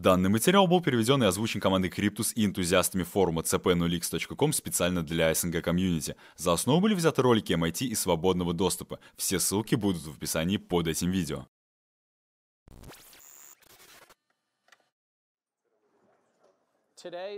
Данный 0.00 0.30
материал 0.30 0.66
был 0.66 0.80
переведен 0.80 1.22
и 1.22 1.26
озвучен 1.26 1.60
командой 1.60 1.90
Cryptus 1.90 2.32
и 2.34 2.46
энтузиастами 2.46 3.02
форума 3.02 3.42
cp0x.com 3.42 4.54
специально 4.54 5.02
для 5.02 5.34
СНГ 5.34 5.62
комьюнити. 5.62 6.16
За 6.36 6.54
основу 6.54 6.80
были 6.80 6.94
взяты 6.94 7.20
ролики 7.20 7.52
MIT 7.52 7.84
и 7.84 7.94
свободного 7.94 8.54
доступа. 8.54 8.98
Все 9.16 9.38
ссылки 9.38 9.74
будут 9.74 10.02
в 10.02 10.16
описании 10.16 10.56
под 10.56 10.88
этим 10.88 11.10
видео. 11.10 11.46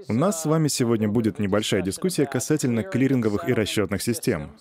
У 0.09 0.13
нас 0.13 0.43
с 0.43 0.47
вами 0.47 0.69
сегодня 0.69 1.09
будет 1.09 1.41
небольшая 1.41 1.83
дискуссия 1.83 2.27
касательно 2.27 2.85
клиринговых 2.85 3.49
и 3.49 3.55
расчетных 3.55 4.03
систем. 4.03 4.57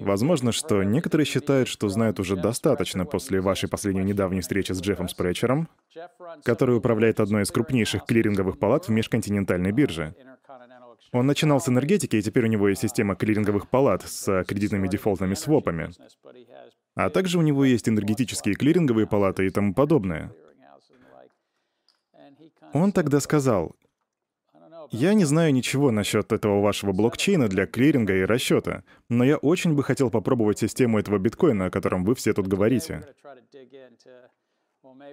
Возможно, 0.00 0.52
что 0.52 0.82
некоторые 0.82 1.26
считают, 1.26 1.68
что 1.68 1.88
знают 1.88 2.20
уже 2.20 2.36
достаточно 2.36 3.04
после 3.04 3.40
вашей 3.40 3.68
последней 3.68 4.04
недавней 4.04 4.40
встречи 4.40 4.72
с 4.72 4.80
Джеффом 4.80 5.08
Спречером, 5.08 5.68
который 6.44 6.76
управляет 6.76 7.20
одной 7.20 7.42
из 7.42 7.50
крупнейших 7.50 8.04
клиринговых 8.04 8.58
палат 8.58 8.88
в 8.88 8.90
межконтинентальной 8.90 9.72
бирже. 9.72 10.14
Он 11.12 11.26
начинал 11.26 11.60
с 11.60 11.68
энергетики, 11.68 12.16
и 12.16 12.22
теперь 12.22 12.44
у 12.44 12.48
него 12.48 12.68
есть 12.68 12.82
система 12.82 13.14
клиринговых 13.14 13.68
палат 13.68 14.02
с 14.02 14.44
кредитными 14.44 14.88
дефолтными 14.88 15.34
свопами. 15.34 15.90
А 16.94 17.10
также 17.10 17.38
у 17.38 17.42
него 17.42 17.64
есть 17.64 17.88
энергетические 17.88 18.54
клиринговые 18.54 19.06
палаты 19.06 19.46
и 19.46 19.50
тому 19.50 19.74
подобное. 19.74 20.32
Он 22.72 22.92
тогда 22.92 23.20
сказал, 23.20 23.76
я 24.90 25.14
не 25.14 25.24
знаю 25.24 25.52
ничего 25.52 25.90
насчет 25.90 26.32
этого 26.32 26.60
вашего 26.60 26.92
блокчейна 26.92 27.48
для 27.48 27.66
клиринга 27.66 28.14
и 28.14 28.24
расчета, 28.24 28.84
но 29.08 29.24
я 29.24 29.36
очень 29.36 29.74
бы 29.74 29.82
хотел 29.82 30.10
попробовать 30.10 30.58
систему 30.58 30.98
этого 30.98 31.18
биткоина, 31.18 31.66
о 31.66 31.70
котором 31.70 32.04
вы 32.04 32.14
все 32.14 32.32
тут 32.32 32.46
говорите. 32.46 33.04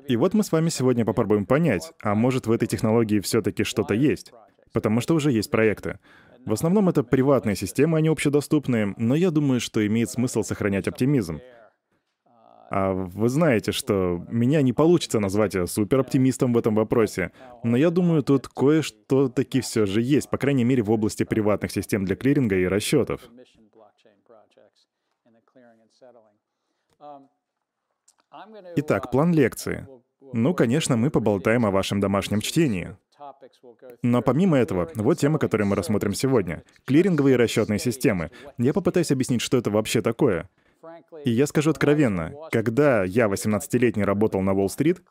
И 0.08 0.16
вот 0.16 0.34
мы 0.34 0.44
с 0.44 0.52
вами 0.52 0.70
сегодня 0.70 1.06
попробуем 1.06 1.46
понять, 1.46 1.92
а 2.02 2.16
может 2.16 2.48
в 2.48 2.52
этой 2.52 2.68
технологии 2.68 3.20
все-таки 3.20 3.64
что-то 3.64 3.94
есть. 3.94 4.32
Потому 4.72 5.02
что 5.02 5.14
уже 5.14 5.32
есть 5.32 5.52
проекты. 5.52 6.00
В 6.46 6.52
основном 6.52 6.90
это 6.90 7.04
приватные 7.04 7.56
системы, 7.56 7.98
они 7.98 8.10
общедоступные, 8.10 8.94
но 8.98 9.16
я 9.16 9.32
думаю, 9.32 9.60
что 9.60 9.86
имеет 9.86 10.10
смысл 10.10 10.44
сохранять 10.44 10.88
оптимизм. 10.88 11.40
А 12.76 12.92
вы 12.92 13.30
знаете, 13.30 13.72
что 13.72 14.26
меня 14.32 14.64
не 14.64 14.74
получится 14.74 15.20
назвать 15.20 15.54
супероптимистом 15.70 16.54
в 16.54 16.58
этом 16.58 16.74
вопросе, 16.74 17.32
но 17.62 17.78
я 17.78 17.92
думаю, 17.92 18.24
тут 18.24 18.48
кое-что 18.48 19.30
таки 19.30 19.62
все 19.62 19.86
же 19.86 20.02
есть, 20.02 20.28
по 20.28 20.40
крайней 20.40 20.64
мере, 20.64 20.82
в 20.82 20.90
области 20.90 21.22
приватных 21.22 21.72
систем 21.72 22.04
для 22.04 22.16
клиринга 22.16 22.56
и 22.56 22.66
расчетов. 22.66 23.22
Итак, 28.78 29.12
план 29.12 29.36
лекции. 29.36 29.88
Ну, 30.34 30.56
конечно, 30.56 30.98
мы 30.98 31.12
поболтаем 31.12 31.68
о 31.68 31.72
вашем 31.72 32.00
домашнем 32.00 32.42
чтении. 32.42 32.98
Но 34.02 34.24
помимо 34.24 34.58
этого, 34.58 34.90
вот 34.96 35.20
тема, 35.20 35.38
которую 35.38 35.68
мы 35.68 35.76
рассмотрим 35.76 36.16
сегодня. 36.16 36.64
Клиринговые 36.86 37.36
расчетные 37.36 37.78
системы. 37.78 38.32
Я 38.58 38.74
попытаюсь 38.74 39.12
объяснить, 39.12 39.42
что 39.42 39.58
это 39.58 39.70
вообще 39.70 40.02
такое— 40.02 40.50
и 41.24 41.32
я 41.32 41.48
скажу 41.48 41.70
откровенно, 41.72 42.34
когда 42.52 43.04
я 43.04 43.28
18-летний 43.28 44.04
работал 44.04 44.42
на 44.42 44.54
Уолл-стрит, 44.54 45.02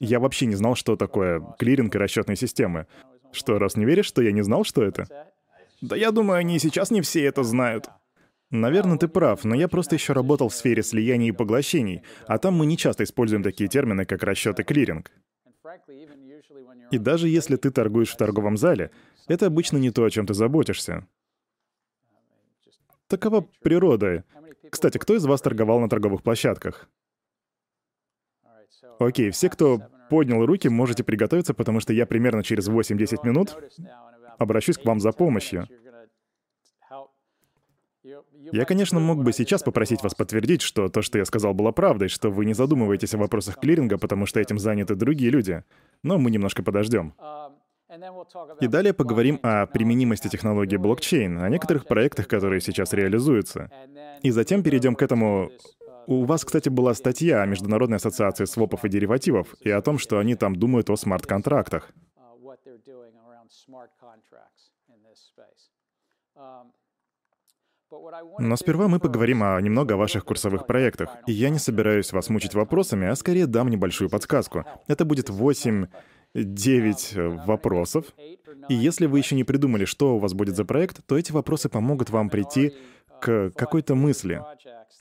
я 0.00 0.20
вообще 0.20 0.46
не 0.46 0.54
знал, 0.54 0.74
что 0.74 0.96
такое 0.96 1.42
клиринг 1.58 1.94
и 1.94 1.98
расчетные 1.98 2.36
системы. 2.36 2.86
Что, 3.32 3.58
раз 3.58 3.76
не 3.76 3.84
веришь, 3.84 4.06
что 4.06 4.22
я 4.22 4.32
не 4.32 4.42
знал, 4.42 4.64
что 4.64 4.82
это? 4.82 5.06
Да 5.80 5.96
я 5.96 6.10
думаю, 6.10 6.38
они 6.38 6.56
и 6.56 6.58
сейчас 6.60 6.90
не 6.90 7.00
все 7.00 7.24
это 7.24 7.42
знают. 7.42 7.88
Наверное, 8.50 8.96
ты 8.96 9.08
прав, 9.08 9.44
но 9.44 9.54
я 9.54 9.68
просто 9.68 9.96
еще 9.96 10.14
работал 10.14 10.48
в 10.48 10.54
сфере 10.54 10.82
слияний 10.82 11.28
и 11.28 11.32
поглощений, 11.32 12.02
а 12.26 12.38
там 12.38 12.54
мы 12.54 12.64
не 12.64 12.78
часто 12.78 13.04
используем 13.04 13.42
такие 13.42 13.68
термины, 13.68 14.06
как 14.06 14.22
расчет 14.22 14.58
и 14.58 14.64
клиринг. 14.64 15.12
И 16.90 16.98
даже 16.98 17.28
если 17.28 17.56
ты 17.56 17.70
торгуешь 17.70 18.10
в 18.10 18.16
торговом 18.16 18.56
зале, 18.56 18.90
это 19.26 19.46
обычно 19.46 19.76
не 19.76 19.90
то, 19.90 20.04
о 20.04 20.10
чем 20.10 20.26
ты 20.26 20.32
заботишься. 20.32 21.06
Такова 23.06 23.46
природа. 23.60 24.24
Кстати, 24.70 24.98
кто 24.98 25.14
из 25.14 25.24
вас 25.24 25.40
торговал 25.40 25.80
на 25.80 25.88
торговых 25.88 26.22
площадках? 26.22 26.88
Окей, 28.98 29.30
все, 29.30 29.48
кто 29.48 29.80
поднял 30.10 30.44
руки, 30.44 30.68
можете 30.68 31.04
приготовиться, 31.04 31.54
потому 31.54 31.80
что 31.80 31.92
я 31.92 32.06
примерно 32.06 32.42
через 32.42 32.68
8-10 32.68 33.24
минут 33.24 33.56
обращусь 34.38 34.78
к 34.78 34.84
вам 34.84 35.00
за 35.00 35.12
помощью. 35.12 35.68
Я, 38.52 38.64
конечно, 38.64 39.00
мог 39.00 39.22
бы 39.22 39.32
сейчас 39.32 39.62
попросить 39.62 40.02
вас 40.02 40.14
подтвердить, 40.14 40.62
что 40.62 40.88
то, 40.88 41.02
что 41.02 41.18
я 41.18 41.24
сказал, 41.24 41.52
было 41.52 41.72
правдой, 41.72 42.08
что 42.08 42.30
вы 42.30 42.46
не 42.46 42.54
задумываетесь 42.54 43.14
о 43.14 43.18
вопросах 43.18 43.58
клиринга, 43.58 43.98
потому 43.98 44.24
что 44.24 44.40
этим 44.40 44.58
заняты 44.58 44.94
другие 44.94 45.30
люди. 45.30 45.62
Но 46.02 46.18
мы 46.18 46.30
немножко 46.30 46.62
подождем. 46.62 47.14
И 48.60 48.66
далее 48.66 48.92
поговорим 48.92 49.40
о 49.42 49.66
применимости 49.66 50.28
технологии 50.28 50.76
блокчейн, 50.76 51.38
о 51.38 51.48
некоторых 51.48 51.86
проектах, 51.86 52.28
которые 52.28 52.60
сейчас 52.60 52.92
реализуются. 52.92 53.70
И 54.22 54.30
затем 54.30 54.62
перейдем 54.62 54.94
к 54.94 55.02
этому... 55.02 55.50
У 56.06 56.24
вас, 56.24 56.44
кстати, 56.44 56.70
была 56.70 56.94
статья 56.94 57.42
о 57.42 57.46
Международной 57.46 57.98
ассоциации 57.98 58.46
свопов 58.46 58.84
и 58.84 58.88
деривативов 58.88 59.54
и 59.60 59.70
о 59.70 59.82
том, 59.82 59.98
что 59.98 60.18
они 60.18 60.36
там 60.36 60.56
думают 60.56 60.88
о 60.88 60.96
смарт-контрактах. 60.96 61.92
Но 68.38 68.56
сперва 68.56 68.88
мы 68.88 69.00
поговорим 69.00 69.42
о 69.42 69.60
немного 69.60 69.94
о 69.94 69.96
ваших 69.96 70.24
курсовых 70.24 70.66
проектах. 70.66 71.10
И 71.26 71.32
я 71.32 71.48
не 71.48 71.58
собираюсь 71.58 72.12
вас 72.12 72.28
мучить 72.28 72.54
вопросами, 72.54 73.06
а 73.06 73.16
скорее 73.16 73.46
дам 73.46 73.68
небольшую 73.68 74.10
подсказку. 74.10 74.64
Это 74.86 75.04
будет 75.04 75.30
8 75.30 75.86
9 76.34 77.12
э, 77.14 77.28
вопросов. 77.46 78.06
И 78.68 78.74
если 78.74 79.06
вы 79.06 79.18
еще 79.18 79.34
не 79.34 79.44
придумали, 79.44 79.84
что 79.84 80.16
у 80.16 80.18
вас 80.18 80.34
будет 80.34 80.56
за 80.56 80.64
проект, 80.64 81.04
то 81.06 81.16
эти 81.16 81.32
вопросы 81.32 81.68
помогут 81.68 82.10
вам 82.10 82.30
прийти 82.30 82.74
к 83.20 83.50
какой-то 83.50 83.94
мысли. 83.94 84.42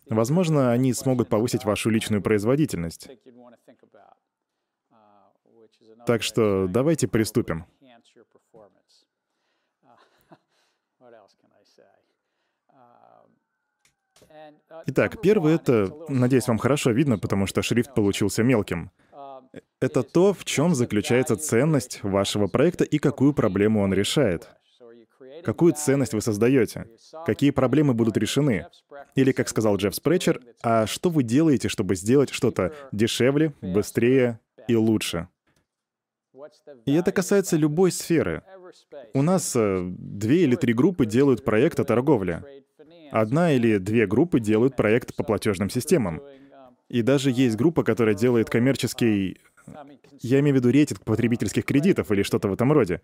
Возможно, 0.09 0.71
они 0.71 0.93
смогут 0.93 1.29
повысить 1.29 1.65
вашу 1.65 1.89
личную 1.89 2.21
производительность. 2.21 3.09
Так 6.05 6.23
что 6.23 6.67
давайте 6.67 7.07
приступим. 7.07 7.65
Итак, 14.85 15.21
первый— 15.21 15.55
это, 15.55 15.91
надеюсь, 16.07 16.47
вам 16.47 16.57
хорошо 16.57 16.91
видно, 16.91 17.17
потому 17.17 17.47
что 17.47 17.61
шрифт 17.61 17.93
получился 17.93 18.43
мелким— 18.43 18.91
это 19.79 20.03
то, 20.03 20.33
в 20.33 20.45
чем 20.45 20.75
заключается 20.75 21.35
ценность 21.35 22.03
вашего 22.03 22.47
проекта 22.47 22.83
и 22.83 22.97
какую 22.97 23.33
проблему 23.33 23.81
он 23.81 23.93
решает. 23.93 24.49
Какую 25.43 25.73
ценность 25.73 26.13
вы 26.13 26.21
создаете? 26.21 26.87
Какие 27.25 27.51
проблемы 27.51 27.93
будут 27.93 28.17
решены? 28.17 28.67
Или, 29.15 29.31
как 29.31 29.49
сказал 29.49 29.77
Джефф 29.77 29.95
Спречер, 29.95 30.41
а 30.63 30.87
что 30.87 31.09
вы 31.09 31.23
делаете, 31.23 31.69
чтобы 31.69 31.95
сделать 31.95 32.29
что-то 32.29 32.73
дешевле, 32.91 33.53
быстрее 33.61 34.39
и 34.67 34.75
лучше? 34.75 35.27
И 36.85 36.93
это 36.93 37.11
касается 37.11 37.57
любой 37.57 37.91
сферы. 37.91 38.43
У 39.13 39.21
нас 39.21 39.55
э, 39.55 39.79
две 39.97 40.43
или 40.43 40.55
три 40.55 40.73
группы 40.73 41.05
делают 41.05 41.43
проект 41.43 41.79
о 41.79 41.83
торговле. 41.83 42.43
Одна 43.11 43.53
или 43.53 43.77
две 43.77 44.05
группы 44.05 44.39
делают 44.39 44.75
проект 44.75 45.15
по 45.15 45.23
платежным 45.23 45.69
системам. 45.69 46.21
И 46.89 47.01
даже 47.01 47.31
есть 47.31 47.57
группа, 47.57 47.83
которая 47.83 48.15
делает 48.15 48.49
коммерческий 48.49 49.37
я 50.21 50.39
имею 50.39 50.55
в 50.55 50.59
виду 50.59 50.69
рейтинг 50.69 51.03
потребительских 51.03 51.65
кредитов 51.65 52.11
или 52.11 52.23
что-то 52.23 52.47
в 52.47 52.53
этом 52.53 52.71
роде. 52.71 53.01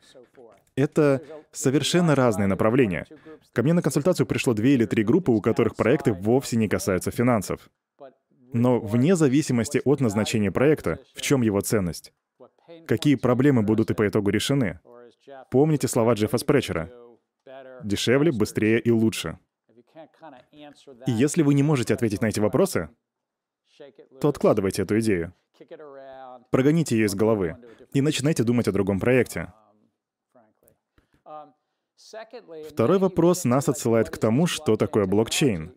Это 0.76 1.22
совершенно 1.52 2.16
разные 2.16 2.48
направления. 2.48 3.06
Ко 3.52 3.62
мне 3.62 3.74
на 3.74 3.82
консультацию 3.82 4.26
пришло 4.26 4.54
две 4.54 4.74
или 4.74 4.86
три 4.86 5.04
группы, 5.04 5.32
у 5.32 5.42
которых 5.42 5.76
проекты 5.76 6.14
вовсе 6.14 6.58
не 6.58 6.68
касаются 6.68 7.12
финансов. 7.12 7.70
Но 8.54 8.80
вне 8.80 9.16
зависимости 9.16 9.82
от 9.84 10.00
назначения 10.00 10.52
проекта, 10.52 11.00
в 11.14 11.22
чем 11.22 11.42
его 11.42 11.62
ценность? 11.62 12.14
Какие 12.88 13.16
проблемы 13.16 13.62
будут 13.62 13.92
и 13.92 13.94
по 13.94 14.08
итогу 14.08 14.30
решены? 14.30 14.80
Помните 15.52 15.88
слова 15.88 16.14
Джеффа 16.14 16.38
Спречера. 16.38 16.92
Дешевле, 17.84 18.32
быстрее 18.32 18.80
и 18.80 18.92
лучше. 18.92 19.38
И 21.06 21.12
если 21.12 21.42
вы 21.44 21.54
не 21.54 21.64
можете 21.64 21.94
ответить 21.94 22.22
на 22.22 22.28
эти 22.28 22.40
вопросы, 22.40 22.90
то 24.22 24.30
откладывайте 24.30 24.84
эту 24.84 25.00
идею. 25.00 25.34
Прогоните 26.50 26.96
ее 26.98 27.06
из 27.06 27.16
головы 27.16 27.58
и 27.94 28.02
начинайте 28.02 28.44
думать 28.44 28.68
о 28.68 28.72
другом 28.72 29.00
проекте. 29.00 29.54
Второй 32.70 33.00
вопрос 33.00 33.46
нас 33.46 33.70
отсылает 33.70 34.10
к 34.10 34.18
тому, 34.18 34.48
что 34.48 34.76
такое 34.76 35.06
блокчейн. 35.06 35.74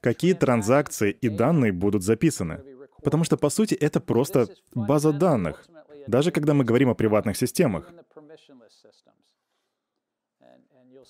Какие 0.00 0.34
транзакции 0.34 1.10
и 1.10 1.28
данные 1.28 1.72
будут 1.72 2.02
записаны? 2.02 2.62
Потому 3.02 3.24
что, 3.24 3.36
по 3.36 3.50
сути, 3.50 3.74
это 3.74 4.00
просто 4.00 4.48
база 4.74 5.12
данных. 5.12 5.64
Даже 6.06 6.30
когда 6.30 6.54
мы 6.54 6.64
говорим 6.64 6.88
о 6.90 6.94
приватных 6.94 7.36
системах. 7.36 7.92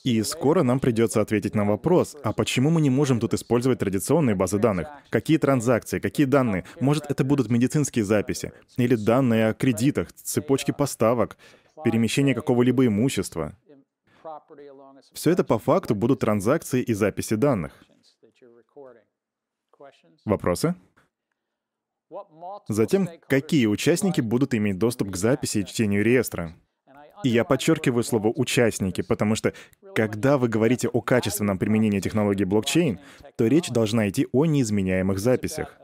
И 0.05 0.21
скоро 0.25 0.65
нам 0.65 0.81
придется 0.81 1.21
ответить 1.21 1.55
на 1.55 1.65
вопрос, 1.65 2.17
а 2.25 2.33
почему 2.33 2.71
мы 2.71 2.81
не 2.81 2.91
можем 2.91 3.21
тут 3.21 3.35
использовать 3.35 3.79
традиционные 3.79 4.35
базы 4.35 4.59
данных? 4.59 4.89
Какие 5.11 5.39
транзакции, 5.39 6.01
какие 6.01 6.27
данные? 6.27 6.65
Может, 6.81 7.09
это 7.09 7.23
будут 7.23 7.49
медицинские 7.51 8.05
записи? 8.05 8.53
Или 8.77 8.97
данные 8.97 9.49
о 9.49 9.55
кредитах, 9.55 10.13
цепочке 10.13 10.73
поставок, 10.73 11.37
перемещение 11.85 12.35
какого-либо 12.35 12.85
имущества? 12.87 13.57
Все 15.13 15.31
это 15.31 15.45
по 15.45 15.59
факту 15.59 15.95
будут 15.95 16.21
транзакции 16.21 16.83
и 16.83 16.95
записи 16.95 17.35
данных. 17.35 17.73
Вопросы? 20.25 20.75
Затем, 22.69 23.09
какие 23.29 23.67
участники 23.67 24.21
будут 24.21 24.55
иметь 24.55 24.79
доступ 24.79 25.13
к 25.13 25.17
записи 25.17 25.59
и 25.59 25.65
чтению 25.65 26.05
реестра? 26.05 26.57
И 27.25 27.29
я 27.29 27.45
подчеркиваю 27.45 28.03
слово 28.03 28.29
«участники», 28.35 29.03
потому 29.03 29.35
что 29.35 29.53
когда 29.95 30.39
вы 30.39 30.49
говорите 30.49 30.89
о 30.89 31.01
качественном 31.01 31.59
применении 31.59 32.01
технологии 32.01 32.45
блокчейн, 32.45 33.01
то 33.37 33.47
речь 33.47 33.69
должна 33.69 34.09
идти 34.09 34.27
о 34.33 34.47
неизменяемых 34.47 35.19
записях. 35.19 35.79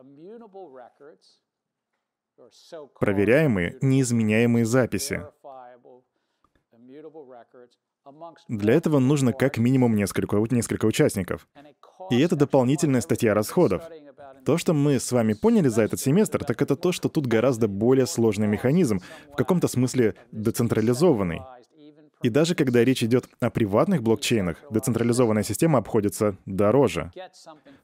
Проверяемые, 2.98 3.76
неизменяемые 3.80 4.64
записи. 4.64 5.22
Для 8.48 8.74
этого 8.74 8.98
нужно 8.98 9.32
как 9.32 9.58
минимум 9.58 9.94
несколько, 9.94 10.36
несколько 10.50 10.86
участников. 10.86 11.46
И 12.10 12.18
это 12.20 12.36
дополнительная 12.36 13.02
статья 13.02 13.34
расходов. 13.34 13.82
То, 14.48 14.56
что 14.56 14.72
мы 14.72 14.98
с 14.98 15.12
вами 15.12 15.34
поняли 15.34 15.68
за 15.68 15.82
этот 15.82 16.00
семестр, 16.00 16.42
так 16.42 16.62
это 16.62 16.74
то, 16.74 16.90
что 16.90 17.10
тут 17.10 17.26
гораздо 17.26 17.68
более 17.68 18.06
сложный 18.06 18.46
механизм, 18.46 19.02
в 19.30 19.36
каком-то 19.36 19.68
смысле 19.68 20.14
децентрализованный. 20.32 21.42
И 22.22 22.30
даже 22.30 22.54
когда 22.54 22.82
речь 22.82 23.02
идет 23.02 23.28
о 23.40 23.50
приватных 23.50 24.02
блокчейнах, 24.02 24.56
децентрализованная 24.70 25.42
система 25.42 25.80
обходится 25.80 26.38
дороже. 26.46 27.12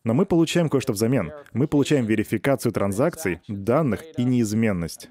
Но 0.05 0.14
мы 0.14 0.25
получаем 0.25 0.70
кое-что 0.70 0.94
взамен. 0.94 1.32
Мы 1.52 1.69
получаем 1.69 2.06
верификацию 2.06 2.72
транзакций, 2.72 3.43
данных 3.46 4.02
и 4.16 4.25
неизменность. 4.25 5.11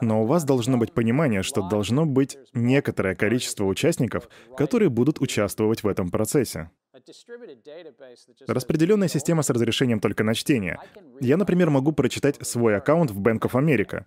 Но 0.00 0.24
у 0.24 0.26
вас 0.26 0.42
должно 0.42 0.78
быть 0.78 0.92
понимание, 0.92 1.44
что 1.44 1.62
должно 1.62 2.06
быть 2.06 2.36
некоторое 2.54 3.14
количество 3.14 3.66
участников, 3.66 4.28
которые 4.56 4.88
будут 4.88 5.20
участвовать 5.20 5.84
в 5.84 5.86
этом 5.86 6.10
процессе. 6.10 6.72
Распределенная 8.46 9.08
система 9.08 9.42
с 9.42 9.50
разрешением 9.50 10.00
только 10.00 10.24
на 10.24 10.34
чтение. 10.34 10.78
Я, 11.20 11.36
например, 11.36 11.70
могу 11.70 11.92
прочитать 11.92 12.36
свой 12.46 12.76
аккаунт 12.76 13.10
в 13.10 13.20
Bank 13.20 13.40
of 13.40 13.52
America. 13.52 14.04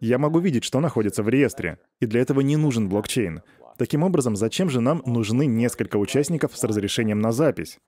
Я 0.00 0.18
могу 0.18 0.38
видеть, 0.40 0.64
что 0.64 0.80
находится 0.80 1.22
в 1.22 1.28
реестре, 1.28 1.78
и 2.00 2.06
для 2.06 2.20
этого 2.20 2.40
не 2.40 2.56
нужен 2.56 2.88
блокчейн. 2.88 3.42
Таким 3.78 4.02
образом, 4.02 4.36
зачем 4.36 4.70
же 4.70 4.80
нам 4.80 5.02
нужны 5.04 5.46
несколько 5.46 5.96
участников 5.96 6.56
с 6.56 6.64
разрешением 6.64 7.20
на 7.20 7.32
запись? 7.32 7.78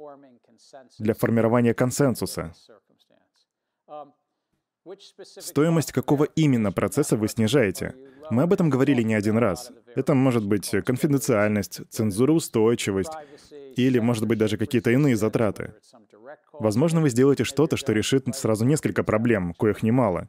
Для 0.98 1.14
формирования 1.14 1.74
консенсуса. 1.74 2.52
Стоимость 5.22 5.92
какого 5.92 6.24
именно 6.24 6.72
процесса 6.72 7.16
вы 7.16 7.28
снижаете? 7.28 7.94
Мы 8.30 8.42
об 8.42 8.52
этом 8.52 8.70
говорили 8.70 9.02
не 9.02 9.14
один 9.14 9.38
раз. 9.38 9.70
Это 9.94 10.14
может 10.14 10.46
быть 10.46 10.70
конфиденциальность, 10.84 11.80
цензуроустойчивость, 11.90 13.12
или, 13.76 13.98
может 13.98 14.26
быть, 14.26 14.38
даже 14.38 14.56
какие-то 14.56 14.90
иные 14.90 15.16
затраты. 15.16 15.74
Возможно, 16.52 17.00
вы 17.00 17.10
сделаете 17.10 17.44
что-то, 17.44 17.76
что 17.76 17.92
решит 17.92 18.26
сразу 18.34 18.64
несколько 18.64 19.04
проблем, 19.04 19.54
коих 19.54 19.82
немало. 19.82 20.28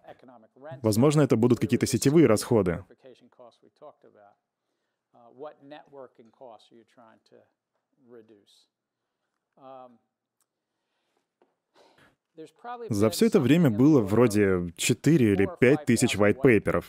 Возможно, 0.81 1.21
это 1.21 1.35
будут 1.35 1.59
какие-то 1.59 1.87
сетевые 1.87 2.27
расходы. 2.27 2.83
За 12.89 13.09
все 13.09 13.25
это 13.25 13.39
время 13.39 13.69
было 13.69 14.01
вроде 14.01 14.71
4 14.77 15.33
или 15.33 15.49
5 15.59 15.85
тысяч 15.85 16.15
white 16.15 16.37
paper'ов. 16.41 16.85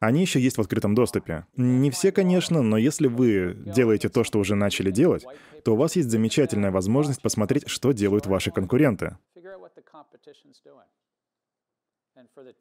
Они 0.00 0.20
еще 0.20 0.40
есть 0.40 0.58
в 0.58 0.60
открытом 0.60 0.94
доступе. 0.94 1.46
Не 1.56 1.90
все, 1.90 2.12
конечно, 2.12 2.62
но 2.62 2.76
если 2.76 3.08
вы 3.08 3.56
делаете 3.66 4.08
то, 4.08 4.24
что 4.24 4.38
уже 4.38 4.54
начали 4.54 4.90
делать, 4.90 5.24
то 5.64 5.74
у 5.74 5.76
вас 5.76 5.96
есть 5.96 6.10
замечательная 6.10 6.70
возможность 6.70 7.20
посмотреть, 7.20 7.68
что 7.68 7.92
делают 7.92 8.26
ваши 8.26 8.50
конкуренты. 8.50 9.16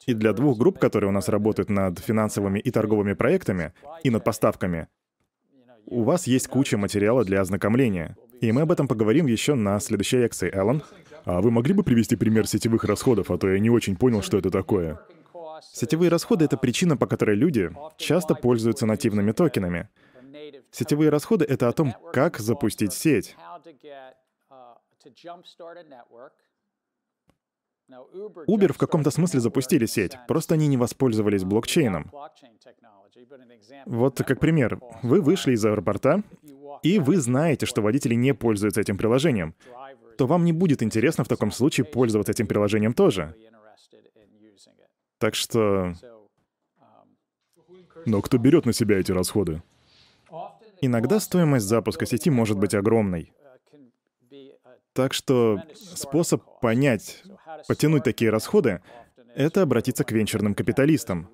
И 0.05 0.13
для 0.13 0.33
двух 0.33 0.57
групп, 0.57 0.79
которые 0.79 1.09
у 1.09 1.13
нас 1.13 1.29
работают 1.29 1.69
над 1.69 1.99
финансовыми 1.99 2.59
и 2.59 2.71
торговыми 2.71 3.13
проектами, 3.13 3.73
и 4.03 4.09
над 4.09 4.23
поставками, 4.23 4.87
у 5.85 6.03
вас 6.03 6.27
есть 6.27 6.47
куча 6.47 6.77
материала 6.77 7.23
для 7.23 7.41
ознакомления. 7.41 8.17
И 8.41 8.51
мы 8.51 8.61
об 8.61 8.71
этом 8.71 8.87
поговорим 8.87 9.25
еще 9.25 9.55
на 9.55 9.79
следующей 9.79 10.17
лекции, 10.17 10.53
Эллен. 10.53 10.83
А 11.25 11.41
вы 11.41 11.51
могли 11.51 11.73
бы 11.73 11.83
привести 11.83 12.15
пример 12.15 12.47
сетевых 12.47 12.83
расходов, 12.83 13.31
а 13.31 13.37
то 13.37 13.49
я 13.49 13.59
не 13.59 13.69
очень 13.69 13.95
понял, 13.95 14.21
что 14.21 14.37
это 14.37 14.49
такое. 14.49 14.99
Сетевые 15.61 16.09
расходы— 16.09 16.45
это 16.45 16.57
причина, 16.57 16.97
по 16.97 17.07
которой 17.07 17.35
люди 17.35 17.71
часто 17.97 18.35
пользуются 18.35 18.85
нативными 18.85 19.31
токенами. 19.31 19.89
Сетевые 20.71 21.09
расходы— 21.09 21.45
это 21.49 21.67
о 21.67 21.73
том, 21.73 21.93
как 22.13 22.37
запустить 22.39 22.93
сеть. 22.93 23.35
Uber 27.89 28.73
в 28.73 28.77
каком-то 28.77 29.11
смысле 29.11 29.39
запустили 29.39 29.85
сеть, 29.85 30.17
просто 30.27 30.55
они 30.55 30.67
не 30.67 30.77
воспользовались 30.77 31.43
блокчейном. 31.43 32.11
Вот 33.85 34.17
как 34.17 34.39
пример. 34.39 34.79
Вы 35.03 35.21
вышли 35.21 35.53
из 35.53 35.65
аэропорта, 35.65 36.23
и 36.83 36.99
вы 36.99 37.17
знаете, 37.17 37.65
что 37.65 37.81
водители 37.81 38.13
не 38.13 38.33
пользуются 38.33 38.81
этим 38.81 38.97
приложением. 38.97 39.55
То 40.17 40.27
вам 40.27 40.43
не 40.45 40.51
будет 40.51 40.83
интересно 40.83 41.23
в 41.23 41.27
таком 41.27 41.51
случае 41.51 41.85
пользоваться 41.85 42.31
этим 42.31 42.47
приложением 42.47 42.93
тоже. 42.93 43.35
Так 45.17 45.35
что... 45.35 45.93
Но 48.05 48.21
кто 48.21 48.37
берет 48.37 48.65
на 48.65 48.73
себя 48.73 48.99
эти 48.99 49.11
расходы? 49.11 49.61
Иногда 50.81 51.19
стоимость 51.19 51.65
запуска 51.65 52.05
сети 52.05 52.29
может 52.29 52.57
быть 52.57 52.73
огромной. 52.73 53.33
Так 54.93 55.13
что 55.13 55.61
способ 55.75 56.43
понять, 56.61 57.23
потянуть 57.67 58.03
такие 58.03 58.31
расходы, 58.31 58.81
это 59.35 59.61
обратиться 59.61 60.03
к 60.03 60.11
венчурным 60.11 60.55
капиталистам. 60.55 61.29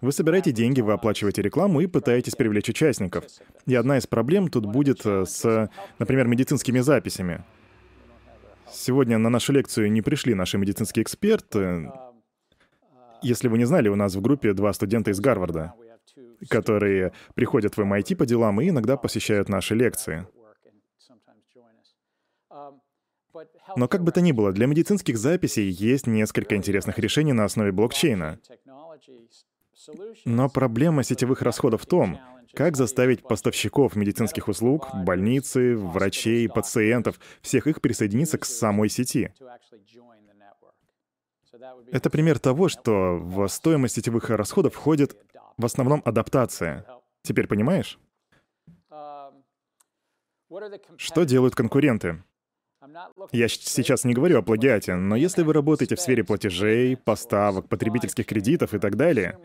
Вы 0.00 0.10
собираете 0.10 0.50
деньги, 0.50 0.80
вы 0.80 0.92
оплачиваете 0.92 1.42
рекламу 1.42 1.80
и 1.80 1.86
пытаетесь 1.86 2.34
привлечь 2.34 2.68
участников. 2.68 3.24
И 3.66 3.74
одна 3.74 3.98
из 3.98 4.06
проблем 4.08 4.48
тут 4.48 4.66
будет 4.66 5.06
э, 5.06 5.24
с, 5.24 5.70
например, 6.00 6.26
медицинскими 6.26 6.80
записями. 6.80 7.44
Сегодня 8.72 9.18
на 9.18 9.28
нашу 9.28 9.52
лекцию 9.52 9.92
не 9.92 10.02
пришли 10.02 10.34
наши 10.34 10.58
медицинские 10.58 11.04
эксперты, 11.04 11.92
если 13.22 13.48
вы 13.48 13.58
не 13.58 13.64
знали, 13.64 13.88
у 13.88 13.96
нас 13.96 14.14
в 14.14 14.20
группе 14.20 14.52
два 14.52 14.72
студента 14.72 15.10
из 15.10 15.20
Гарварда, 15.20 15.74
которые 16.48 17.12
приходят 17.34 17.76
в 17.76 17.80
MIT 17.80 18.16
по 18.16 18.26
делам 18.26 18.60
и 18.60 18.68
иногда 18.68 18.96
посещают 18.96 19.48
наши 19.48 19.74
лекции. 19.74 20.26
Но 23.76 23.88
как 23.88 24.02
бы 24.02 24.12
то 24.12 24.20
ни 24.20 24.32
было, 24.32 24.52
для 24.52 24.66
медицинских 24.66 25.16
записей 25.16 25.70
есть 25.70 26.06
несколько 26.06 26.56
интересных 26.56 26.98
решений 26.98 27.32
на 27.32 27.44
основе 27.44 27.72
блокчейна. 27.72 28.38
Но 30.24 30.48
проблема 30.48 31.02
сетевых 31.02 31.42
расходов 31.42 31.82
в 31.82 31.86
том, 31.86 32.20
как 32.54 32.76
заставить 32.76 33.22
поставщиков 33.22 33.96
медицинских 33.96 34.48
услуг, 34.48 34.88
больницы, 34.94 35.76
врачей, 35.76 36.48
пациентов, 36.48 37.18
всех 37.40 37.66
их 37.66 37.80
присоединиться 37.80 38.38
к 38.38 38.44
самой 38.44 38.90
сети. 38.90 39.32
Это 41.90 42.10
пример 42.10 42.38
того, 42.38 42.68
что 42.68 43.18
в 43.18 43.46
стоимость 43.48 43.96
сетевых 43.96 44.30
расходов 44.30 44.74
входит 44.74 45.16
в 45.56 45.64
основном 45.64 46.02
адаптация. 46.04 46.86
Теперь 47.22 47.46
понимаешь? 47.46 47.98
Что 50.96 51.24
делают 51.24 51.54
конкуренты? 51.54 52.22
Я 53.30 53.48
сейчас 53.48 54.04
не 54.04 54.12
говорю 54.12 54.38
о 54.38 54.42
плагиате, 54.42 54.94
но 54.96 55.16
если 55.16 55.42
вы 55.42 55.52
работаете 55.52 55.94
в 55.94 56.00
сфере 56.00 56.24
платежей, 56.24 56.96
поставок, 56.96 57.68
потребительских 57.68 58.26
кредитов 58.26 58.74
и 58.74 58.78
так 58.78 58.96
далее, 58.96 59.38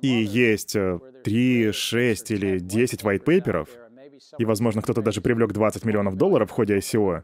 и 0.00 0.08
есть 0.08 0.76
3, 1.24 1.72
6 1.72 2.30
или 2.30 2.58
10 2.58 3.02
white 3.02 3.24
paper'ов, 3.24 3.68
и, 4.38 4.44
возможно, 4.44 4.82
кто-то 4.82 5.02
даже 5.02 5.20
привлек 5.20 5.52
20 5.52 5.84
миллионов 5.84 6.16
долларов 6.16 6.50
в 6.50 6.52
ходе 6.52 6.76
ICO, 6.78 7.22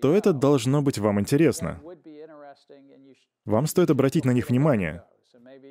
то 0.00 0.14
это 0.14 0.32
должно 0.32 0.82
быть 0.82 0.98
вам 0.98 1.20
интересно. 1.20 1.80
Вам 3.50 3.66
стоит 3.66 3.90
обратить 3.90 4.24
на 4.24 4.30
них 4.30 4.48
внимание. 4.48 5.02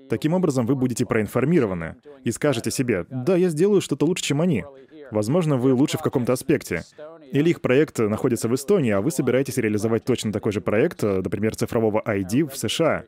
Таким 0.09 0.33
образом, 0.33 0.65
вы 0.65 0.75
будете 0.75 1.05
проинформированы 1.05 1.95
и 2.25 2.31
скажете 2.31 2.71
себе, 2.71 3.05
да, 3.09 3.37
я 3.37 3.47
сделаю 3.47 3.79
что-то 3.79 4.05
лучше, 4.05 4.23
чем 4.23 4.41
они. 4.41 4.65
Возможно, 5.11 5.55
вы 5.55 5.73
лучше 5.73 5.97
в 5.97 6.01
каком-то 6.01 6.33
аспекте. 6.33 6.83
Или 7.31 7.51
их 7.51 7.61
проект 7.61 7.99
находится 7.99 8.49
в 8.49 8.55
Эстонии, 8.55 8.91
а 8.91 8.99
вы 8.99 9.11
собираетесь 9.11 9.57
реализовать 9.57 10.03
точно 10.03 10.33
такой 10.33 10.51
же 10.51 10.59
проект, 10.59 11.03
например, 11.03 11.55
цифрового 11.55 12.01
ID 12.05 12.49
в 12.49 12.57
США. 12.57 13.05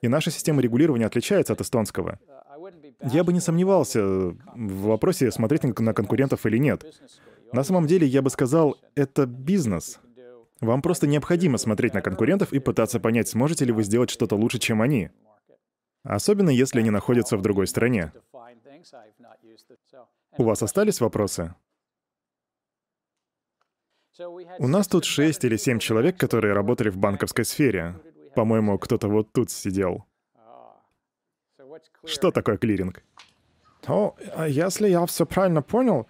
И 0.00 0.08
наша 0.08 0.30
система 0.30 0.62
регулирования 0.62 1.04
отличается 1.04 1.52
от 1.52 1.60
эстонского. 1.60 2.18
Я 3.02 3.24
бы 3.24 3.34
не 3.34 3.40
сомневался 3.40 4.02
в 4.04 4.34
вопросе, 4.54 5.30
смотреть 5.30 5.64
на 5.64 5.92
конкурентов 5.92 6.46
или 6.46 6.56
нет. 6.56 6.82
На 7.52 7.62
самом 7.62 7.86
деле, 7.86 8.06
я 8.06 8.22
бы 8.22 8.30
сказал, 8.30 8.78
это 8.94 9.26
бизнес. 9.26 10.00
Вам 10.60 10.82
просто 10.82 11.06
необходимо 11.06 11.56
смотреть 11.58 11.94
на 11.94 12.02
конкурентов 12.02 12.52
и 12.52 12.58
пытаться 12.58 12.98
понять, 12.98 13.28
сможете 13.28 13.64
ли 13.64 13.72
вы 13.72 13.84
сделать 13.84 14.10
что-то 14.10 14.36
лучше, 14.36 14.58
чем 14.58 14.82
они. 14.82 15.10
Особенно 16.02 16.50
если 16.50 16.80
они 16.80 16.90
находятся 16.90 17.36
в 17.36 17.42
другой 17.42 17.66
стране. 17.66 18.12
У 20.36 20.44
вас 20.44 20.62
остались 20.62 21.00
вопросы? 21.00 21.54
У 24.58 24.66
нас 24.66 24.88
тут 24.88 25.04
шесть 25.04 25.44
или 25.44 25.56
семь 25.56 25.78
человек, 25.78 26.16
которые 26.16 26.54
работали 26.54 26.88
в 26.88 26.96
банковской 26.96 27.44
сфере. 27.44 27.94
По-моему, 28.34 28.78
кто-то 28.78 29.08
вот 29.08 29.32
тут 29.32 29.50
сидел. 29.50 30.06
Что 32.04 32.32
такое 32.32 32.56
клиринг? 32.56 33.04
То, 33.82 34.16
если 34.48 34.88
я 34.88 35.06
все 35.06 35.24
правильно 35.24 35.62
понял, 35.62 36.08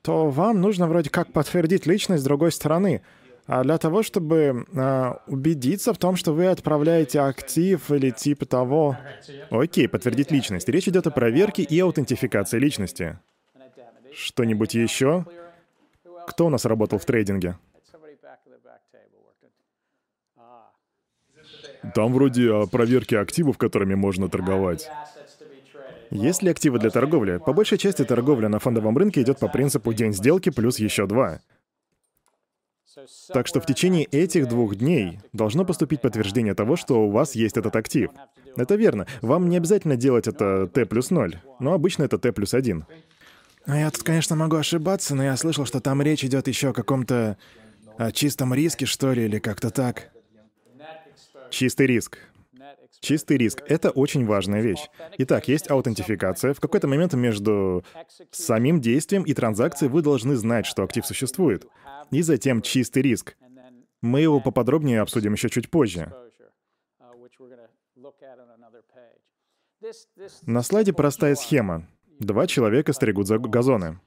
то 0.00 0.30
вам 0.30 0.60
нужно 0.60 0.86
вроде 0.88 1.10
как 1.10 1.32
подтвердить 1.32 1.86
личность 1.86 2.24
другой 2.24 2.52
стороны. 2.52 3.02
А 3.46 3.62
для 3.62 3.78
того, 3.78 4.02
чтобы 4.02 4.66
э, 4.72 5.12
убедиться 5.28 5.94
в 5.94 5.98
том, 5.98 6.16
что 6.16 6.32
вы 6.32 6.46
отправляете 6.46 7.20
актив 7.20 7.90
или 7.92 8.10
типа 8.10 8.44
того. 8.44 8.96
Окей, 9.50 9.88
подтвердить 9.88 10.32
личность. 10.32 10.68
Речь 10.68 10.88
идет 10.88 11.06
о 11.06 11.12
проверке 11.12 11.62
и 11.62 11.78
аутентификации 11.78 12.58
личности. 12.58 13.18
Что-нибудь 14.12 14.74
еще? 14.74 15.26
Кто 16.26 16.46
у 16.46 16.48
нас 16.48 16.64
работал 16.64 16.98
в 16.98 17.04
трейдинге? 17.04 17.56
Там 21.94 22.12
вроде 22.12 22.50
о 22.50 22.66
проверке 22.66 23.18
активов, 23.18 23.58
которыми 23.58 23.94
можно 23.94 24.28
торговать. 24.28 24.90
Есть 26.10 26.42
ли 26.42 26.50
активы 26.50 26.78
для 26.78 26.90
торговли? 26.90 27.38
По 27.38 27.52
большей 27.52 27.78
части 27.78 28.04
торговля 28.04 28.48
на 28.48 28.58
фондовом 28.58 28.96
рынке 28.96 29.22
идет 29.22 29.38
по 29.38 29.48
принципу 29.48 29.92
день 29.92 30.12
сделки 30.12 30.50
плюс 30.50 30.78
еще 30.78 31.06
два. 31.06 31.40
Так 33.32 33.46
что 33.46 33.60
в 33.60 33.66
течение 33.66 34.04
этих 34.04 34.48
двух 34.48 34.76
дней 34.76 35.20
должно 35.32 35.64
поступить 35.64 36.00
подтверждение 36.00 36.54
того, 36.54 36.76
что 36.76 37.06
у 37.06 37.10
вас 37.10 37.34
есть 37.34 37.56
этот 37.56 37.76
актив. 37.76 38.10
Это 38.56 38.74
верно. 38.74 39.06
Вам 39.20 39.48
не 39.48 39.56
обязательно 39.56 39.96
делать 39.96 40.26
это 40.26 40.66
Т 40.66 40.86
плюс 40.86 41.10
0, 41.10 41.38
но 41.60 41.72
обычно 41.72 42.04
это 42.04 42.18
Т 42.18 42.32
плюс 42.32 42.54
1. 42.54 42.86
Ну, 43.66 43.74
я 43.74 43.90
тут, 43.90 44.02
конечно, 44.02 44.36
могу 44.36 44.56
ошибаться, 44.56 45.14
но 45.14 45.24
я 45.24 45.36
слышал, 45.36 45.66
что 45.66 45.80
там 45.80 46.00
речь 46.00 46.24
идет 46.24 46.48
еще 46.48 46.70
о 46.70 46.72
каком-то 46.72 47.36
о 47.98 48.12
чистом 48.12 48.54
риске, 48.54 48.86
что 48.86 49.12
ли, 49.12 49.24
или 49.24 49.38
как-то 49.38 49.70
так. 49.70 50.10
Чистый 51.50 51.86
риск. 51.86 52.18
Чистый 53.00 53.36
риск— 53.36 53.62
это 53.68 53.90
очень 53.90 54.26
важная 54.26 54.60
вещь. 54.60 54.88
Итак, 55.18 55.48
есть 55.48 55.70
аутентификация. 55.70 56.54
В 56.54 56.60
какой-то 56.60 56.88
момент 56.88 57.14
между 57.14 57.84
самим 58.30 58.80
действием 58.80 59.22
и 59.22 59.34
транзакцией 59.34 59.90
вы 59.90 60.02
должны 60.02 60.36
знать, 60.36 60.66
что 60.66 60.82
актив 60.82 61.06
существует. 61.06 61.66
И 62.10 62.22
затем 62.22 62.62
чистый 62.62 63.02
риск. 63.02 63.36
Мы 64.02 64.20
его 64.20 64.40
поподробнее 64.40 65.00
обсудим 65.00 65.32
еще 65.32 65.48
чуть 65.48 65.70
позже. 65.70 66.12
На 70.42 70.62
слайде 70.62 70.92
простая 70.92 71.34
схема. 71.34 71.86
Два 72.18 72.46
человека 72.46 72.92
стригут 72.92 73.26
за 73.26 73.38
газоны. 73.38 74.00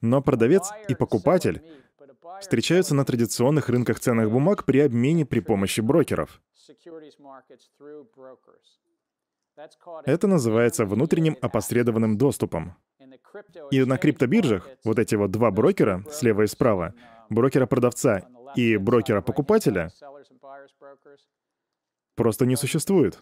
Но 0.00 0.20
продавец 0.20 0.70
и 0.88 0.94
покупатель 0.94 1.62
встречаются 2.40 2.94
на 2.94 3.04
традиционных 3.04 3.68
рынках 3.68 4.00
ценных 4.00 4.30
бумаг 4.30 4.64
при 4.64 4.80
обмене 4.80 5.24
при 5.24 5.40
помощи 5.40 5.80
брокеров. 5.80 6.40
Это 10.04 10.26
называется 10.26 10.84
внутренним 10.84 11.36
опосредованным 11.40 12.18
доступом. 12.18 12.76
И 13.70 13.84
на 13.84 13.98
криптобиржах 13.98 14.68
вот 14.84 14.98
эти 14.98 15.14
вот 15.14 15.30
два 15.30 15.50
брокера, 15.50 16.04
слева 16.10 16.42
и 16.42 16.46
справа, 16.46 16.94
брокера-продавца 17.30 18.28
и 18.54 18.76
брокера-покупателя, 18.76 19.90
просто 22.14 22.46
не 22.46 22.56
существует. 22.56 23.18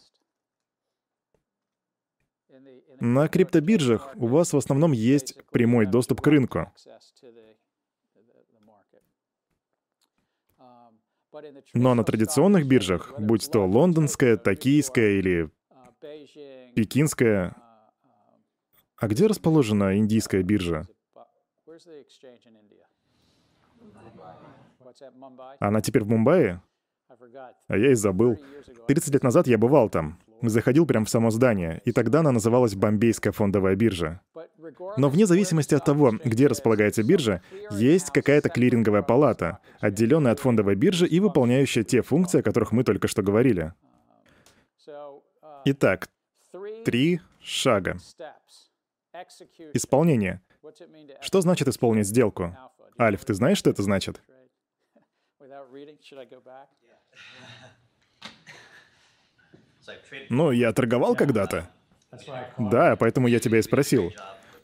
На 3.01 3.29
криптобиржах 3.29 4.15
у 4.17 4.27
вас 4.27 4.53
в 4.53 4.57
основном 4.57 4.93
есть 4.93 5.37
прямой 5.51 5.87
доступ 5.87 6.21
к 6.21 6.27
рынку. 6.27 6.73
Но 11.73 11.95
на 11.95 12.05
традиционных 12.05 12.67
биржах, 12.67 13.15
будь 13.19 13.51
то 13.51 13.67
лондонская, 13.67 14.37
токийская 14.37 15.19
или 15.19 15.51
пекинская, 16.75 17.57
а 18.97 19.09
где 19.09 19.27
расположена 19.27 19.99
индийская 19.99 20.43
биржа? 20.43 20.87
Она 25.59 25.81
теперь 25.81 26.05
в 26.05 26.09
Мумбаи? 26.09 26.61
А 27.69 27.77
я 27.77 27.91
и 27.91 27.95
забыл. 27.95 28.39
30 28.87 29.15
лет 29.15 29.23
назад 29.23 29.47
я 29.47 29.59
бывал 29.59 29.89
там. 29.89 30.19
Заходил 30.43 30.87
прямо 30.87 31.07
в 31.07 31.11
само 31.11 31.31
здание, 31.31 31.81
и 31.85 31.93
тогда 31.93 32.21
она 32.21 32.33
называлась 32.33 32.75
Бомбейская 32.75 33.33
фондовая 33.33 33.77
биржа. 33.77 34.21
Но 34.97 35.09
вне 35.09 35.27
зависимости 35.27 35.75
от 35.75 35.85
того, 35.85 36.13
где 36.25 36.47
располагается 36.47 37.03
биржа, 37.03 37.43
есть 37.71 38.11
какая-то 38.11 38.49
клиринговая 38.49 39.03
палата, 39.03 39.59
отделенная 39.81 40.33
от 40.33 40.41
фондовой 40.41 40.75
биржи 40.75 41.07
и 41.07 41.21
выполняющая 41.21 41.85
те 41.85 42.03
функции, 42.03 42.41
о 42.41 42.43
которых 42.43 42.73
мы 42.73 42.85
только 42.85 43.09
что 43.09 43.23
говорили. 43.23 43.73
Итак, 45.65 46.09
три 46.85 47.21
шага. 47.41 47.97
Исполнение. 49.73 50.43
Что 51.21 51.41
значит 51.41 51.69
исполнить 51.69 52.07
сделку? 52.07 52.57
Альф, 52.99 53.25
ты 53.25 53.35
знаешь, 53.35 53.59
что 53.59 53.71
это 53.71 53.83
значит? 53.83 54.21
Ну, 60.29 60.51
я 60.51 60.73
торговал 60.73 61.15
когда-то. 61.15 61.69
Да, 62.59 62.97
поэтому 62.97 63.29
я 63.29 63.39
тебя 63.39 63.59
и 63.59 63.63
спросил. 63.63 64.13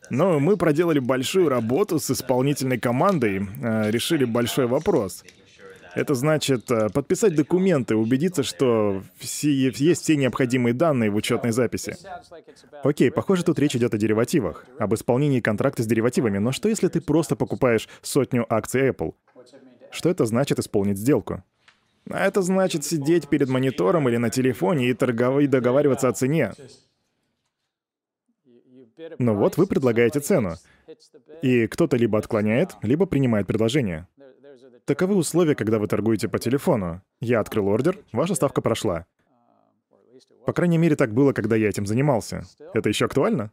Но 0.09 0.41
мы 0.41 0.57
проделали 0.57 0.99
большую 0.99 1.49
работу 1.49 2.01
с 2.01 2.11
исполнительной 2.11 2.79
командой, 2.79 3.47
э, 3.63 3.91
решили 3.91 4.25
большой 4.25 4.67
вопрос. 4.67 5.23
Это 5.95 6.15
значит 6.15 6.71
э, 6.71 6.89
подписать 6.89 7.35
документы, 7.35 7.97
убедиться, 7.97 8.43
что 8.43 9.03
все, 9.19 9.51
есть 9.71 10.03
все 10.03 10.17
необходимые 10.17 10.73
данные 10.73 11.11
в 11.11 11.17
учетной 11.17 11.53
записи. 11.53 11.97
Окей, 12.83 13.11
похоже, 13.11 13.45
тут 13.45 13.59
речь 13.59 13.75
идет 13.75 13.95
о 13.95 13.99
деривативах, 13.99 14.65
об 14.79 14.95
исполнении 14.95 15.41
контракта 15.41 15.83
с 15.83 15.87
деривативами, 15.87 16.39
но 16.39 16.53
что 16.53 16.69
если 16.69 16.89
ты 16.89 17.01
просто 17.01 17.35
покупаешь 17.37 17.89
сотню 18.03 18.47
акций 18.49 18.91
Apple? 18.91 19.15
Что 19.91 20.09
это 20.09 20.25
значит 20.27 20.59
исполнить 20.61 20.99
сделку? 20.99 21.43
А 22.09 22.27
это 22.27 22.43
значит 22.43 22.85
сидеть 22.85 23.29
перед 23.29 23.49
монитором 23.49 24.09
или 24.09 24.17
на 24.17 24.31
телефоне 24.31 24.91
и 24.91 24.95
торговать, 24.95 25.51
договариваться 25.51 26.09
о 26.09 26.13
цене. 26.13 26.53
Ну 29.19 29.35
вот, 29.35 29.57
вы 29.57 29.67
предлагаете 29.67 30.21
цену. 30.21 30.57
И 31.43 31.67
кто-то 31.67 31.97
либо 31.97 32.19
отклоняет, 32.19 32.77
либо 32.83 33.07
принимает 33.07 33.47
предложение. 33.47 34.07
Таковы 34.85 35.15
условия, 35.15 35.55
когда 35.55 35.79
вы 35.79 35.87
торгуете 35.87 36.29
по 36.29 36.39
телефону. 36.39 37.03
Я 37.21 37.41
открыл 37.41 37.69
ордер, 37.69 37.99
ваша 38.13 38.35
ставка 38.35 38.61
прошла. 38.61 39.07
По 40.47 40.53
крайней 40.53 40.79
мере, 40.79 40.97
так 40.97 41.13
было, 41.13 41.33
когда 41.33 41.57
я 41.57 41.69
этим 41.69 41.87
занимался. 41.87 42.45
Это 42.75 42.89
еще 42.89 43.05
актуально? 43.05 43.53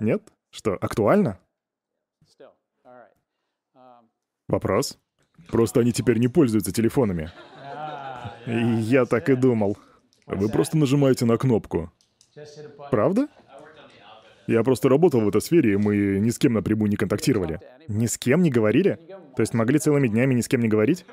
Нет? 0.00 0.22
Что, 0.50 0.74
актуально? 0.74 1.38
Вопрос? 4.48 4.98
Просто 5.48 5.80
они 5.80 5.92
теперь 5.92 6.18
не 6.18 6.28
пользуются 6.28 6.72
телефонами. 6.72 7.30
Я 8.46 9.04
так 9.06 9.28
и 9.28 9.34
думал. 9.34 9.76
Вы 10.26 10.48
просто 10.48 10.76
нажимаете 10.76 11.24
на 11.24 11.36
кнопку. 11.36 11.92
Правда? 12.90 13.28
Я 14.46 14.62
просто 14.64 14.88
работал 14.88 15.20
в 15.20 15.28
этой 15.28 15.40
сфере, 15.40 15.74
и 15.74 15.76
мы 15.76 16.18
ни 16.18 16.30
с 16.30 16.38
кем 16.38 16.54
напрямую 16.54 16.90
не 16.90 16.96
контактировали. 16.96 17.60
Ни 17.88 18.06
с 18.06 18.18
кем 18.18 18.42
не 18.42 18.50
говорили? 18.50 18.98
То 19.36 19.40
есть 19.40 19.54
могли 19.54 19.78
целыми 19.78 20.08
днями 20.08 20.34
ни 20.34 20.40
с 20.40 20.48
кем 20.48 20.60
не 20.60 20.68
говорить? 20.68 21.06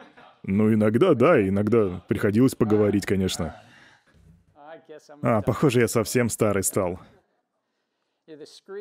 Ну, 0.43 0.73
иногда, 0.73 1.13
да, 1.13 1.47
иногда 1.47 2.03
приходилось 2.07 2.55
поговорить, 2.55 3.05
конечно. 3.05 3.61
А, 5.21 5.41
похоже, 5.41 5.81
я 5.81 5.87
совсем 5.87 6.29
старый 6.29 6.63
стал. 6.63 6.99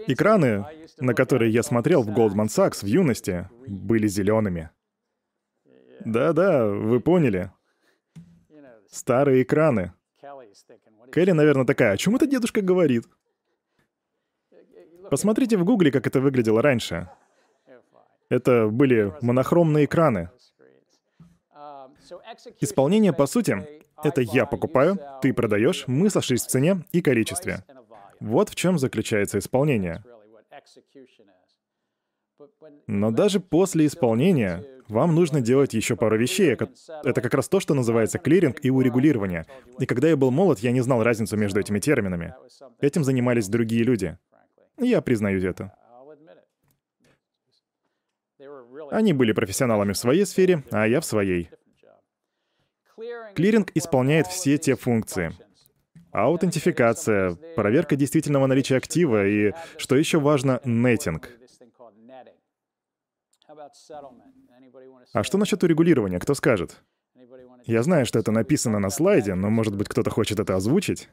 Экраны, 0.06 0.64
на 0.98 1.14
которые 1.14 1.50
я 1.50 1.62
смотрел 1.62 2.02
в 2.02 2.10
Goldman 2.10 2.46
Sachs 2.46 2.82
в 2.82 2.86
юности, 2.86 3.48
были 3.66 4.06
зелеными. 4.06 4.70
Да-да, 6.04 6.66
вы 6.66 7.00
поняли. 7.00 7.50
Старые 8.90 9.42
экраны. 9.42 9.92
Келли, 11.12 11.32
наверное, 11.32 11.64
такая, 11.64 11.92
о 11.92 11.96
чем 11.96 12.16
это 12.16 12.26
дедушка 12.26 12.60
говорит? 12.60 13.04
Посмотрите 15.10 15.56
в 15.56 15.64
гугле, 15.64 15.90
как 15.90 16.06
это 16.06 16.20
выглядело 16.20 16.60
раньше. 16.60 17.08
Это 18.28 18.68
были 18.68 19.14
монохромные 19.22 19.86
экраны. 19.86 20.30
Исполнение, 22.60 23.12
по 23.12 23.26
сути, 23.26 23.66
это 24.02 24.20
я 24.20 24.46
покупаю, 24.46 24.98
ты 25.22 25.32
продаешь, 25.32 25.84
мы 25.86 26.10
сошлись 26.10 26.42
в 26.42 26.48
цене 26.48 26.84
и 26.92 27.00
количестве. 27.00 27.64
Вот 28.20 28.48
в 28.50 28.54
чем 28.54 28.78
заключается 28.78 29.38
исполнение. 29.38 30.02
Но 32.86 33.10
даже 33.10 33.40
после 33.40 33.86
исполнения 33.86 34.64
вам 34.88 35.14
нужно 35.14 35.40
делать 35.40 35.74
еще 35.74 35.96
пару 35.96 36.16
вещей. 36.16 36.56
Это 37.04 37.20
как 37.20 37.34
раз 37.34 37.48
то, 37.48 37.60
что 37.60 37.74
называется 37.74 38.18
клиринг 38.18 38.58
и 38.62 38.70
урегулирование. 38.70 39.46
И 39.78 39.86
когда 39.86 40.08
я 40.08 40.16
был 40.16 40.30
молод, 40.30 40.60
я 40.60 40.72
не 40.72 40.80
знал 40.80 41.02
разницу 41.02 41.36
между 41.36 41.60
этими 41.60 41.78
терминами. 41.78 42.34
Этим 42.80 43.04
занимались 43.04 43.48
другие 43.48 43.84
люди. 43.84 44.18
Я 44.78 45.02
признаю 45.02 45.40
это. 45.42 45.74
Они 48.90 49.12
были 49.12 49.32
профессионалами 49.32 49.92
в 49.92 49.98
своей 49.98 50.24
сфере, 50.24 50.62
а 50.70 50.86
я 50.86 51.00
в 51.00 51.04
своей. 51.04 51.50
Клиринг 53.34 53.70
исполняет 53.74 54.26
все 54.26 54.58
те 54.58 54.74
функции. 54.74 55.32
Аутентификация, 56.10 57.34
проверка 57.54 57.94
действительного 57.94 58.46
наличия 58.46 58.76
актива 58.76 59.26
и, 59.26 59.52
что 59.76 59.96
еще 59.96 60.18
важно, 60.18 60.60
нетинг. 60.64 61.30
А 65.12 65.22
что 65.22 65.38
насчет 65.38 65.62
урегулирования, 65.62 66.18
кто 66.18 66.34
скажет? 66.34 66.82
Я 67.64 67.82
знаю, 67.82 68.06
что 68.06 68.18
это 68.18 68.32
написано 68.32 68.78
на 68.78 68.90
слайде, 68.90 69.34
но, 69.34 69.50
может 69.50 69.76
быть, 69.76 69.88
кто-то 69.88 70.10
хочет 70.10 70.40
это 70.40 70.56
озвучить? 70.56 71.08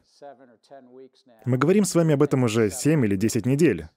Мы 1.44 1.58
говорим 1.58 1.84
с 1.84 1.94
вами 1.94 2.14
об 2.14 2.22
этом 2.22 2.44
уже 2.44 2.70
7 2.70 3.04
или 3.04 3.16
10 3.16 3.46
недель. 3.46 3.88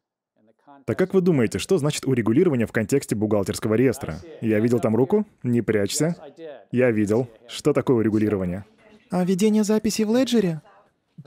Так 0.85 0.97
как 0.97 1.13
вы 1.13 1.21
думаете, 1.21 1.59
что 1.59 1.77
значит 1.77 2.05
урегулирование 2.05 2.65
в 2.65 2.71
контексте 2.71 3.15
бухгалтерского 3.15 3.75
реестра? 3.75 4.15
Я 4.41 4.59
видел 4.59 4.79
там 4.79 4.95
руку? 4.95 5.25
Не 5.43 5.61
прячься. 5.61 6.15
Я 6.71 6.91
видел. 6.91 7.27
Что 7.47 7.73
такое 7.73 7.97
урегулирование? 7.97 8.65
А 9.11 9.23
ведение 9.23 9.63
записи 9.63 10.03
в 10.03 10.15
леджере? 10.15 10.61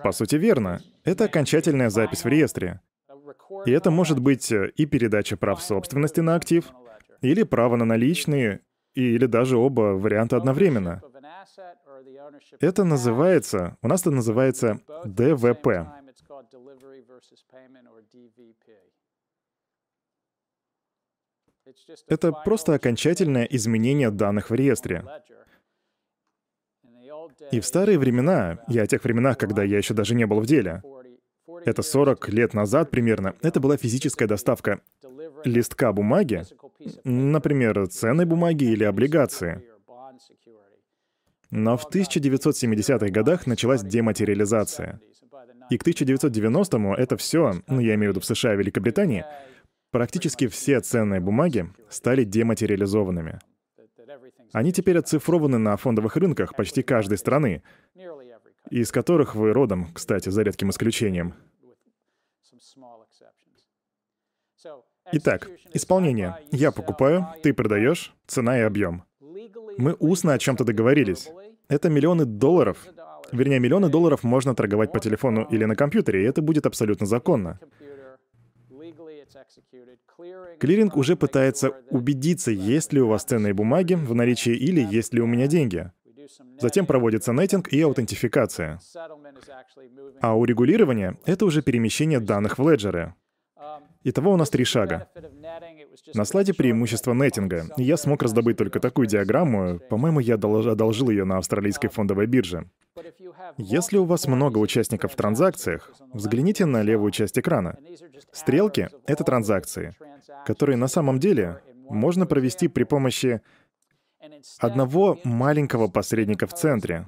По 0.02 0.12
сути, 0.12 0.36
верно. 0.36 0.80
Это 1.04 1.24
окончательная 1.24 1.90
запись 1.90 2.24
в 2.24 2.28
реестре. 2.28 2.80
И 3.66 3.70
это 3.70 3.90
может 3.90 4.18
быть 4.18 4.50
э, 4.50 4.72
и 4.76 4.86
передача 4.86 5.36
прав 5.36 5.62
собственности 5.62 6.20
на 6.20 6.34
актив, 6.34 6.64
или 7.22 7.44
право 7.44 7.76
на 7.76 7.84
наличные, 7.84 8.60
или 8.94 9.26
даже 9.26 9.56
оба 9.56 9.96
варианта 9.96 10.36
одновременно. 10.36 11.00
Это 12.60 12.84
называется, 12.84 13.76
у 13.82 13.88
нас 13.88 14.02
это 14.02 14.10
называется 14.10 14.80
ДВП. 15.04 15.86
Это 22.08 22.32
просто 22.32 22.74
окончательное 22.74 23.44
изменение 23.44 24.10
данных 24.10 24.50
в 24.50 24.54
реестре. 24.54 25.04
И 27.50 27.60
в 27.60 27.66
старые 27.66 27.98
времена, 27.98 28.58
я 28.68 28.82
о 28.82 28.86
тех 28.86 29.04
временах, 29.04 29.38
когда 29.38 29.62
я 29.62 29.78
еще 29.78 29.94
даже 29.94 30.14
не 30.14 30.26
был 30.26 30.40
в 30.40 30.46
деле, 30.46 30.82
это 31.64 31.82
40 31.82 32.28
лет 32.30 32.54
назад 32.54 32.90
примерно, 32.90 33.36
это 33.42 33.60
была 33.60 33.76
физическая 33.76 34.26
доставка 34.26 34.80
листка 35.44 35.92
бумаги, 35.92 36.44
например, 37.04 37.86
ценной 37.88 38.24
бумаги 38.24 38.64
или 38.64 38.84
облигации. 38.84 39.62
Но 41.50 41.76
в 41.76 41.86
1970-х 41.88 43.08
годах 43.10 43.46
началась 43.46 43.82
дематериализация. 43.82 45.00
И 45.70 45.78
к 45.78 45.86
1990-му 45.86 46.94
это 46.94 47.16
все, 47.16 47.54
ну 47.66 47.80
я 47.80 47.94
имею 47.94 48.12
в 48.12 48.16
виду 48.16 48.20
в 48.20 48.24
США 48.24 48.54
и 48.54 48.56
Великобритании, 48.56 49.24
Практически 49.92 50.48
все 50.48 50.80
ценные 50.80 51.20
бумаги 51.20 51.70
стали 51.90 52.24
дематериализованными. 52.24 53.38
Они 54.54 54.72
теперь 54.72 54.96
оцифрованы 54.96 55.58
на 55.58 55.76
фондовых 55.76 56.16
рынках 56.16 56.56
почти 56.56 56.82
каждой 56.82 57.18
страны, 57.18 57.62
из 58.70 58.90
которых 58.90 59.34
вы 59.34 59.52
родом, 59.52 59.92
кстати, 59.92 60.30
за 60.30 60.42
редким 60.42 60.70
исключением. 60.70 61.34
Итак, 65.12 65.50
исполнение. 65.74 66.36
Я 66.50 66.72
покупаю, 66.72 67.28
ты 67.42 67.52
продаешь, 67.52 68.14
цена 68.26 68.58
и 68.58 68.62
объем. 68.62 69.04
Мы 69.76 69.94
устно 69.98 70.32
о 70.32 70.38
чем-то 70.38 70.64
договорились. 70.64 71.28
Это 71.68 71.88
миллионы 71.88 72.24
долларов. 72.24 72.78
Вернее, 73.30 73.58
миллионы 73.58 73.88
долларов 73.88 74.24
можно 74.24 74.54
торговать 74.54 74.92
по 74.92 75.00
телефону 75.00 75.46
или 75.50 75.64
на 75.64 75.76
компьютере, 75.76 76.22
и 76.22 76.26
это 76.26 76.42
будет 76.42 76.66
абсолютно 76.66 77.06
законно. 77.06 77.58
Клиринг 80.60 80.96
уже 80.96 81.16
пытается 81.16 81.70
убедиться, 81.90 82.50
есть 82.50 82.92
ли 82.92 83.00
у 83.00 83.08
вас 83.08 83.24
ценные 83.24 83.54
бумаги 83.54 83.94
в 83.94 84.14
наличии 84.14 84.52
или 84.52 84.80
есть 84.80 85.12
ли 85.12 85.20
у 85.20 85.26
меня 85.26 85.46
деньги. 85.46 85.90
Затем 86.58 86.86
проводится 86.86 87.32
нетинг 87.32 87.68
и 87.72 87.80
аутентификация. 87.80 88.80
А 90.20 90.38
урегулирование— 90.38 91.18
это 91.24 91.44
уже 91.44 91.62
перемещение 91.62 92.20
данных 92.20 92.58
в 92.58 92.70
леджеры. 92.70 93.14
Итого 94.04 94.32
у 94.32 94.36
нас 94.36 94.50
три 94.50 94.64
шага. 94.64 95.08
На 96.14 96.24
слайде 96.24 96.54
преимущество 96.54 97.12
нетинга. 97.12 97.66
Я 97.76 97.96
смог 97.96 98.22
раздобыть 98.22 98.56
только 98.56 98.80
такую 98.80 99.06
диаграмму. 99.06 99.78
По-моему, 99.78 100.20
я 100.20 100.34
одолжил 100.34 101.10
ее 101.10 101.24
на 101.24 101.38
австралийской 101.38 101.88
фондовой 101.88 102.26
бирже. 102.26 102.68
Если 103.56 103.98
у 103.98 104.04
вас 104.04 104.26
много 104.26 104.58
участников 104.58 105.12
в 105.12 105.16
транзакциях, 105.16 105.92
взгляните 106.12 106.66
на 106.66 106.82
левую 106.82 107.12
часть 107.12 107.38
экрана. 107.38 107.78
Стрелки— 108.32 108.88
это 109.06 109.24
транзакции, 109.24 109.94
которые 110.46 110.76
на 110.76 110.88
самом 110.88 111.18
деле 111.18 111.62
можно 111.88 112.26
провести 112.26 112.68
при 112.68 112.84
помощи 112.84 113.40
одного 114.58 115.18
маленького 115.24 115.88
посредника 115.88 116.46
в 116.46 116.54
центре. 116.54 117.06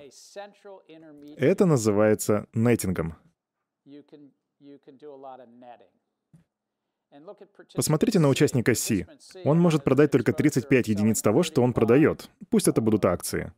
Это 1.36 1.66
называется 1.66 2.46
нетингом. 2.52 3.14
Посмотрите 7.74 8.18
на 8.18 8.28
участника 8.28 8.74
C. 8.74 9.06
Он 9.44 9.58
может 9.58 9.84
продать 9.84 10.10
только 10.10 10.32
35 10.32 10.88
единиц 10.88 11.22
того, 11.22 11.42
что 11.42 11.62
он 11.62 11.72
продает. 11.72 12.28
Пусть 12.50 12.68
это 12.68 12.80
будут 12.80 13.04
акции. 13.04 13.52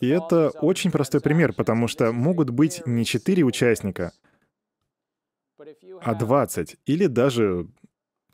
И 0.00 0.08
это 0.08 0.50
очень 0.50 0.90
простой 0.90 1.20
пример, 1.20 1.52
потому 1.52 1.88
что 1.88 2.12
могут 2.12 2.50
быть 2.50 2.82
не 2.86 3.04
4 3.04 3.44
участника, 3.44 4.12
а 6.02 6.14
20 6.14 6.76
или 6.86 7.06
даже 7.06 7.68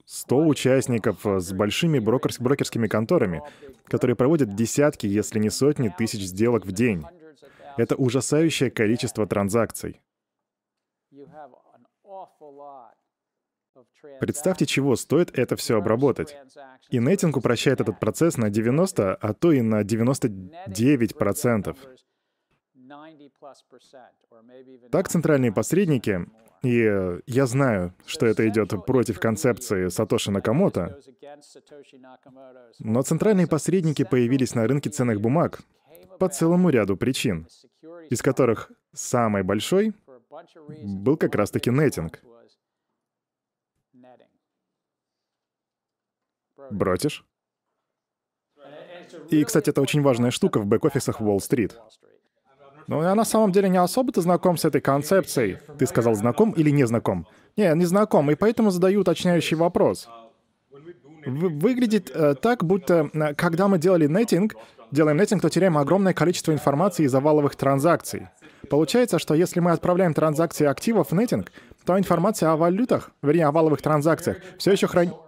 100 0.06 0.46
участников 0.46 1.24
с 1.24 1.52
большими 1.52 1.98
брокерс 1.98 2.40
брокерскими 2.40 2.88
конторами, 2.88 3.42
которые 3.84 4.16
проводят 4.16 4.54
десятки, 4.54 5.06
если 5.06 5.38
не 5.38 5.50
сотни 5.50 5.88
тысяч 5.96 6.22
сделок 6.22 6.66
в 6.66 6.72
день. 6.72 7.04
Это 7.76 7.96
ужасающее 7.96 8.70
количество 8.70 9.26
транзакций. 9.26 10.00
Представьте, 14.20 14.66
чего 14.66 14.94
стоит 14.96 15.36
это 15.36 15.56
все 15.56 15.78
обработать. 15.78 16.36
И 16.90 16.98
нетинг 16.98 17.36
упрощает 17.36 17.80
этот 17.80 17.98
процесс 17.98 18.36
на 18.36 18.50
90, 18.50 19.14
а 19.14 19.34
то 19.34 19.52
и 19.52 19.62
на 19.62 19.82
99%. 19.82 21.76
Так 24.90 25.08
центральные 25.08 25.52
посредники, 25.52 26.26
и 26.62 27.20
я 27.26 27.46
знаю, 27.46 27.94
что 28.06 28.26
это 28.26 28.48
идет 28.48 28.70
против 28.86 29.18
концепции 29.20 29.88
Сатоши 29.88 30.30
Накамото, 30.30 31.00
но 32.78 33.02
центральные 33.02 33.46
посредники 33.46 34.04
появились 34.04 34.54
на 34.54 34.66
рынке 34.66 34.90
ценных 34.90 35.20
бумаг 35.20 35.60
по 36.18 36.28
целому 36.28 36.70
ряду 36.70 36.96
причин, 36.96 37.48
из 38.10 38.22
которых 38.22 38.70
самый 38.92 39.42
большой 39.42 39.94
был 40.82 41.16
как 41.16 41.34
раз-таки 41.34 41.70
нетинг— 41.70 42.22
Бросишь? 46.70 47.24
И, 49.30 49.44
кстати, 49.44 49.70
это 49.70 49.82
очень 49.82 50.02
важная 50.02 50.30
штука 50.30 50.58
в 50.58 50.66
бэк-офисах 50.66 51.20
Уолл-стрит. 51.20 51.78
Ну, 52.86 53.02
я 53.02 53.14
на 53.14 53.24
самом 53.24 53.52
деле 53.52 53.68
не 53.68 53.78
особо-то 53.78 54.20
знаком 54.20 54.56
с 54.56 54.64
этой 54.64 54.80
концепцией. 54.80 55.58
Ты 55.78 55.86
сказал, 55.86 56.14
знаком 56.14 56.52
или 56.52 56.70
не 56.70 56.86
знаком? 56.86 57.26
Не, 57.56 57.72
не 57.74 57.86
знаком, 57.86 58.30
и 58.30 58.34
поэтому 58.34 58.70
задаю 58.70 59.00
уточняющий 59.00 59.56
вопрос. 59.56 60.08
Выглядит 61.26 62.10
э, 62.10 62.34
так, 62.34 62.64
будто 62.64 63.08
э, 63.14 63.34
когда 63.34 63.66
мы 63.68 63.78
делали 63.78 64.06
нетинг, 64.06 64.56
делаем 64.90 65.16
нетинг, 65.16 65.40
то 65.40 65.48
теряем 65.48 65.78
огромное 65.78 66.12
количество 66.12 66.52
информации 66.52 67.04
из 67.04 67.14
оваловых 67.14 67.56
транзакций. 67.56 68.28
Получается, 68.64 69.18
что 69.18 69.34
если 69.34 69.60
мы 69.60 69.72
отправляем 69.72 70.14
транзакции 70.14 70.66
активов 70.66 71.10
в 71.10 71.14
нетинг, 71.14 71.52
то 71.84 71.98
информация 71.98 72.50
о 72.50 72.56
валютах, 72.56 73.10
вернее, 73.22 73.46
о 73.46 73.52
валовых 73.52 73.82
транзакциях, 73.82 74.38
все 74.58 74.72
еще 74.72 74.86
хранится 74.86 75.24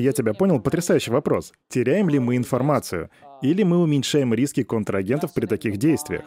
я 0.00 0.12
тебя 0.12 0.34
понял, 0.34 0.60
потрясающий 0.60 1.10
вопрос. 1.10 1.52
Теряем 1.68 2.08
ли 2.08 2.18
мы 2.18 2.36
информацию? 2.36 3.10
Или 3.42 3.62
мы 3.62 3.78
уменьшаем 3.78 4.32
риски 4.32 4.62
контрагентов 4.62 5.34
при 5.34 5.46
таких 5.46 5.76
действиях? 5.76 6.24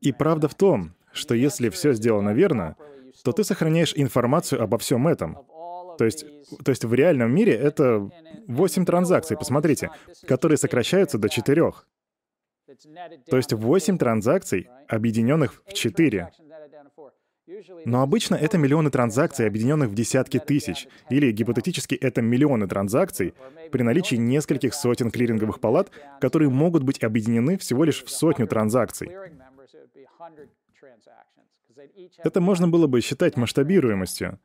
И 0.00 0.12
правда 0.12 0.48
в 0.48 0.54
том, 0.54 0.94
что 1.12 1.34
если 1.34 1.68
все 1.68 1.92
сделано 1.92 2.30
верно, 2.30 2.76
то 3.24 3.32
ты 3.32 3.44
сохраняешь 3.44 3.92
информацию 3.96 4.62
обо 4.62 4.78
всем 4.78 5.06
этом. 5.08 5.38
То 5.98 6.04
есть, 6.04 6.26
то 6.62 6.70
есть 6.70 6.84
в 6.84 6.92
реальном 6.92 7.34
мире 7.34 7.54
это 7.54 8.10
8 8.48 8.84
транзакций, 8.84 9.36
посмотрите, 9.36 9.90
которые 10.26 10.58
сокращаются 10.58 11.18
до 11.18 11.28
4. 11.28 11.72
То 13.30 13.36
есть 13.36 13.52
8 13.52 13.98
транзакций, 13.98 14.68
объединенных 14.88 15.62
в 15.66 15.72
4. 15.72 16.30
Но 17.84 18.02
обычно 18.02 18.34
это 18.34 18.58
миллионы 18.58 18.90
транзакций, 18.90 19.46
объединенных 19.46 19.90
в 19.90 19.94
десятки 19.94 20.40
тысяч. 20.40 20.88
Или 21.10 21.30
гипотетически 21.30 21.94
это 21.94 22.20
миллионы 22.20 22.66
транзакций 22.66 23.34
при 23.70 23.82
наличии 23.82 24.16
нескольких 24.16 24.74
сотен 24.74 25.10
клиринговых 25.12 25.60
палат, 25.60 25.92
которые 26.20 26.50
могут 26.50 26.82
быть 26.82 27.02
объединены 27.04 27.56
всего 27.56 27.84
лишь 27.84 28.02
в 28.02 28.10
сотню 28.10 28.48
транзакций. 28.48 29.10
Это 32.18 32.40
можно 32.40 32.68
было 32.68 32.86
бы 32.88 33.00
считать 33.00 33.36
масштабируемостью. 33.36 34.40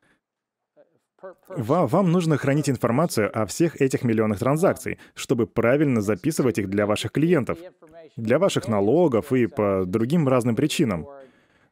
Вам, 1.47 1.87
вам 1.87 2.11
нужно 2.11 2.37
хранить 2.37 2.69
информацию 2.69 3.29
о 3.37 3.45
всех 3.45 3.81
этих 3.81 4.03
миллионах 4.03 4.39
транзакций, 4.39 4.99
чтобы 5.13 5.47
правильно 5.47 6.01
записывать 6.01 6.57
их 6.57 6.69
для 6.69 6.85
ваших 6.85 7.11
клиентов, 7.11 7.57
для 8.15 8.39
ваших 8.39 8.67
налогов 8.67 9.31
и 9.31 9.47
по 9.47 9.83
другим 9.85 10.27
разным 10.27 10.55
причинам. 10.55 11.07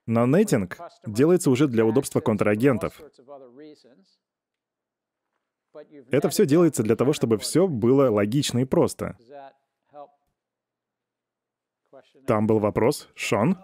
Но 0.06 0.26
нетинг 0.26 0.78
делается 1.06 1.52
уже 1.52 1.68
для 1.68 1.86
удобства 1.86 2.20
контрагентов. 2.20 3.00
Это 6.12 6.30
все 6.30 6.46
делается 6.46 6.84
для 6.84 6.96
того, 6.96 7.14
чтобы 7.14 7.38
все 7.38 7.68
было 7.68 8.10
логично 8.10 8.60
и 8.60 8.66
просто. 8.66 9.18
Там 12.26 12.48
был 12.48 12.60
вопрос. 12.60 13.10
Шон? 13.16 13.58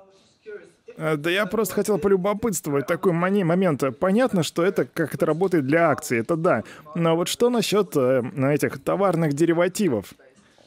Э, 0.97 1.17
да 1.17 1.29
я 1.29 1.45
просто 1.45 1.75
хотел 1.75 1.97
полюбопытствовать 1.97 2.87
такой 2.87 3.11
мани 3.11 3.43
момент. 3.43 3.83
Понятно, 3.99 4.43
что 4.43 4.63
это 4.63 4.85
как 4.85 5.13
это 5.13 5.25
работает 5.25 5.65
для 5.65 5.89
акций, 5.89 6.19
это 6.19 6.35
да. 6.35 6.63
Но 6.95 7.15
вот 7.15 7.27
что 7.27 7.49
насчет 7.49 7.95
э, 7.95 8.23
этих 8.53 8.81
товарных 8.81 9.33
деривативов? 9.33 10.13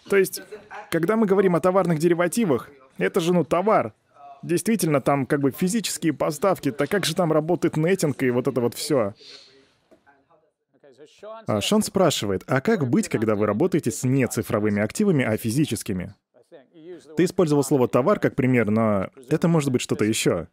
То 0.09 0.17
есть, 0.17 0.43
когда 0.91 1.17
мы 1.17 1.27
говорим 1.27 1.57
о 1.57 1.61
товарных 1.61 1.99
деривативах, 1.99 2.71
это 2.99 3.21
же, 3.21 3.33
ну, 3.33 3.45
товар. 3.45 3.93
Действительно, 4.43 5.01
там 5.01 5.27
как 5.27 5.41
бы 5.41 5.51
физические 5.51 6.13
поставки, 6.13 6.71
так 6.71 6.89
как 6.89 7.05
же 7.05 7.15
там 7.15 7.33
работает 7.33 7.77
нетинг 7.77 8.23
и 8.23 8.31
вот 8.31 8.47
это 8.47 8.61
вот 8.61 8.75
все? 8.75 9.15
А 11.47 11.61
Шон 11.61 11.83
спрашивает, 11.83 12.45
а 12.47 12.61
как 12.61 12.89
быть, 12.89 13.09
когда 13.09 13.35
вы 13.35 13.47
работаете 13.47 13.91
с 13.91 14.05
не 14.05 14.27
цифровыми 14.29 14.81
активами, 14.81 15.25
а 15.25 15.37
физическими? 15.37 16.15
Ты 17.17 17.25
использовал 17.25 17.63
слово 17.63 17.89
«товар» 17.89 18.19
как 18.21 18.35
пример, 18.35 18.71
но 18.71 19.11
это 19.29 19.49
может 19.49 19.71
быть 19.71 19.81
что-то 19.81 20.05
еще. 20.05 20.49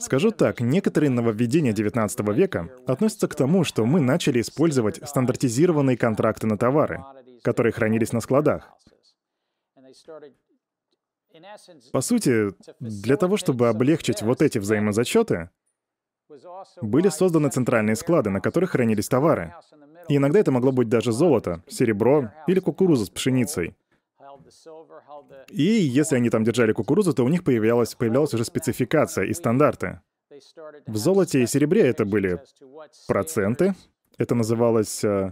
Скажу 0.00 0.32
так, 0.32 0.60
некоторые 0.60 1.10
нововведения 1.10 1.72
XIX 1.72 2.34
века 2.34 2.68
относятся 2.86 3.28
к 3.28 3.36
тому, 3.36 3.62
что 3.62 3.86
мы 3.86 4.00
начали 4.00 4.40
использовать 4.40 5.00
стандартизированные 5.08 5.96
контракты 5.96 6.46
на 6.46 6.58
товары, 6.58 7.04
которые 7.42 7.72
хранились 7.72 8.12
на 8.12 8.20
складах. 8.20 8.68
По 11.92 12.00
сути, 12.00 12.52
для 12.80 13.16
того, 13.16 13.36
чтобы 13.36 13.68
облегчить 13.68 14.22
вот 14.22 14.42
эти 14.42 14.58
взаимозачеты, 14.58 15.50
были 16.80 17.08
созданы 17.08 17.50
центральные 17.50 17.96
склады, 17.96 18.30
на 18.30 18.40
которых 18.40 18.70
хранились 18.70 19.08
товары. 19.08 19.54
И 20.08 20.16
иногда 20.16 20.38
это 20.40 20.52
могло 20.52 20.72
быть 20.72 20.88
даже 20.88 21.12
золото, 21.12 21.62
серебро 21.68 22.30
или 22.46 22.60
кукуруза 22.60 23.06
с 23.06 23.10
пшеницей. 23.10 23.74
И 25.50 25.62
если 25.62 26.16
они 26.16 26.30
там 26.30 26.44
держали 26.44 26.72
кукурузу, 26.72 27.14
то 27.14 27.24
у 27.24 27.28
них 27.28 27.44
появлялась, 27.44 27.94
появлялась 27.94 28.34
уже 28.34 28.44
спецификация 28.44 29.24
и 29.24 29.32
стандарты. 29.32 30.00
В 30.86 30.96
золоте 30.96 31.42
и 31.42 31.46
серебре 31.46 31.82
это 31.82 32.04
были 32.04 32.40
проценты. 33.06 33.74
Это 34.18 34.34
называлось 34.34 35.04
э, 35.04 35.30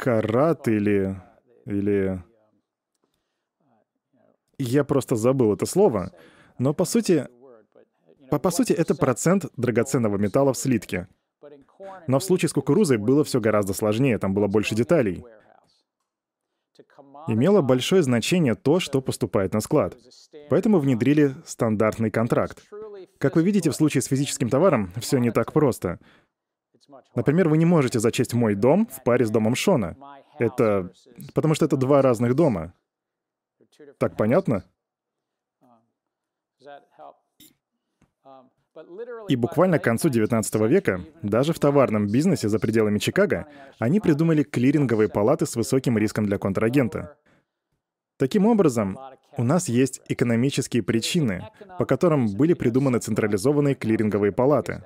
карат 0.00 0.68
или... 0.68 1.20
или... 1.64 2.22
Я 4.58 4.84
просто 4.84 5.16
забыл 5.16 5.52
это 5.54 5.66
слово. 5.66 6.12
Но 6.58 6.74
по 6.74 6.84
сути... 6.84 7.28
По, 8.30 8.40
по 8.40 8.50
сути, 8.50 8.72
это 8.72 8.96
процент 8.96 9.46
драгоценного 9.56 10.16
металла 10.16 10.52
в 10.52 10.58
слитке. 10.58 11.06
Но 12.06 12.18
в 12.18 12.24
случае 12.24 12.48
с 12.48 12.52
кукурузой 12.52 12.98
было 12.98 13.24
все 13.24 13.40
гораздо 13.40 13.74
сложнее, 13.74 14.18
там 14.18 14.34
было 14.34 14.46
больше 14.46 14.74
деталей. 14.74 15.24
Имело 17.28 17.60
большое 17.60 18.02
значение 18.02 18.54
то, 18.54 18.78
что 18.78 19.00
поступает 19.00 19.52
на 19.52 19.60
склад. 19.60 19.96
Поэтому 20.48 20.78
внедрили 20.78 21.34
стандартный 21.44 22.10
контракт. 22.10 22.62
Как 23.18 23.34
вы 23.34 23.42
видите, 23.42 23.70
в 23.70 23.74
случае 23.74 24.02
с 24.02 24.06
физическим 24.06 24.48
товаром 24.48 24.92
все 24.98 25.18
не 25.18 25.30
так 25.30 25.52
просто. 25.52 25.98
Например, 27.14 27.48
вы 27.48 27.58
не 27.58 27.64
можете 27.64 27.98
зачесть 27.98 28.34
мой 28.34 28.54
дом 28.54 28.86
в 28.86 29.02
паре 29.02 29.24
с 29.26 29.30
домом 29.30 29.54
Шона. 29.54 29.96
Это... 30.38 30.92
потому 31.34 31.54
что 31.54 31.64
это 31.64 31.76
два 31.76 32.02
разных 32.02 32.34
дома. 32.34 32.74
Так 33.98 34.16
понятно? 34.16 34.64
И 39.28 39.36
буквально 39.36 39.78
к 39.78 39.84
концу 39.84 40.08
XIX 40.08 40.68
века, 40.68 41.00
даже 41.22 41.52
в 41.52 41.58
товарном 41.58 42.08
бизнесе 42.08 42.48
за 42.48 42.58
пределами 42.58 42.98
Чикаго, 42.98 43.46
они 43.78 44.00
придумали 44.00 44.42
клиринговые 44.42 45.08
палаты 45.08 45.46
с 45.46 45.56
высоким 45.56 45.96
риском 45.96 46.26
для 46.26 46.38
контрагента. 46.38 47.16
Таким 48.18 48.46
образом, 48.46 48.98
у 49.36 49.44
нас 49.44 49.68
есть 49.68 50.00
экономические 50.08 50.82
причины, 50.82 51.48
по 51.78 51.84
которым 51.84 52.34
были 52.34 52.54
придуманы 52.54 52.98
централизованные 52.98 53.74
клиринговые 53.74 54.32
палаты. 54.32 54.84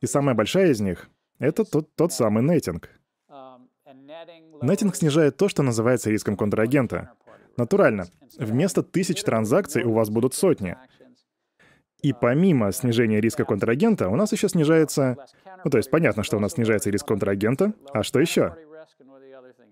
И 0.00 0.06
самая 0.06 0.34
большая 0.34 0.70
из 0.70 0.80
них— 0.80 1.08
это 1.38 1.64
тот, 1.64 1.94
тот 1.94 2.12
самый 2.12 2.42
нетинг. 2.42 2.90
Нетинг 4.62 4.96
снижает 4.96 5.36
то, 5.36 5.48
что 5.48 5.62
называется 5.62 6.10
риском 6.10 6.36
контрагента. 6.36 7.12
Натурально, 7.56 8.06
вместо 8.38 8.82
тысяч 8.82 9.22
транзакций 9.22 9.84
у 9.84 9.92
вас 9.92 10.10
будут 10.10 10.34
сотни— 10.34 10.76
и 12.02 12.12
помимо 12.12 12.72
снижения 12.72 13.20
риска 13.20 13.44
контрагента, 13.44 14.08
у 14.08 14.16
нас 14.16 14.32
еще 14.32 14.48
снижается... 14.48 15.16
Ну, 15.64 15.70
то 15.70 15.76
есть 15.78 15.90
понятно, 15.90 16.22
что 16.22 16.36
у 16.36 16.40
нас 16.40 16.52
снижается 16.52 16.90
риск 16.90 17.06
контрагента. 17.06 17.74
А 17.92 18.02
что 18.02 18.20
еще? 18.20 18.56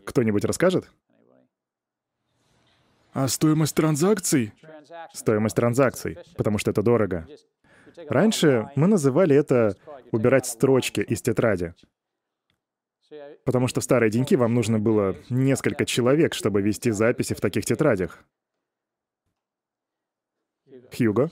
Кто-нибудь 0.04 0.44
расскажет? 0.44 0.90
А 3.12 3.26
стоимость 3.28 3.74
транзакций? 3.74 4.52
Стоимость 5.12 5.56
транзакций, 5.56 6.18
потому 6.36 6.58
что 6.58 6.70
это 6.70 6.82
дорого. 6.82 7.26
Раньше 8.08 8.70
мы 8.76 8.86
называли 8.86 9.34
это 9.34 9.76
убирать 10.12 10.46
строчки 10.46 11.00
из 11.00 11.22
тетради. 11.22 11.74
Потому 13.44 13.66
что 13.66 13.80
в 13.80 13.84
старые 13.84 14.10
деньки 14.10 14.34
вам 14.34 14.54
нужно 14.54 14.78
было 14.78 15.16
несколько 15.30 15.86
человек, 15.86 16.34
чтобы 16.34 16.60
вести 16.60 16.90
записи 16.90 17.34
в 17.34 17.40
таких 17.40 17.64
тетрадях. 17.64 18.24
Хьюго? 20.96 21.30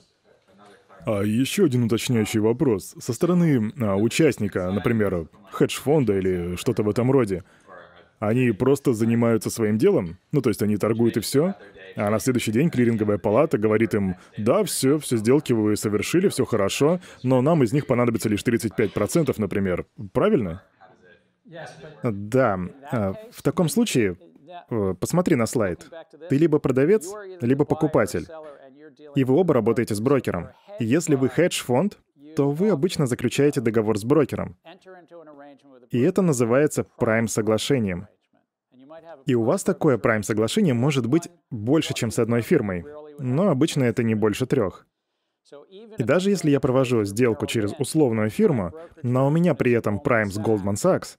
А 1.07 1.23
еще 1.23 1.63
один 1.63 1.83
уточняющий 1.83 2.41
вопрос. 2.41 2.93
Со 2.99 3.13
стороны 3.13 3.71
а, 3.79 3.95
участника, 3.95 4.69
например, 4.71 5.29
хедж-фонда 5.53 6.17
или 6.17 6.57
что-то 6.57 6.83
в 6.83 6.89
этом 6.89 7.09
роде, 7.11 7.45
они 8.19 8.51
просто 8.51 8.91
занимаются 8.93 9.49
своим 9.49 9.77
делом? 9.77 10.17
Ну, 10.33 10.41
то 10.41 10.49
есть 10.49 10.61
они 10.61 10.75
торгуют 10.75 11.15
и 11.15 11.21
все? 11.21 11.55
А 11.95 12.09
на 12.09 12.19
следующий 12.19 12.51
день 12.51 12.69
клиринговая 12.69 13.19
палата 13.19 13.57
говорит 13.57 13.93
им, 13.93 14.17
да, 14.37 14.65
все, 14.65 14.99
все 14.99 15.15
сделки 15.15 15.53
вы 15.53 15.77
совершили, 15.77 16.27
все 16.27 16.43
хорошо, 16.43 16.99
но 17.23 17.41
нам 17.41 17.63
из 17.63 17.71
них 17.71 17.87
понадобится 17.87 18.27
лишь 18.27 18.43
35%, 18.43 19.33
например. 19.37 19.85
Правильно? 20.11 20.61
Да. 22.03 22.59
А, 22.91 23.13
в 23.31 23.43
таком 23.43 23.69
случае, 23.69 24.17
э, 24.69 24.93
посмотри 24.99 25.37
на 25.37 25.45
слайд. 25.45 25.87
Ты 26.27 26.37
либо 26.37 26.59
продавец, 26.59 27.09
либо 27.39 27.63
покупатель. 27.63 28.27
И 29.15 29.23
вы 29.23 29.35
оба 29.35 29.53
работаете 29.53 29.95
с 29.95 29.99
брокером. 29.99 30.49
Если 30.79 31.15
вы 31.15 31.29
хедж-фонд, 31.29 31.99
то 32.35 32.51
вы 32.51 32.69
обычно 32.69 33.07
заключаете 33.07 33.61
договор 33.61 33.97
с 33.97 34.03
брокером. 34.03 34.57
И 35.89 35.99
это 36.01 36.21
называется 36.21 36.83
прайм-соглашением. 36.97 38.07
И 39.25 39.35
у 39.35 39.43
вас 39.43 39.63
такое 39.63 39.97
прайм-соглашение 39.97 40.73
может 40.73 41.07
быть 41.07 41.29
больше, 41.49 41.93
чем 41.93 42.11
с 42.11 42.19
одной 42.19 42.41
фирмой, 42.41 42.85
но 43.19 43.49
обычно 43.49 43.83
это 43.83 44.03
не 44.03 44.15
больше 44.15 44.45
трех. 44.45 44.85
И 45.97 46.03
даже 46.03 46.29
если 46.29 46.51
я 46.51 46.59
провожу 46.59 47.03
сделку 47.05 47.45
через 47.45 47.73
условную 47.79 48.29
фирму, 48.29 48.73
но 49.01 49.27
у 49.27 49.29
меня 49.29 49.55
при 49.55 49.71
этом 49.71 49.99
прайм 49.99 50.31
с 50.31 50.37
Goldman 50.37 50.75
Sachs, 50.75 51.17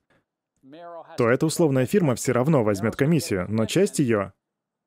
то 1.16 1.28
эта 1.28 1.46
условная 1.46 1.86
фирма 1.86 2.14
все 2.14 2.32
равно 2.32 2.62
возьмет 2.62 2.94
комиссию, 2.94 3.46
но 3.48 3.66
часть 3.66 3.98
ее 3.98 4.32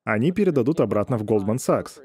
они 0.04 0.32
передадут 0.32 0.80
обратно 0.80 1.16
в 1.18 1.24
Goldman 1.24 1.56
Sachs. 1.56 2.00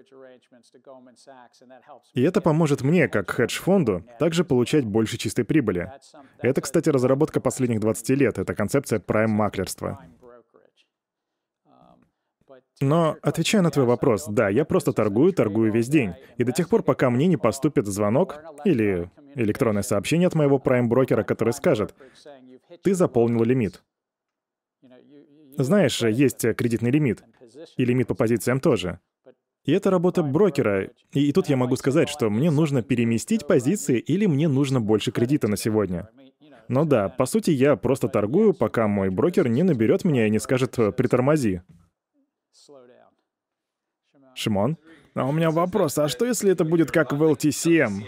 И 2.13 2.21
это 2.21 2.41
поможет 2.41 2.81
мне, 2.81 3.07
как 3.07 3.29
хедж-фонду, 3.31 4.03
также 4.19 4.43
получать 4.43 4.85
больше 4.85 5.17
чистой 5.17 5.43
прибыли. 5.43 5.91
Это, 6.39 6.61
кстати, 6.61 6.89
разработка 6.89 7.39
последних 7.41 7.79
20 7.79 8.09
лет. 8.09 8.37
Это 8.37 8.53
концепция 8.55 8.99
прайм-маклерства. 8.99 9.99
Но, 12.79 13.17
отвечая 13.23 13.61
на 13.63 13.71
твой 13.71 13.85
вопрос, 13.85 14.27
да, 14.27 14.49
я 14.49 14.63
просто 14.63 14.93
торгую, 14.93 15.33
торгую 15.33 15.71
весь 15.71 15.89
день. 15.89 16.13
И 16.37 16.43
до 16.43 16.51
тех 16.51 16.69
пор, 16.69 16.83
пока 16.83 17.09
мне 17.09 17.25
не 17.27 17.37
поступит 17.37 17.87
звонок 17.87 18.39
или 18.65 19.09
электронное 19.35 19.81
сообщение 19.81 20.27
от 20.27 20.35
моего 20.35 20.59
прайм-брокера, 20.59 21.23
который 21.23 21.53
скажет, 21.53 21.95
ты 22.83 22.93
заполнил 22.93 23.43
лимит. 23.43 23.83
Знаешь, 25.57 26.01
есть 26.03 26.41
кредитный 26.55 26.91
лимит. 26.91 27.23
И 27.77 27.85
лимит 27.85 28.07
по 28.07 28.13
позициям 28.13 28.59
тоже. 28.59 28.99
И 29.67 29.73
это 29.73 29.91
работа 29.91 30.23
брокера. 30.23 30.89
И, 31.11 31.27
и 31.27 31.33
тут 31.33 31.49
я 31.49 31.57
могу 31.57 31.75
сказать, 31.75 32.07
что 32.07 32.29
мне 32.29 32.49
нужно 32.49 32.81
переместить 32.81 33.45
позиции 33.45 33.99
или 33.99 34.25
мне 34.25 34.47
нужно 34.47 34.79
больше 34.79 35.11
кредита 35.11 35.49
на 35.49 35.57
сегодня. 35.57 36.09
Но 36.69 36.85
да, 36.85 37.09
по 37.09 37.25
сути, 37.25 37.51
я 37.51 37.75
просто 37.75 38.07
торгую, 38.07 38.53
пока 38.53 38.87
мой 38.87 39.09
брокер 39.09 39.49
не 39.49 39.63
наберет 39.63 40.05
меня 40.05 40.25
и 40.25 40.29
не 40.29 40.39
скажет 40.39 40.77
«притормози». 40.95 41.61
Шимон? 44.35 44.77
А 45.15 45.25
у 45.25 45.33
меня 45.33 45.51
вопрос, 45.51 45.97
а 45.97 46.07
что 46.07 46.25
если 46.25 46.49
это 46.51 46.63
будет 46.63 46.91
как 46.91 47.11
в 47.11 47.21
LTCM? 47.21 48.03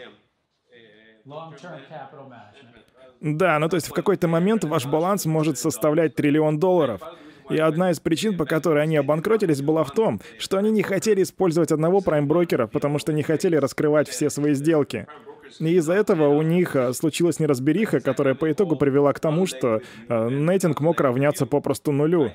Да, 3.20 3.60
ну 3.60 3.68
то 3.68 3.76
есть 3.76 3.88
в 3.88 3.94
какой-то 3.94 4.30
момент 4.30 4.64
ваш 4.64 4.86
баланс 4.86 5.26
может 5.26 5.58
составлять 5.58 6.16
триллион 6.16 6.58
долларов. 6.58 7.02
И 7.50 7.58
одна 7.58 7.92
из 7.92 8.00
причин, 8.00 8.38
по 8.38 8.46
которой 8.46 8.84
они 8.84 8.98
обанкротились, 8.98 9.62
была 9.62 9.84
в 9.84 9.92
том, 9.92 10.22
что 10.38 10.58
они 10.58 10.72
не 10.72 10.84
хотели 10.84 11.24
использовать 11.24 11.72
одного 11.72 12.02
прайм-брокера, 12.02 12.68
потому 12.68 13.00
что 13.00 13.12
не 13.14 13.24
хотели 13.24 13.56
раскрывать 13.56 14.08
все 14.08 14.30
свои 14.30 14.54
сделки. 14.54 15.08
И 15.60 15.76
из-за 15.76 15.94
этого 15.94 16.28
у 16.28 16.44
них 16.44 16.76
а, 16.76 16.94
случилась 16.94 17.40
неразбериха, 17.40 18.00
которая 18.02 18.36
по 18.36 18.52
итогу 18.52 18.76
привела 18.76 19.14
к 19.14 19.20
тому, 19.20 19.48
что 19.48 19.82
а, 20.08 20.30
нейтинг 20.30 20.80
мог 20.80 21.02
равняться 21.02 21.48
попросту 21.48 21.92
нулю. 21.92 22.32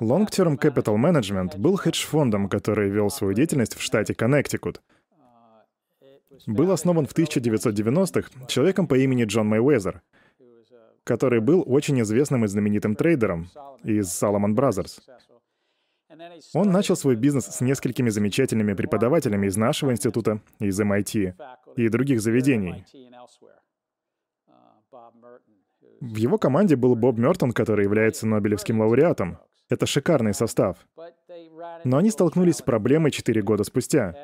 Long 0.00 0.28
Term 0.28 0.58
Capital 0.58 0.96
Management 0.96 1.58
был 1.58 1.76
хедж-фондом, 1.76 2.48
который 2.48 2.88
вел 2.88 3.10
свою 3.10 3.34
деятельность 3.34 3.76
в 3.76 3.82
штате 3.82 4.14
Коннектикут. 4.14 4.80
Был 6.46 6.70
основан 6.70 7.06
в 7.06 7.14
1990-х 7.14 8.28
человеком 8.48 8.86
по 8.86 8.96
имени 8.96 9.24
Джон 9.24 9.48
Мэйвезер, 9.48 10.02
который 11.04 11.40
был 11.40 11.62
очень 11.66 12.00
известным 12.00 12.44
и 12.44 12.48
знаменитым 12.48 12.96
трейдером 12.96 13.48
из 13.82 14.06
Salomon 14.06 14.54
Brothers. 14.54 15.00
Он 16.54 16.70
начал 16.70 16.96
свой 16.96 17.16
бизнес 17.16 17.46
с 17.46 17.60
несколькими 17.60 18.08
замечательными 18.08 18.74
преподавателями 18.74 19.46
из 19.46 19.56
нашего 19.56 19.90
института, 19.90 20.40
из 20.60 20.80
MIT 20.80 21.34
и 21.76 21.88
других 21.88 22.20
заведений. 22.20 22.84
В 26.00 26.16
его 26.16 26.38
команде 26.38 26.76
был 26.76 26.94
Боб 26.94 27.18
Мертон, 27.18 27.52
который 27.52 27.84
является 27.84 28.26
Нобелевским 28.26 28.80
лауреатом. 28.80 29.38
Это 29.70 29.86
шикарный 29.86 30.34
состав. 30.34 30.76
Но 31.84 31.96
они 31.96 32.10
столкнулись 32.10 32.56
с 32.56 32.62
проблемой 32.62 33.10
4 33.10 33.42
года 33.42 33.64
спустя. 33.64 34.14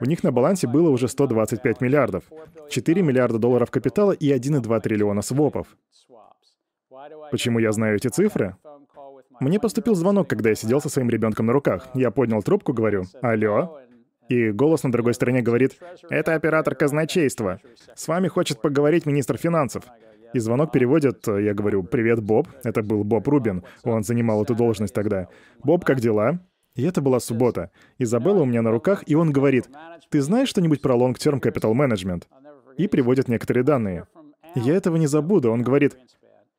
У 0.00 0.04
них 0.04 0.22
на 0.22 0.32
балансе 0.32 0.66
было 0.66 0.90
уже 0.90 1.08
125 1.08 1.80
миллиардов, 1.80 2.24
4 2.70 3.02
миллиарда 3.02 3.38
долларов 3.38 3.70
капитала 3.70 4.12
и 4.12 4.30
1,2 4.32 4.80
триллиона 4.80 5.22
свопов. 5.22 5.76
Почему 7.30 7.58
я 7.58 7.72
знаю 7.72 7.96
эти 7.96 8.08
цифры? 8.08 8.56
Мне 9.40 9.60
поступил 9.60 9.94
звонок, 9.94 10.28
когда 10.28 10.50
я 10.50 10.54
сидел 10.54 10.80
со 10.80 10.88
своим 10.88 11.10
ребенком 11.10 11.46
на 11.46 11.52
руках. 11.52 11.88
Я 11.94 12.10
поднял 12.10 12.42
трубку, 12.42 12.72
говорю 12.72 13.04
«Алло?» 13.20 13.78
И 14.28 14.50
голос 14.50 14.82
на 14.82 14.90
другой 14.90 15.14
стороне 15.14 15.42
говорит 15.42 15.78
«Это 16.08 16.34
оператор 16.34 16.74
казначейства. 16.74 17.60
С 17.94 18.08
вами 18.08 18.28
хочет 18.28 18.60
поговорить 18.60 19.06
министр 19.06 19.36
финансов». 19.36 19.84
И 20.32 20.38
звонок 20.38 20.72
переводят, 20.72 21.26
я 21.28 21.54
говорю 21.54 21.82
«Привет, 21.84 22.22
Боб». 22.22 22.48
Это 22.64 22.82
был 22.82 23.04
Боб 23.04 23.28
Рубин, 23.28 23.62
он 23.84 24.02
занимал 24.02 24.42
эту 24.42 24.54
должность 24.54 24.94
тогда. 24.94 25.28
«Боб, 25.62 25.84
как 25.84 26.00
дела?» 26.00 26.40
И 26.74 26.82
это 26.82 27.00
была 27.00 27.20
суббота. 27.20 27.70
Изабелла 27.98 28.42
у 28.42 28.44
меня 28.44 28.62
на 28.62 28.70
руках, 28.70 29.02
и 29.06 29.14
он 29.14 29.32
говорит 29.32 29.68
«Ты 30.10 30.20
знаешь 30.20 30.48
что-нибудь 30.48 30.82
про 30.82 30.94
Long 30.94 31.14
Term 31.14 31.40
Capital 31.40 31.72
Management?» 31.72 32.24
И 32.76 32.88
приводит 32.88 33.28
некоторые 33.28 33.64
данные. 33.64 34.06
Я 34.54 34.74
этого 34.74 34.96
не 34.96 35.06
забуду. 35.06 35.50
Он 35.50 35.62
говорит 35.62 35.96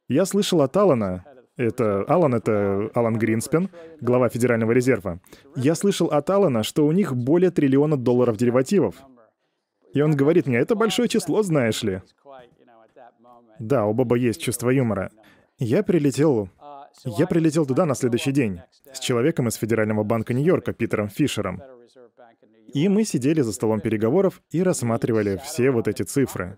«Я 0.08 0.26
слышал 0.26 0.62
от 0.62 0.76
Алана, 0.78 1.26
это 1.58 2.04
Алан, 2.04 2.36
это 2.36 2.90
Алан 2.94 3.18
Гринспен, 3.18 3.70
глава 4.00 4.30
Федерального 4.30 4.72
резерва. 4.72 5.20
Я 5.56 5.74
слышал 5.74 6.08
от 6.08 6.30
Алана, 6.30 6.64
что 6.64 6.86
у 6.86 6.92
них 6.92 7.16
более 7.16 7.50
триллиона 7.50 7.98
долларов 7.98 8.38
деривативов. 8.38 8.96
И 9.94 10.02
он 10.02 10.16
говорит 10.16 10.46
мне, 10.46 10.60
это 10.60 10.76
большое 10.76 11.10
число, 11.10 11.42
знаешь 11.42 11.82
ли. 11.82 12.02
Да, 13.60 13.86
у 13.86 13.94
Боба 13.94 14.16
есть 14.16 14.42
чувство 14.42 14.70
юмора. 14.70 15.12
Я 15.58 15.84
прилетел... 15.84 16.50
Я 17.04 17.28
прилетел 17.28 17.66
туда 17.66 17.86
на 17.86 17.96
следующий 17.96 18.32
день 18.32 18.62
с 18.92 19.00
человеком 19.00 19.48
из 19.48 19.56
Федерального 19.56 20.04
банка 20.04 20.34
Нью-Йорка, 20.34 20.74
Питером 20.74 21.10
Фишером. 21.10 21.62
И 22.74 22.90
мы 22.90 23.04
сидели 23.04 23.42
за 23.42 23.54
столом 23.54 23.82
переговоров 23.82 24.42
и 24.50 24.64
рассматривали 24.64 25.40
все 25.44 25.72
вот 25.72 25.88
эти 25.88 26.04
цифры. 26.04 26.58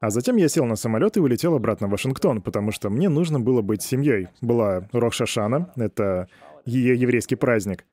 А 0.00 0.10
затем 0.10 0.36
я 0.36 0.48
сел 0.48 0.64
на 0.64 0.76
самолет 0.76 1.16
и 1.16 1.20
улетел 1.20 1.54
обратно 1.54 1.86
в 1.86 1.90
Вашингтон, 1.90 2.42
потому 2.42 2.70
что 2.70 2.90
мне 2.90 3.08
нужно 3.08 3.40
было 3.40 3.62
быть 3.62 3.82
семьей. 3.82 4.28
Была 4.40 4.88
Рох-Шашана, 4.92 5.72
это 5.76 6.28
ее 6.64 6.94
еврейский 6.94 7.36
праздник. 7.36 7.84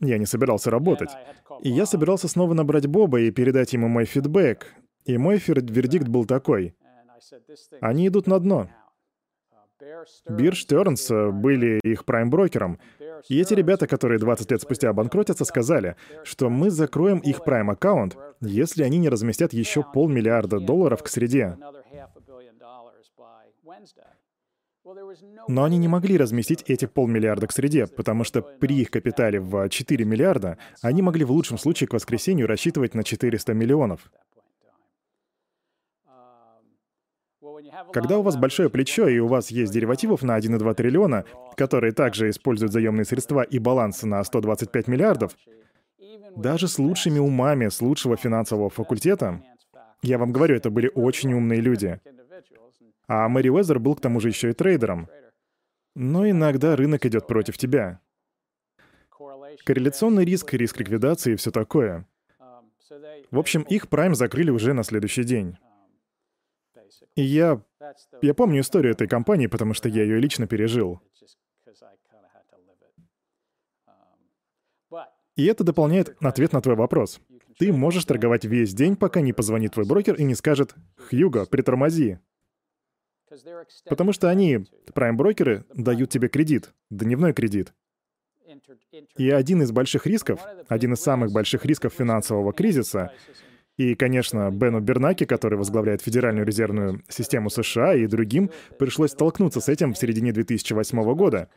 Я 0.00 0.18
не 0.18 0.26
собирался 0.26 0.70
работать. 0.70 1.10
И 1.62 1.70
я 1.70 1.86
собирался 1.86 2.28
снова 2.28 2.54
набрать 2.54 2.86
Боба 2.86 3.20
и 3.20 3.30
передать 3.30 3.72
ему 3.72 3.88
мой 3.88 4.04
фидбэк. 4.04 4.66
И 5.04 5.16
мой 5.18 5.36
вердикт 5.38 6.08
был 6.08 6.24
такой. 6.24 6.74
Они 7.80 8.08
идут 8.08 8.26
на 8.26 8.38
дно. 8.38 8.68
Бир 10.28 10.56
Стернс 10.56 11.08
были 11.10 11.80
их 11.82 12.04
прайм-брокером. 12.04 12.78
И 13.28 13.40
эти 13.40 13.54
ребята, 13.54 13.86
которые 13.86 14.18
20 14.18 14.50
лет 14.50 14.62
спустя 14.62 14.90
обанкротятся, 14.90 15.44
сказали, 15.44 15.96
что 16.24 16.50
мы 16.50 16.70
закроем 16.70 17.18
их 17.18 17.44
прайм-аккаунт, 17.44 18.16
если 18.40 18.82
они 18.82 18.98
не 18.98 19.08
разместят 19.08 19.52
еще 19.52 19.82
полмиллиарда 19.82 20.60
долларов 20.60 21.02
к 21.02 21.08
среде. 21.08 21.56
Но 25.48 25.64
они 25.64 25.78
не 25.78 25.88
могли 25.88 26.16
разместить 26.16 26.64
эти 26.66 26.86
полмиллиарда 26.86 27.46
к 27.46 27.52
среде, 27.52 27.86
потому 27.86 28.24
что 28.24 28.42
при 28.42 28.80
их 28.80 28.90
капитале 28.90 29.40
в 29.40 29.68
4 29.68 30.04
миллиарда 30.04 30.58
они 30.80 31.02
могли 31.02 31.24
в 31.24 31.30
лучшем 31.30 31.58
случае 31.58 31.88
к 31.88 31.92
воскресенью 31.92 32.48
рассчитывать 32.48 32.94
на 32.94 33.04
400 33.04 33.54
миллионов. 33.54 34.10
Когда 37.92 38.18
у 38.18 38.22
вас 38.22 38.36
большое 38.36 38.70
плечо 38.70 39.08
и 39.08 39.18
у 39.18 39.26
вас 39.26 39.50
есть 39.50 39.72
деривативов 39.72 40.22
на 40.22 40.38
1,2 40.38 40.74
триллиона, 40.74 41.24
которые 41.56 41.92
также 41.92 42.30
используют 42.30 42.72
заемные 42.72 43.04
средства 43.04 43.42
и 43.42 43.58
баланс 43.58 44.02
на 44.02 44.22
125 44.22 44.88
миллиардов, 44.88 45.36
даже 46.36 46.68
с 46.68 46.78
лучшими 46.78 47.18
умами 47.18 47.68
с 47.68 47.80
лучшего 47.80 48.16
финансового 48.16 48.70
факультета, 48.70 49.42
я 50.02 50.18
вам 50.18 50.32
говорю, 50.32 50.56
это 50.56 50.70
были 50.70 50.90
очень 50.94 51.32
умные 51.32 51.60
люди. 51.60 52.00
А 53.06 53.28
Мэри 53.28 53.50
Уэзер 53.50 53.78
был 53.78 53.94
к 53.94 54.00
тому 54.00 54.20
же 54.20 54.28
еще 54.28 54.50
и 54.50 54.54
трейдером. 54.54 55.08
Но 55.94 56.28
иногда 56.28 56.74
рынок 56.74 57.04
идет 57.04 57.26
против 57.26 57.58
тебя. 57.58 58.00
Корреляционный 59.64 60.24
риск, 60.24 60.54
риск 60.54 60.80
ликвидации 60.80 61.34
и 61.34 61.36
все 61.36 61.50
такое. 61.50 62.06
В 63.30 63.38
общем, 63.38 63.62
их 63.62 63.88
прайм 63.88 64.14
закрыли 64.14 64.50
уже 64.50 64.72
на 64.72 64.82
следующий 64.82 65.24
день. 65.24 65.56
И 67.16 67.22
я... 67.22 67.62
Я 68.22 68.34
помню 68.34 68.60
историю 68.60 68.92
этой 68.92 69.08
компании, 69.08 69.46
потому 69.46 69.74
что 69.74 69.88
я 69.88 70.02
ее 70.02 70.18
лично 70.18 70.46
пережил. 70.46 71.00
И 75.36 75.46
это 75.46 75.64
дополняет 75.64 76.14
ответ 76.20 76.52
на 76.52 76.60
твой 76.60 76.76
вопрос. 76.76 77.20
Ты 77.58 77.72
можешь 77.72 78.04
торговать 78.04 78.44
весь 78.44 78.74
день, 78.74 78.96
пока 78.96 79.20
не 79.20 79.32
позвонит 79.32 79.72
твой 79.72 79.86
брокер 79.86 80.14
и 80.14 80.24
не 80.24 80.34
скажет 80.34 80.74
«Хьюго, 80.96 81.46
притормози». 81.46 82.18
Потому 83.86 84.12
что 84.12 84.28
они, 84.28 84.66
прайм-брокеры, 84.92 85.64
дают 85.74 86.10
тебе 86.10 86.28
кредит, 86.28 86.74
дневной 86.90 87.32
кредит. 87.32 87.72
И 89.16 89.30
один 89.30 89.62
из 89.62 89.72
больших 89.72 90.06
рисков, 90.06 90.40
один 90.68 90.92
из 90.92 91.00
самых 91.00 91.32
больших 91.32 91.64
рисков 91.64 91.94
финансового 91.94 92.52
кризиса, 92.52 93.12
и, 93.76 93.94
конечно, 93.94 94.50
Бену 94.50 94.80
Бернаке, 94.80 95.26
который 95.26 95.56
возглавляет 95.56 96.02
Федеральную 96.02 96.46
резервную 96.46 97.02
систему 97.08 97.48
США, 97.48 97.94
и 97.94 98.06
другим 98.06 98.50
пришлось 98.78 99.12
столкнуться 99.12 99.60
с 99.60 99.68
этим 99.68 99.94
в 99.94 99.98
середине 99.98 100.32
2008 100.32 101.14
года. 101.14 101.48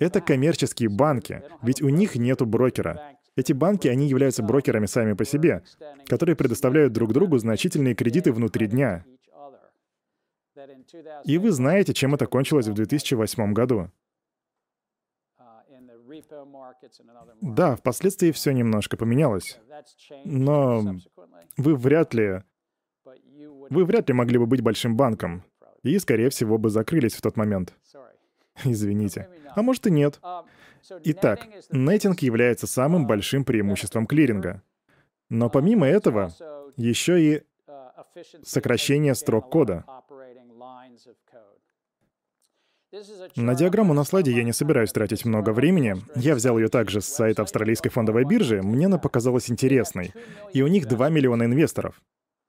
Это 0.00 0.20
коммерческие 0.20 0.88
банки, 0.88 1.42
ведь 1.62 1.82
у 1.82 1.88
них 1.88 2.16
нету 2.16 2.46
брокера. 2.46 3.16
Эти 3.36 3.52
банки, 3.52 3.86
они 3.86 4.08
являются 4.08 4.42
брокерами 4.42 4.86
сами 4.86 5.12
по 5.12 5.24
себе, 5.24 5.62
которые 6.06 6.34
предоставляют 6.34 6.92
друг 6.92 7.12
другу 7.12 7.38
значительные 7.38 7.94
кредиты 7.94 8.32
внутри 8.32 8.66
дня. 8.66 9.04
И 11.24 11.38
вы 11.38 11.52
знаете, 11.52 11.94
чем 11.94 12.14
это 12.14 12.26
кончилось 12.26 12.66
в 12.66 12.74
2008 12.74 13.52
году. 13.52 13.90
Да, 17.40 17.76
впоследствии 17.76 18.32
все 18.32 18.52
немножко 18.52 18.96
поменялось. 18.96 19.58
Но 20.24 20.96
вы 21.56 21.76
вряд 21.76 22.14
ли... 22.14 22.42
Вы 23.70 23.84
вряд 23.84 24.08
ли 24.08 24.14
могли 24.14 24.38
бы 24.38 24.46
быть 24.46 24.62
большим 24.62 24.96
банком. 24.96 25.44
И, 25.82 25.98
скорее 25.98 26.28
всего, 26.30 26.58
бы 26.58 26.70
закрылись 26.70 27.14
в 27.14 27.22
тот 27.22 27.36
момент. 27.36 27.74
Извините. 28.64 29.28
А 29.54 29.62
может 29.62 29.86
и 29.86 29.90
нет. 29.90 30.20
Итак, 31.04 31.46
нетинг 31.70 32.20
является 32.20 32.66
самым 32.66 33.06
большим 33.06 33.44
преимуществом 33.44 34.06
клиринга. 34.06 34.62
Но 35.28 35.48
помимо 35.48 35.86
этого, 35.86 36.32
еще 36.76 37.22
и 37.22 37.42
сокращение 38.42 39.14
строк 39.14 39.50
кода. 39.50 39.84
На 43.36 43.54
диаграмму 43.54 43.94
на 43.94 44.02
слайде 44.02 44.32
я 44.32 44.42
не 44.42 44.52
собираюсь 44.52 44.92
тратить 44.92 45.24
много 45.24 45.50
времени. 45.52 45.96
Я 46.16 46.34
взял 46.34 46.58
ее 46.58 46.68
также 46.68 47.00
с 47.00 47.06
сайта 47.06 47.42
австралийской 47.42 47.90
фондовой 47.90 48.24
биржи. 48.24 48.62
Мне 48.62 48.86
она 48.86 48.98
показалась 48.98 49.48
интересной. 49.48 50.12
И 50.52 50.62
у 50.62 50.66
них 50.66 50.88
2 50.88 51.08
миллиона 51.08 51.44
инвесторов, 51.44 52.00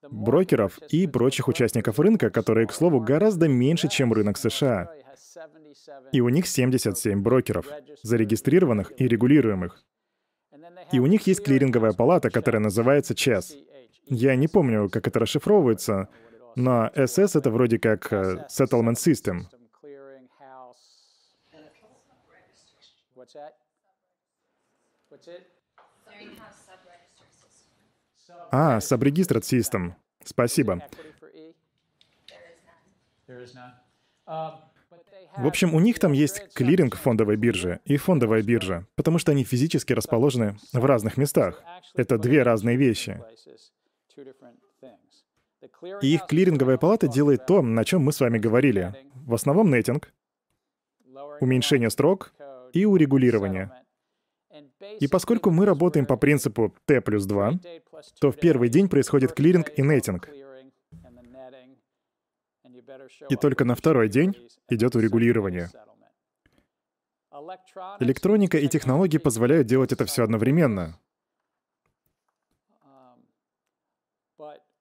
брокеров 0.10 0.80
и 0.90 1.06
прочих 1.06 1.48
участников 1.48 2.00
рынка, 2.00 2.32
которые, 2.32 2.66
к 2.66 2.74
слову, 2.74 3.00
гораздо 3.00 3.48
меньше, 3.48 3.88
чем 3.88 4.14
рынок 4.14 4.38
США. 4.38 4.92
И 6.12 6.22
у 6.22 6.30
них 6.30 6.48
77 6.48 7.22
брокеров, 7.22 7.68
зарегистрированных 8.02 8.94
и 8.98 9.08
регулируемых. 9.08 9.84
И 10.92 11.00
у 11.00 11.06
них 11.06 11.28
есть 11.28 11.44
клиринговая 11.44 11.94
палата, 11.94 12.32
которая 12.32 12.62
называется 12.62 13.14
ЧЕС. 13.14 13.56
Я 14.08 14.36
не 14.36 14.48
помню, 14.48 14.90
как 14.90 15.08
это 15.08 15.20
расшифровывается, 15.20 16.10
но 16.56 16.90
SS— 16.96 17.38
это 17.40 17.50
вроде 17.52 17.80
как 17.80 18.12
э, 18.12 18.46
Settlement 18.50 18.96
System— 18.96 19.44
What's 23.22 23.36
that? 23.36 23.54
What's 25.12 25.28
it? 25.28 25.44
А, 28.52 28.80
Subregistered 28.80 29.44
System. 29.44 29.94
Спасибо. 30.24 30.82
В 35.38 35.46
общем, 35.46 35.76
у 35.76 35.80
них 35.80 36.00
там 36.00 36.14
есть 36.14 36.52
клиринг 36.56 36.96
фондовой 36.96 37.36
биржи 37.36 37.80
и 37.86 37.98
фондовая 37.98 38.42
биржа, 38.42 38.88
потому 38.96 39.20
что 39.20 39.34
они 39.34 39.44
физически 39.44 39.94
расположены 39.94 40.58
в 40.74 40.84
разных 40.84 41.18
местах. 41.18 41.64
Это 41.94 42.18
две 42.18 42.42
разные 42.42 42.76
вещи. 42.76 43.22
И 46.02 46.16
их 46.16 46.26
клиринговая 46.26 46.80
палата 46.80 47.08
делает 47.08 47.46
то, 47.46 47.62
на 47.62 47.86
чем 47.86 48.02
мы 48.02 48.14
с 48.14 48.20
вами 48.20 48.40
говорили. 48.40 48.96
В 49.14 49.36
основном 49.36 49.70
нетинг, 49.70 50.12
уменьшение 51.40 51.92
строк 51.92 52.34
и 52.74 52.86
урегулирования. 52.86 53.72
И 55.00 55.08
поскольку 55.08 55.52
мы 55.52 55.66
работаем 55.66 56.06
по 56.06 56.18
принципу 56.18 56.76
T 56.86 57.02
плюс 57.02 57.26
2, 57.26 57.60
то 58.20 58.32
в 58.32 58.38
первый 58.38 58.70
день 58.70 58.90
происходит 58.90 59.34
клиринг 59.34 59.72
и 59.78 59.82
нетинг. 59.82 60.30
И 63.30 63.36
только 63.36 63.66
на 63.66 63.76
второй 63.76 64.10
день 64.10 64.36
идет 64.70 64.96
урегулирование. 64.96 65.70
Электроника 68.00 68.58
и 68.58 68.68
технологии 68.68 69.18
позволяют 69.18 69.68
делать 69.68 69.92
это 69.92 70.06
все 70.06 70.24
одновременно. 70.24 71.00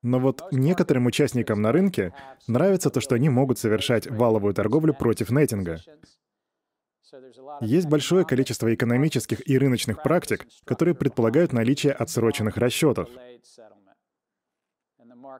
Но 0.03 0.19
вот 0.19 0.43
некоторым 0.51 1.07
участникам 1.07 1.61
на 1.61 1.73
рынке 1.73 2.15
нравится 2.47 2.91
то, 2.91 3.01
что 3.01 3.15
они 3.15 3.29
могут 3.29 3.59
совершать 3.59 4.07
валовую 4.07 4.55
торговлю 4.55 4.95
против 4.95 5.31
нетинга. 5.31 5.79
Есть 7.61 7.89
большое 7.89 8.25
количество 8.25 8.73
экономических 8.73 9.47
и 9.49 9.59
рыночных 9.59 10.03
практик, 10.03 10.47
которые 10.65 10.95
предполагают 10.95 11.53
наличие 11.53 11.93
отсроченных 11.93 12.57
расчетов. 12.57 13.09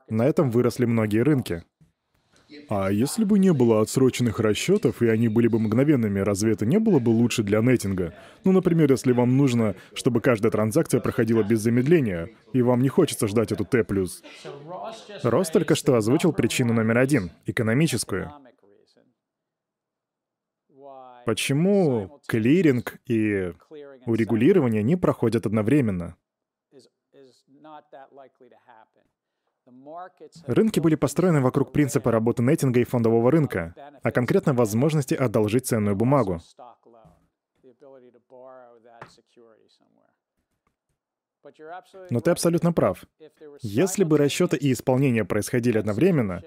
На 0.09 0.25
этом 0.25 0.51
выросли 0.51 0.85
многие 0.85 1.19
рынки. 1.19 1.63
А 2.69 2.89
если 2.91 3.23
бы 3.23 3.39
не 3.39 3.53
было 3.53 3.81
отсроченных 3.81 4.39
расчетов, 4.39 5.01
и 5.01 5.07
они 5.07 5.27
были 5.29 5.47
бы 5.47 5.59
мгновенными, 5.59 6.19
разве 6.19 6.51
это 6.51 6.65
не 6.65 6.79
было 6.79 6.99
бы 6.99 7.09
лучше 7.09 7.43
для 7.43 7.61
нетинга? 7.61 8.13
Ну, 8.43 8.51
например, 8.51 8.91
если 8.91 9.13
вам 9.13 9.37
нужно, 9.37 9.75
чтобы 9.93 10.21
каждая 10.21 10.51
транзакция 10.51 10.99
проходила 10.99 11.43
без 11.43 11.61
замедления, 11.61 12.29
и 12.53 12.61
вам 12.61 12.81
не 12.81 12.89
хочется 12.89 13.27
ждать 13.27 13.51
эту 13.51 13.65
Т+. 13.65 13.85
Рос 15.23 15.49
только 15.49 15.75
что 15.75 15.95
озвучил 15.95 16.33
причину 16.33 16.73
номер 16.73 16.97
один— 16.97 17.31
экономическую. 17.45 18.31
Почему 21.25 22.19
клиринг 22.27 22.99
и 23.05 23.53
урегулирование 24.05 24.83
не 24.83 24.95
проходят 24.95 25.45
одновременно? 25.45 26.15
Рынки 30.47 30.79
были 30.79 30.95
построены 30.95 31.41
вокруг 31.41 31.71
принципа 31.71 32.11
работы 32.11 32.41
нетинга 32.41 32.79
и 32.79 32.83
фондового 32.83 33.31
рынка, 33.31 33.75
а 34.01 34.11
конкретно 34.11 34.53
возможности 34.53 35.13
одолжить 35.13 35.67
ценную 35.67 35.95
бумагу. 35.95 36.41
Но 42.09 42.19
ты 42.19 42.31
абсолютно 42.31 42.73
прав. 42.73 43.05
Если 43.61 44.03
бы 44.03 44.17
расчеты 44.17 44.57
и 44.57 44.71
исполнение 44.71 45.25
происходили 45.25 45.77
одновременно, 45.77 46.41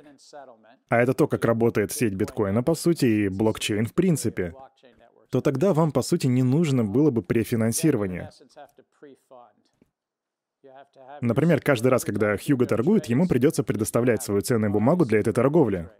а 0.89 1.01
это 1.01 1.15
то, 1.15 1.27
как 1.27 1.45
работает 1.45 1.93
сеть 1.93 2.15
биткоина, 2.15 2.63
по 2.63 2.75
сути, 2.75 3.07
и 3.07 3.29
блокчейн 3.29 3.87
в 3.87 3.95
принципе, 3.95 4.55
то 5.31 5.41
тогда 5.41 5.73
вам, 5.73 5.91
по 5.91 6.03
сути, 6.03 6.27
не 6.27 6.43
нужно 6.43 6.85
было 6.85 7.11
бы 7.11 7.23
префинансирование. 7.23 8.31
Например, 11.21 11.61
каждый 11.61 11.89
раз, 11.89 12.05
когда 12.05 12.37
Хьюго 12.37 12.67
торгует, 12.67 13.07
ему 13.07 13.27
придется 13.29 13.63
предоставлять 13.63 14.23
свою 14.23 14.41
ценную 14.41 14.73
бумагу 14.73 15.05
для 15.05 15.21
этой 15.21 15.33
торговли. 15.33 15.91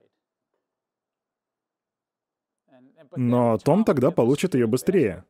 Но 3.17 3.59
Том 3.59 3.85
тогда 3.85 4.11
получит 4.11 4.55
ее 4.55 4.67
быстрее. 4.67 5.25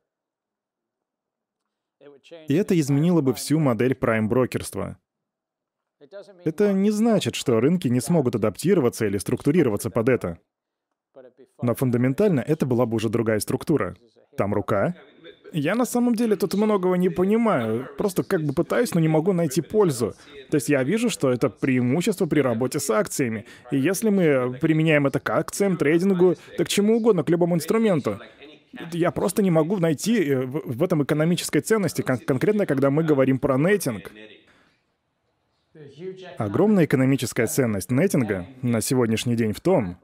И 2.48 2.54
это 2.54 2.78
изменило 2.78 3.20
бы 3.20 3.34
всю 3.34 3.58
модель 3.58 3.94
прайм-брокерства. 3.94 4.98
Это 6.44 6.72
не 6.72 6.90
значит, 6.90 7.34
что 7.34 7.60
рынки 7.60 7.88
не 7.88 8.00
смогут 8.00 8.34
адаптироваться 8.34 9.06
или 9.06 9.18
структурироваться 9.18 9.90
под 9.90 10.08
это. 10.08 10.38
Но 11.62 11.74
фундаментально 11.74 12.40
это 12.40 12.66
была 12.66 12.86
бы 12.86 12.96
уже 12.96 13.08
другая 13.08 13.40
структура. 13.40 13.96
Там 14.36 14.52
рука. 14.52 14.94
Я 15.52 15.76
на 15.76 15.84
самом 15.84 16.16
деле 16.16 16.34
тут 16.34 16.54
многого 16.54 16.96
не 16.96 17.08
понимаю. 17.10 17.88
Просто 17.96 18.24
как 18.24 18.42
бы 18.42 18.52
пытаюсь, 18.52 18.92
но 18.92 19.00
не 19.00 19.06
могу 19.06 19.32
найти 19.32 19.62
пользу. 19.62 20.14
То 20.50 20.56
есть 20.56 20.68
я 20.68 20.82
вижу, 20.82 21.08
что 21.10 21.30
это 21.30 21.48
преимущество 21.48 22.26
при 22.26 22.40
работе 22.40 22.80
с 22.80 22.90
акциями. 22.90 23.46
И 23.70 23.78
если 23.78 24.10
мы 24.10 24.58
применяем 24.60 25.06
это 25.06 25.20
к 25.20 25.30
акциям, 25.30 25.76
трейдингу, 25.76 26.34
так 26.58 26.66
к 26.66 26.70
чему 26.70 26.96
угодно, 26.96 27.22
к 27.22 27.30
любому 27.30 27.54
инструменту. 27.54 28.18
Я 28.92 29.10
просто 29.10 29.42
не 29.42 29.50
могу 29.50 29.78
найти 29.78 30.24
э, 30.24 30.44
в 30.44 30.82
этом 30.82 31.02
экономической 31.02 31.60
ценности, 31.60 32.02
кон- 32.02 32.18
конкретно 32.18 32.66
когда 32.66 32.90
мы 32.90 33.04
говорим 33.04 33.38
про 33.38 33.56
нетинг. 33.56 34.12
Огромная 36.38 36.84
экономическая 36.84 37.46
ценность 37.46 37.90
нетинга 37.90 38.46
на 38.62 38.80
сегодняшний 38.80 39.36
день 39.36 39.52
в 39.52 39.60
том, 39.60 39.98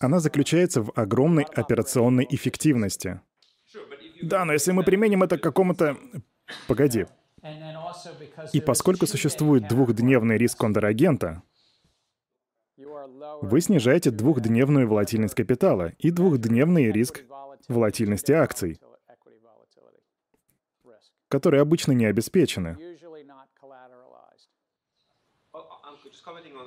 она 0.00 0.20
заключается 0.20 0.82
в 0.82 0.92
огромной 0.94 1.44
операционной 1.44 2.26
эффективности. 2.30 3.20
Да, 4.22 4.44
но 4.44 4.52
если 4.52 4.72
мы 4.72 4.84
применим 4.84 5.22
это 5.22 5.38
к 5.38 5.42
какому-то... 5.42 5.96
Погоди. 6.66 7.06
И 8.52 8.60
поскольку 8.60 9.06
существует 9.06 9.68
двухдневный 9.68 10.38
риск 10.38 10.58
контрагента, 10.58 11.42
вы 13.42 13.60
снижаете 13.60 14.10
двухдневную 14.10 14.88
волатильность 14.88 15.34
капитала 15.34 15.92
и 15.98 16.10
двухдневный 16.10 16.90
риск 16.90 17.24
волатильности 17.68 18.32
акций, 18.32 18.80
которые 21.28 21.60
обычно 21.60 21.92
не 21.92 22.06
обеспечены. 22.06 22.76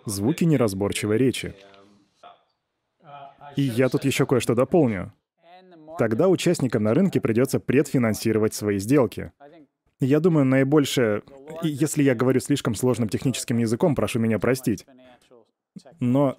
Звуки 0.06 0.44
неразборчивой 0.46 1.18
речи. 1.18 1.56
И 3.56 3.62
я 3.62 3.90
тут 3.90 4.06
еще 4.06 4.26
кое-что 4.26 4.56
дополню. 4.56 5.14
Тогда 5.98 6.30
участникам 6.30 6.84
на 6.84 6.94
рынке 6.94 7.20
придется 7.20 7.60
предфинансировать 7.60 8.54
свои 8.54 8.78
сделки. 8.80 9.32
Я 10.00 10.20
думаю, 10.20 10.46
наибольшее... 10.46 11.22
Если 11.62 12.02
я 12.02 12.16
говорю 12.16 12.40
слишком 12.40 12.74
сложным 12.74 13.10
техническим 13.10 13.58
языком, 13.58 13.94
прошу 13.94 14.20
меня 14.20 14.40
простить. 14.40 14.86
Но 16.00 16.38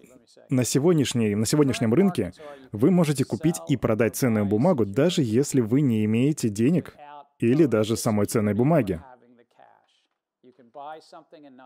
на, 0.50 0.64
сегодняшней, 0.64 1.34
на 1.34 1.46
сегодняшнем 1.46 1.94
рынке 1.94 2.32
вы 2.70 2.90
можете 2.90 3.24
купить 3.24 3.56
и 3.68 3.76
продать 3.76 4.16
ценную 4.16 4.44
бумагу, 4.44 4.84
даже 4.84 5.22
если 5.22 5.60
вы 5.60 5.80
не 5.80 6.04
имеете 6.04 6.48
денег 6.48 6.96
или 7.38 7.66
даже 7.66 7.96
самой 7.96 8.26
ценной 8.26 8.54
бумаги. 8.54 9.00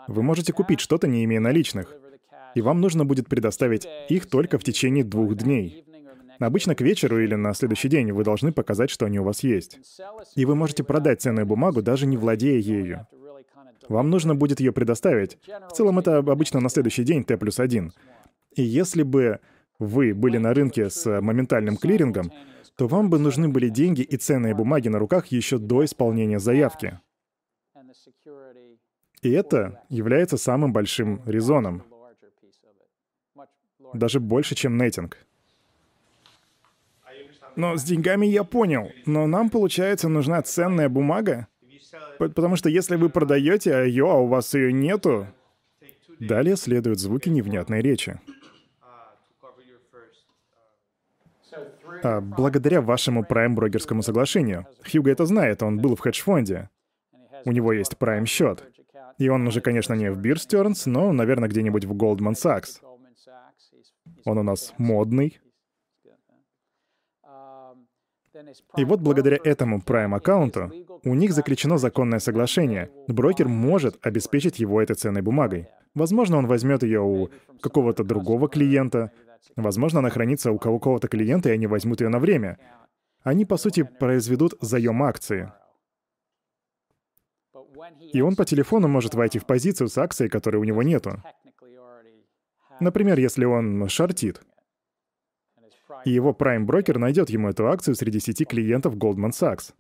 Вы 0.09 0.23
можете 0.23 0.53
купить 0.53 0.81
что-то, 0.81 1.07
не 1.07 1.25
имея 1.25 1.41
наличных 1.41 1.95
и 2.57 2.63
вам 2.63 2.81
нужно 2.81 3.05
будет 3.05 3.29
предоставить 3.29 3.87
их 4.09 4.27
только 4.27 4.59
в 4.59 4.65
течение 4.65 5.05
двух 5.05 5.37
дней. 5.37 5.85
Обычно 6.39 6.75
к 6.75 6.81
вечеру 6.81 7.23
или 7.23 7.35
на 7.35 7.53
следующий 7.53 7.89
день 7.91 8.13
вы 8.13 8.25
должны 8.25 8.51
показать, 8.51 8.89
что 8.89 9.05
они 9.05 9.21
у 9.21 9.25
вас 9.25 9.43
есть. 9.43 9.79
И 10.37 10.47
вы 10.47 10.55
можете 10.55 10.83
продать 10.83 11.21
ценную 11.21 11.47
бумагу, 11.47 11.83
даже 11.83 12.07
не 12.07 12.17
владея 12.17 12.59
ею. 12.59 13.07
Вам 13.89 14.11
нужно 14.11 14.35
будет 14.35 14.61
ее 14.61 14.73
предоставить. 14.73 15.39
В 15.47 15.73
целом 15.73 15.99
это 15.99 16.19
обычно 16.19 16.61
на 16.61 16.69
следующий 16.69 17.05
день 17.05 17.25
Т 17.25 17.37
плюс 17.37 17.61
один. 17.61 17.93
И 18.55 18.63
если 18.63 19.03
бы 19.03 19.41
вы 19.79 20.15
были 20.15 20.39
на 20.39 20.55
рынке 20.55 20.91
с 20.91 21.21
моментальным 21.21 21.77
клирингом, 21.77 22.33
то 22.77 22.87
вам 22.87 23.11
бы 23.11 23.19
нужны 23.19 23.49
были 23.49 23.69
деньги 23.69 24.03
и 24.03 24.17
ценные 24.17 24.55
бумаги 24.55 24.89
на 24.89 24.99
руках 24.99 25.27
еще 25.29 25.59
до 25.59 25.85
исполнения 25.85 26.39
заявки. 26.39 27.01
И 29.23 29.31
это 29.31 29.83
является 29.89 30.37
самым 30.37 30.73
большим 30.73 31.23
резоном. 31.27 31.83
Даже 33.95 34.21
больше, 34.21 34.55
чем 34.55 34.77
нетинг. 34.77 35.19
Но 37.57 37.77
с 37.77 37.85
деньгами 37.85 38.27
я 38.27 38.45
понял. 38.45 38.91
Но 39.07 39.27
нам, 39.27 39.49
получается, 39.49 40.09
нужна 40.09 40.43
ценная 40.43 40.91
бумага? 40.91 41.49
Потому 42.19 42.57
что 42.57 42.69
если 42.69 42.97
вы 42.97 43.11
продаете 43.11 43.71
ее, 43.87 44.11
а 44.11 44.15
у 44.15 44.27
вас 44.27 44.55
ее 44.55 44.73
нету... 44.73 45.27
Далее 46.19 46.57
следуют 46.57 46.99
звуки 46.99 47.29
невнятной 47.29 47.83
речи. 47.83 48.19
А, 52.03 52.21
благодаря 52.21 52.81
вашему 52.81 53.23
прайм-брокерскому 53.25 54.03
соглашению. 54.03 54.67
Хьюго 54.91 55.11
это 55.11 55.27
знает, 55.27 55.63
он 55.63 55.79
был 55.79 55.95
в 55.95 56.01
хедж-фонде. 56.01 56.71
У 57.45 57.53
него 57.53 57.73
есть 57.73 57.97
прайм-счет. 57.99 58.65
И 59.19 59.29
он 59.29 59.47
уже, 59.47 59.61
конечно, 59.61 59.95
не 59.95 60.11
в 60.11 60.19
Stearns, 60.19 60.83
но, 60.87 61.13
наверное, 61.13 61.49
где-нибудь 61.49 61.85
в 61.85 61.93
Goldman 61.93 62.35
Sachs. 62.35 62.81
Он 64.25 64.39
у 64.39 64.43
нас 64.43 64.75
модный. 64.79 65.41
И 68.77 68.85
вот 68.85 69.01
благодаря 69.01 69.39
этому 69.43 69.79
Prime-аккаунту 69.79 70.71
у 71.05 71.15
них 71.15 71.33
заключено 71.33 71.79
законное 71.79 72.19
соглашение. 72.19 72.91
Брокер 73.09 73.49
может 73.49 73.99
обеспечить 74.05 74.59
его 74.59 74.81
этой 74.81 74.97
ценной 74.97 75.23
бумагой. 75.23 75.69
Возможно, 75.95 76.37
он 76.37 76.47
возьмет 76.47 76.83
ее 76.83 77.01
у 77.01 77.31
какого-то 77.61 78.05
другого 78.05 78.49
клиента. 78.49 79.13
Возможно, 79.57 80.01
она 80.01 80.11
хранится 80.11 80.53
у 80.53 80.59
какого-то 80.59 81.09
клиента, 81.09 81.49
и 81.49 81.53
они 81.53 81.67
возьмут 81.67 82.01
ее 82.01 82.09
на 82.09 82.19
время. 82.19 82.59
Они, 83.23 83.45
по 83.45 83.57
сути, 83.57 83.83
произведут 83.83 84.55
заем 84.61 85.03
акции. 85.03 85.53
И 88.13 88.21
он 88.21 88.37
по 88.37 88.45
телефону 88.45 88.89
может 88.89 89.15
войти 89.15 89.39
в 89.39 89.47
позицию 89.47 89.89
с 89.89 89.99
акцией, 89.99 90.31
которой 90.31 90.57
у 90.57 90.65
него 90.65 90.83
нету. 90.83 91.23
Например, 92.81 93.19
если 93.19 93.45
он 93.45 93.89
шортит. 93.89 94.43
И 96.07 96.11
его 96.11 96.33
прайм-брокер 96.33 96.99
найдет 96.99 97.31
ему 97.31 97.49
эту 97.49 97.67
акцию 97.67 97.97
среди 97.97 98.21
сети 98.21 98.45
клиентов 98.45 98.95
Goldman 98.95 99.33
Sachs. 99.33 99.75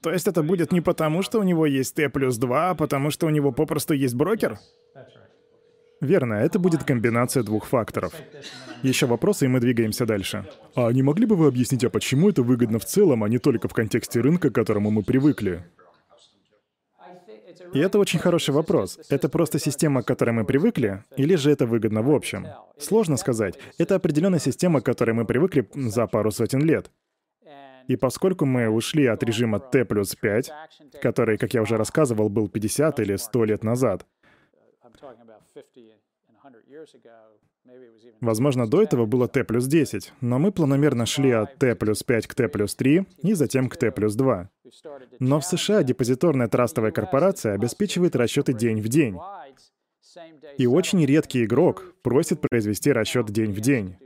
То 0.00 0.10
есть 0.10 0.26
это 0.26 0.42
будет 0.42 0.72
не 0.72 0.80
потому, 0.80 1.20
что 1.20 1.38
у 1.38 1.42
него 1.42 1.66
есть 1.66 1.94
Т 1.94 2.08
плюс 2.08 2.38
2, 2.38 2.70
а 2.70 2.74
потому 2.74 3.10
что 3.10 3.26
у 3.26 3.30
него 3.30 3.52
попросту 3.52 3.92
есть 3.92 4.14
брокер? 4.14 4.58
Верно, 6.00 6.34
это 6.34 6.58
будет 6.58 6.84
комбинация 6.84 7.42
двух 7.42 7.66
факторов. 7.66 8.14
Еще 8.82 9.04
вопросы, 9.04 9.44
и 9.44 9.48
мы 9.48 9.60
двигаемся 9.60 10.06
дальше. 10.06 10.46
А 10.74 10.90
не 10.90 11.02
могли 11.02 11.26
бы 11.26 11.36
вы 11.36 11.46
объяснить, 11.46 11.84
а 11.84 11.90
почему 11.90 12.30
это 12.30 12.42
выгодно 12.42 12.78
в 12.78 12.86
целом, 12.86 13.22
а 13.22 13.28
не 13.28 13.38
только 13.38 13.68
в 13.68 13.74
контексте 13.74 14.20
рынка, 14.20 14.50
к 14.50 14.54
которому 14.54 14.90
мы 14.90 15.02
привыкли? 15.02 15.62
И 17.72 17.78
это 17.78 17.98
очень 17.98 18.18
хороший 18.18 18.54
вопрос. 18.54 18.98
Это 19.08 19.28
просто 19.28 19.58
система, 19.58 20.02
к 20.02 20.06
которой 20.06 20.30
мы 20.30 20.44
привыкли, 20.44 21.02
или 21.16 21.36
же 21.36 21.50
это 21.50 21.66
выгодно 21.66 22.02
в 22.02 22.10
общем? 22.10 22.46
Сложно 22.78 23.16
сказать. 23.16 23.58
Это 23.78 23.94
определенная 23.94 24.38
система, 24.38 24.80
к 24.80 24.84
которой 24.84 25.12
мы 25.12 25.24
привыкли 25.24 25.68
за 25.74 26.06
пару 26.06 26.30
сотен 26.30 26.62
лет. 26.62 26.90
И 27.86 27.96
поскольку 27.96 28.46
мы 28.46 28.68
ушли 28.68 29.06
от 29.06 29.22
режима 29.22 29.60
T 29.60 29.84
плюс 29.84 30.14
5, 30.16 30.52
который, 31.02 31.36
как 31.36 31.52
я 31.54 31.62
уже 31.62 31.76
рассказывал, 31.76 32.28
был 32.30 32.48
50 32.48 33.00
или 33.00 33.16
100 33.16 33.44
лет 33.44 33.64
назад, 33.64 34.06
Возможно, 38.20 38.66
до 38.66 38.82
этого 38.82 39.06
было 39.06 39.28
Т 39.28 39.44
плюс 39.44 39.66
10, 39.66 40.12
но 40.20 40.38
мы 40.38 40.50
планомерно 40.52 41.04
шли 41.04 41.30
от 41.30 41.58
Т 41.58 41.74
плюс 41.74 42.02
5 42.02 42.26
к 42.26 42.34
Т 42.34 42.48
плюс 42.48 42.74
3 42.74 43.06
и 43.22 43.34
затем 43.34 43.68
к 43.68 43.76
Т 43.76 43.90
плюс 43.90 44.14
2. 44.14 44.50
Но 45.18 45.40
в 45.40 45.44
США 45.44 45.82
депозиторная 45.82 46.48
трастовая 46.48 46.90
корпорация 46.90 47.54
обеспечивает 47.54 48.16
расчеты 48.16 48.54
день 48.54 48.80
в 48.80 48.88
день. 48.88 49.18
И 50.58 50.66
очень 50.66 51.04
редкий 51.04 51.44
игрок 51.44 51.94
просит 52.02 52.40
произвести 52.40 52.92
расчет 52.92 53.30
день 53.30 53.52
в 53.52 53.60
день. 53.60 53.96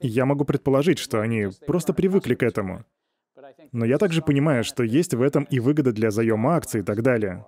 Я 0.00 0.26
могу 0.26 0.44
предположить, 0.44 0.98
что 0.98 1.20
они 1.20 1.48
просто 1.66 1.92
привыкли 1.92 2.34
к 2.34 2.42
этому. 2.42 2.84
Но 3.72 3.84
я 3.84 3.98
также 3.98 4.22
понимаю, 4.22 4.64
что 4.64 4.82
есть 4.82 5.14
в 5.14 5.22
этом 5.22 5.44
и 5.44 5.60
выгода 5.60 5.92
для 5.92 6.10
заема 6.10 6.56
акций 6.56 6.80
и 6.80 6.84
так 6.84 7.02
далее. 7.02 7.44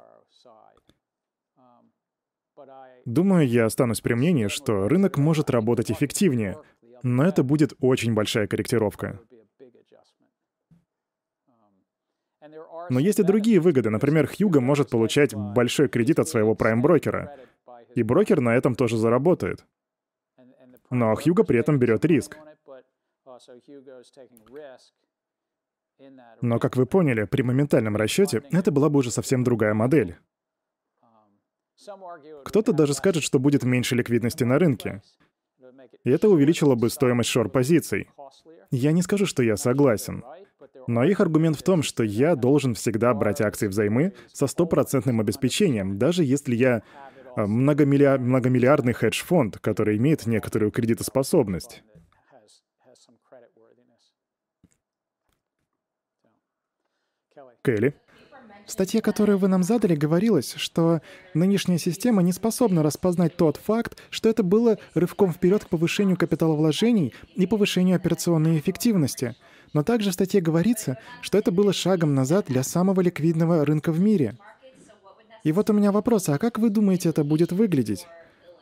Думаю, 3.07 3.47
я 3.47 3.67
останусь 3.67 4.01
при 4.01 4.15
мнении, 4.15 4.49
что 4.49 4.89
рынок 4.89 5.17
может 5.17 5.49
работать 5.49 5.93
эффективнее, 5.93 6.59
но 7.05 7.25
это 7.25 7.45
будет 7.45 7.73
очень 7.79 8.15
большая 8.15 8.49
корректировка. 8.49 9.21
Но 12.91 12.99
есть 12.99 13.21
и 13.21 13.23
другие 13.23 13.61
выгоды. 13.61 13.91
Например, 13.91 14.27
Хьюго 14.27 14.61
может 14.61 14.91
получать 14.91 15.35
большой 15.35 15.89
кредит 15.89 16.19
от 16.19 16.29
своего 16.29 16.57
прайм-брокера. 16.57 17.37
И 17.95 18.03
брокер 18.03 18.41
на 18.41 18.57
этом 18.57 18.75
тоже 18.75 18.97
заработает. 18.97 19.65
Но 20.91 21.15
Хьюго 21.15 21.45
при 21.45 21.61
этом 21.61 21.79
берет 21.79 22.05
риск. 22.05 22.37
Но, 26.43 26.59
как 26.59 26.77
вы 26.77 26.87
поняли, 26.87 27.25
при 27.25 27.43
моментальном 27.43 27.97
расчете 27.97 28.43
это 28.51 28.73
была 28.73 28.89
бы 28.89 28.99
уже 28.99 29.13
совсем 29.13 29.45
другая 29.45 29.75
модель. 29.75 30.17
Кто-то 32.45 32.73
даже 32.73 32.95
скажет, 32.95 33.23
что 33.23 33.39
будет 33.39 33.65
меньше 33.65 33.95
ликвидности 33.95 34.45
на 34.45 34.59
рынке. 34.59 35.03
И 36.05 36.11
это 36.11 36.29
увеличило 36.29 36.75
бы 36.75 36.91
стоимость 36.91 37.31
шор-позиций. 37.31 38.09
Я 38.71 38.93
не 38.93 39.03
скажу, 39.03 39.27
что 39.27 39.43
я 39.43 39.57
согласен. 39.57 40.25
Но 40.87 41.05
их 41.05 41.21
аргумент 41.21 41.57
в 41.57 41.63
том, 41.63 41.83
что 41.83 42.03
я 42.03 42.37
должен 42.37 42.75
всегда 42.75 43.13
брать 43.15 43.41
акции 43.41 43.67
взаймы 43.67 44.15
со 44.33 44.47
стопроцентным 44.47 45.21
обеспечением, 45.21 45.99
даже 45.99 46.25
если 46.25 46.55
я 46.55 46.83
э, 47.37 47.47
многомиллиар... 47.47 48.19
многомиллиардный 48.19 48.93
хедж-фонд, 48.93 49.59
который 49.59 49.97
имеет 49.97 50.27
некоторую 50.27 50.71
кредитоспособность. 50.71 51.83
Келли? 57.63 57.95
В 58.67 58.73
статье, 58.73 59.01
которую 59.01 59.39
вы 59.39 59.47
нам 59.47 59.63
задали, 59.63 59.95
говорилось, 59.95 60.55
что 60.57 61.01
нынешняя 61.35 61.79
система 61.79 62.21
не 62.23 62.33
способна 62.33 62.83
распознать 62.83 63.37
тот 63.37 63.59
факт, 63.59 63.97
что 64.11 64.29
это 64.29 64.43
было 64.43 64.79
рывком 64.95 65.33
вперед 65.33 65.65
к 65.65 65.69
повышению 65.69 66.17
капиталовложений 66.17 67.15
и 67.37 67.47
повышению 67.47 67.95
операционной 67.95 68.59
эффективности. 68.59 69.37
Но 69.73 69.85
также 69.85 70.11
в 70.11 70.15
статье 70.15 70.41
говорится, 70.41 70.99
что 71.21 71.39
это 71.39 71.53
было 71.53 71.73
шагом 71.73 72.15
назад 72.15 72.47
для 72.49 72.65
самого 72.65 73.01
ликвидного 73.01 73.65
рынка 73.65 73.93
в 73.93 74.01
мире. 74.01 74.37
И 75.45 75.53
вот 75.53 75.71
у 75.71 75.73
меня 75.73 75.93
вопрос, 75.93 76.29
а 76.29 76.39
как 76.39 76.59
вы 76.59 76.69
думаете, 76.69 77.11
это 77.11 77.23
будет 77.23 77.53
выглядеть? 77.53 78.09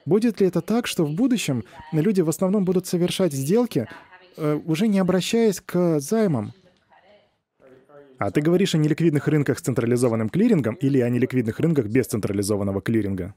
Будет 0.05 0.39
ли 0.39 0.49
это 0.49 0.61
так, 0.61 0.87
что 0.87 1.07
в 1.07 1.15
будущем 1.15 1.65
люди 1.93 2.21
в 2.21 2.29
основном 2.29 2.67
будут 2.67 2.87
совершать 2.87 3.33
сделки, 3.33 3.89
э, 4.37 4.61
уже 4.67 4.87
не 4.87 4.99
обращаясь 4.99 5.63
к 5.63 5.99
займам? 5.99 6.53
А 8.19 8.31
ты 8.31 8.41
говоришь 8.41 8.75
о 8.75 8.79
неликвидных 8.79 9.27
рынках 9.29 9.59
с 9.59 9.63
централизованным 9.63 10.29
клирингом 10.29 10.75
или 10.77 11.01
о 11.01 11.09
неликвидных 11.09 11.59
рынках 11.61 11.87
без 11.87 12.07
централизованного 12.07 12.81
клиринга? 12.81 13.35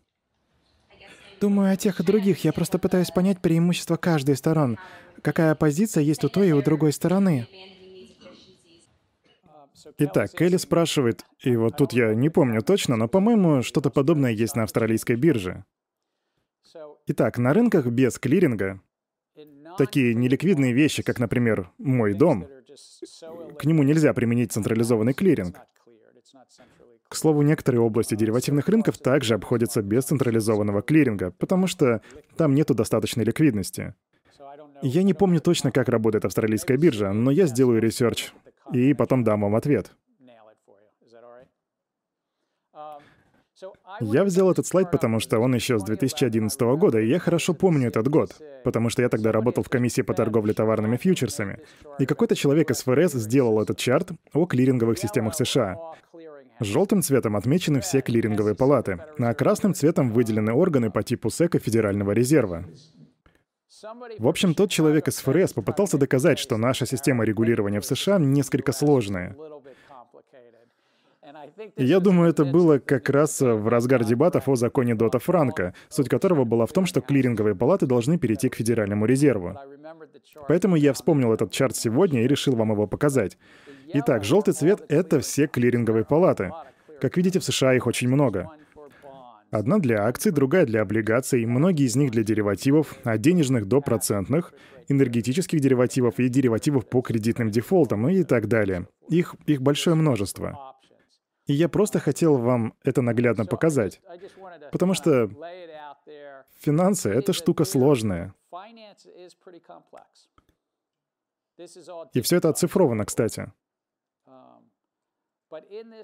Думаю 1.40 1.72
о 1.72 1.76
тех 1.76 2.00
и 2.00 2.04
других. 2.04 2.44
Я 2.44 2.54
просто 2.54 2.80
пытаюсь 2.80 3.12
понять 3.12 3.42
преимущества 3.42 3.96
каждой 3.96 4.36
из 4.36 4.40
сторон. 4.40 4.78
Какая 5.22 5.54
позиция 5.56 6.04
есть 6.04 6.24
у 6.24 6.30
той 6.30 6.50
и 6.50 6.54
у 6.54 6.62
другой 6.62 6.94
стороны. 6.94 7.48
Итак, 10.00 10.32
Келли 10.32 10.58
спрашивает, 10.58 11.26
и 11.40 11.56
вот 11.56 11.78
тут 11.78 11.94
я 11.94 12.14
не 12.14 12.30
помню 12.30 12.62
точно, 12.62 12.98
но, 12.98 13.08
по-моему, 13.08 13.64
что-то 13.64 13.90
подобное 13.90 14.32
есть 14.32 14.56
на 14.56 14.64
австралийской 14.64 15.16
бирже. 15.16 15.64
Итак, 17.08 17.38
на 17.38 17.54
рынках 17.54 17.86
без 17.88 18.20
клиринга 18.20 18.82
такие 19.78 20.14
неликвидные 20.14 20.74
вещи, 20.74 21.04
как, 21.04 21.20
например, 21.20 21.72
мой 21.78 22.14
дом, 22.14 22.48
к 23.58 23.66
нему 23.66 23.84
нельзя 23.84 24.14
применить 24.14 24.52
централизованный 24.52 25.14
клиринг. 25.14 25.58
К 27.10 27.16
слову, 27.16 27.42
некоторые 27.42 27.82
области 27.82 28.16
деривативных 28.16 28.68
рынков 28.68 28.98
также 28.98 29.36
обходятся 29.36 29.82
без 29.82 30.06
централизованного 30.06 30.82
клиринга, 30.82 31.32
потому 31.32 31.68
что 31.68 32.02
там 32.36 32.54
нету 32.54 32.74
достаточной 32.74 33.24
ликвидности. 33.24 33.96
Я 34.82 35.04
не 35.04 35.14
помню 35.14 35.40
точно, 35.40 35.72
как 35.72 35.90
работает 35.90 36.26
австралийская 36.26 36.78
биржа, 36.78 37.14
но 37.14 37.32
я 37.32 37.48
сделаю 37.48 37.82
research 37.82 38.32
и 38.74 38.94
потом 38.94 39.24
дам 39.24 39.42
вам 39.42 39.56
ответ. 39.56 39.92
Я 44.02 44.24
взял 44.24 44.52
этот 44.52 44.68
слайд, 44.68 44.92
потому 44.92 45.20
что 45.20 45.40
он 45.40 45.56
еще 45.56 45.80
с 45.80 45.84
2011 45.84 46.60
года, 46.78 47.00
и 47.00 47.08
я 47.08 47.20
хорошо 47.20 47.54
помню 47.54 47.88
этот 47.88 48.08
год, 48.08 48.36
потому 48.64 48.90
что 48.90 49.02
я 49.02 49.10
тогда 49.10 49.32
работал 49.32 49.64
в 49.64 49.70
комиссии 49.70 50.02
по 50.02 50.14
торговле 50.14 50.54
товарными 50.54 50.98
фьючерсами. 50.98 51.60
И 52.00 52.06
какой-то 52.06 52.36
человек 52.36 52.70
из 52.72 52.84
ФРС 52.84 53.14
сделал 53.14 53.62
этот 53.62 53.78
chart 53.78 54.12
о 54.34 54.46
клиринговых 54.46 55.00
системах 55.00 55.36
США. 55.36 55.78
Желтым 56.60 57.02
цветом 57.02 57.36
отмечены 57.36 57.82
все 57.82 58.02
клиринговые 58.02 58.56
палаты, 58.56 59.00
а 59.20 59.34
красным 59.34 59.74
цветом 59.74 60.12
выделены 60.12 60.54
органы 60.54 60.90
по 60.92 61.04
типу 61.04 61.30
SEC 61.30 61.52
а 61.52 61.60
Федерального 61.60 62.12
резерва. 62.12 62.66
В 64.18 64.28
общем, 64.28 64.56
тот 64.56 64.72
человек 64.72 65.08
из 65.08 65.18
ФРС 65.20 65.54
попытался 65.54 65.98
доказать, 65.98 66.40
что 66.40 66.58
наша 66.58 66.86
система 66.86 67.26
регулирования 67.26 67.80
в 67.80 67.86
США 67.86 68.18
несколько 68.18 68.72
сложная. 68.72 69.36
Я 71.76 72.00
думаю, 72.00 72.30
это 72.30 72.46
было 72.46 72.80
как 72.80 73.10
раз 73.10 73.42
в 73.42 73.68
разгар 73.68 74.04
дебатов 74.04 74.48
о 74.48 74.56
законе 74.56 74.96
Дота 74.96 75.20
Франка, 75.20 75.74
суть 75.90 76.10
которого 76.10 76.44
была 76.44 76.66
в 76.66 76.74
том, 76.74 76.86
что 76.86 77.02
клиринговые 77.02 77.56
палаты 77.56 77.86
должны 77.86 78.18
перейти 78.18 78.50
к 78.50 78.56
Федеральному 78.56 79.06
резерву. 79.06 79.58
Поэтому 80.48 80.76
я 80.76 80.94
вспомнил 80.94 81.34
этот 81.34 81.52
чарт 81.52 81.76
сегодня 81.76 82.24
и 82.24 82.28
решил 82.28 82.56
вам 82.56 82.72
его 82.72 82.88
показать. 82.88 83.38
Итак, 83.94 84.24
желтый 84.24 84.54
цвет— 84.54 84.84
это 84.90 85.20
все 85.20 85.48
клиринговые 85.48 86.06
палаты. 86.06 86.52
Как 87.02 87.16
видите, 87.18 87.40
в 87.40 87.44
США 87.44 87.74
их 87.76 87.88
очень 87.88 88.10
много. 88.10 88.50
Одна 89.50 89.80
для 89.80 90.06
акций, 90.06 90.34
другая 90.34 90.66
для 90.66 90.82
облигаций, 90.82 91.46
многие 91.46 91.86
из 91.86 91.96
них 91.96 92.12
для 92.12 92.24
деривативов, 92.24 92.96
от 93.06 93.22
денежных 93.22 93.66
до 93.66 93.80
процентных, 93.80 94.54
энергетических 94.90 95.62
деривативов 95.62 96.20
и 96.20 96.28
деривативов 96.28 96.88
по 96.90 97.02
кредитным 97.02 97.50
дефолтам 97.50 98.10
и 98.10 98.24
так 98.24 98.48
далее. 98.48 98.88
Их, 99.10 99.36
их 99.46 99.62
большое 99.62 99.96
множество. 99.96 100.67
И 101.48 101.54
я 101.54 101.70
просто 101.70 102.00
хотел 102.00 102.38
вам 102.38 102.74
это 102.84 103.02
наглядно 103.02 103.46
показать. 103.46 104.02
Потому 104.72 104.94
что 104.94 105.30
финансы— 106.60 107.10
это 107.20 107.34
штука 107.34 107.64
сложная. 107.64 108.34
И 112.14 112.22
все 112.22 112.38
это 112.38 112.50
оцифровано, 112.50 113.06
кстати. 113.06 113.52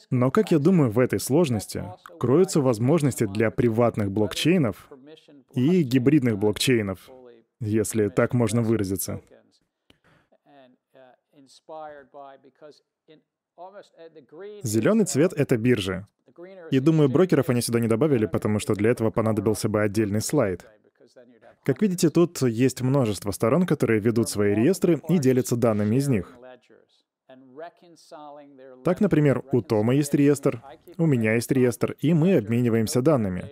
Но, 0.10 0.32
как 0.32 0.52
я 0.52 0.60
думаю, 0.60 0.90
в 0.90 1.00
этой 1.00 1.20
сложности 1.20 1.84
кроются 2.18 2.62
возможности 2.62 3.26
для 3.26 3.52
приватных 3.52 4.10
блокчейнов 4.10 4.90
и 5.54 5.84
гибридных 5.84 6.38
блокчейнов, 6.38 7.10
если 7.60 8.08
так 8.08 8.34
можно 8.34 8.62
выразиться. 8.62 9.22
Зеленый 14.64 15.06
цвет— 15.06 15.34
это 15.36 15.58
биржи. 15.58 16.08
И 16.72 16.80
думаю, 16.80 17.10
брокеров 17.10 17.50
они 17.50 17.62
сюда 17.62 17.80
не 17.80 17.88
добавили, 17.88 18.26
потому 18.26 18.60
что 18.60 18.74
для 18.74 18.90
этого 18.90 19.12
понадобился 19.12 19.70
бы 19.70 19.82
отдельный 19.82 20.22
слайд. 20.22 20.66
Как 21.64 21.82
видите, 21.82 22.10
тут 22.10 22.42
есть 22.42 22.82
множество 22.82 23.32
сторон, 23.32 23.66
которые 23.66 24.00
ведут 24.00 24.30
свои 24.30 24.54
реестры 24.54 25.02
и 25.08 25.18
делятся 25.18 25.56
данными 25.56 25.96
из 25.96 26.08
них. 26.10 26.38
Так, 28.84 29.00
например, 29.00 29.44
у 29.52 29.62
Тома 29.62 29.96
есть 29.96 30.14
реестр, 30.14 30.62
у 30.98 31.06
меня 31.06 31.36
есть 31.36 31.52
реестр, 31.52 31.96
и 32.02 32.14
мы 32.14 32.38
обмениваемся 32.38 33.02
данными. 33.02 33.52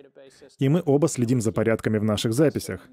И 0.58 0.68
мы 0.68 0.82
оба 0.84 1.08
следим 1.08 1.40
за 1.40 1.52
порядками 1.52 1.98
в 1.98 2.04
наших 2.04 2.34
записях. 2.34 2.86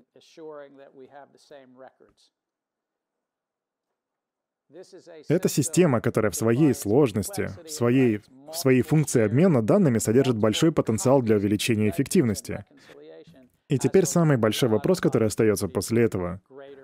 Это 5.28 5.50
система, 5.50 6.00
которая 6.00 6.32
в 6.32 6.36
своей 6.36 6.74
сложности, 6.74 7.50
в 7.66 7.70
своей, 7.70 8.22
в 8.52 8.54
своей 8.54 8.82
функции 8.82 9.22
обмена 9.22 9.62
данными 9.62 9.98
содержит 9.98 10.38
большой 10.38 10.72
потенциал 10.72 11.22
для 11.22 11.38
увеличения 11.38 11.90
эффективности. 11.90 12.66
И 13.68 13.78
теперь 13.78 14.06
самый 14.06 14.38
большой 14.38 14.70
вопрос, 14.70 15.00
который 15.00 15.28
остается 15.28 15.68
после 15.68 16.04
этого. 16.04 16.42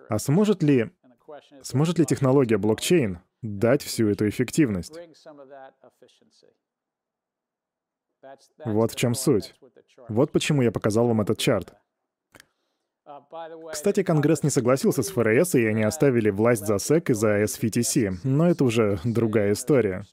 А 0.09 0.19
сможет 0.19 0.63
ли, 0.63 0.91
сможет 1.61 1.99
ли 1.99 2.05
технология 2.05 2.57
блокчейн 2.57 3.19
дать 3.41 3.83
всю 3.83 4.07
эту 4.09 4.27
эффективность? 4.29 4.93
Вот 8.65 8.91
в 8.91 8.95
чем 8.95 9.13
суть. 9.13 9.55
Вот 10.09 10.31
почему 10.31 10.61
я 10.61 10.71
показал 10.71 11.07
вам 11.07 11.21
этот 11.21 11.37
чарт. 11.37 11.75
Кстати, 13.71 14.03
Конгресс 14.03 14.43
не 14.43 14.49
согласился 14.49 15.03
с 15.03 15.09
ФРС, 15.09 15.55
и 15.55 15.65
они 15.65 15.83
оставили 15.83 16.31
власть 16.31 16.65
за 16.65 16.75
SEC 16.75 17.11
и 17.11 17.13
за 17.13 17.43
SFTC, 17.43 18.17
но 18.23 18.49
это 18.49 18.63
уже 18.63 18.99
другая 19.03 19.53
история. 19.53 20.05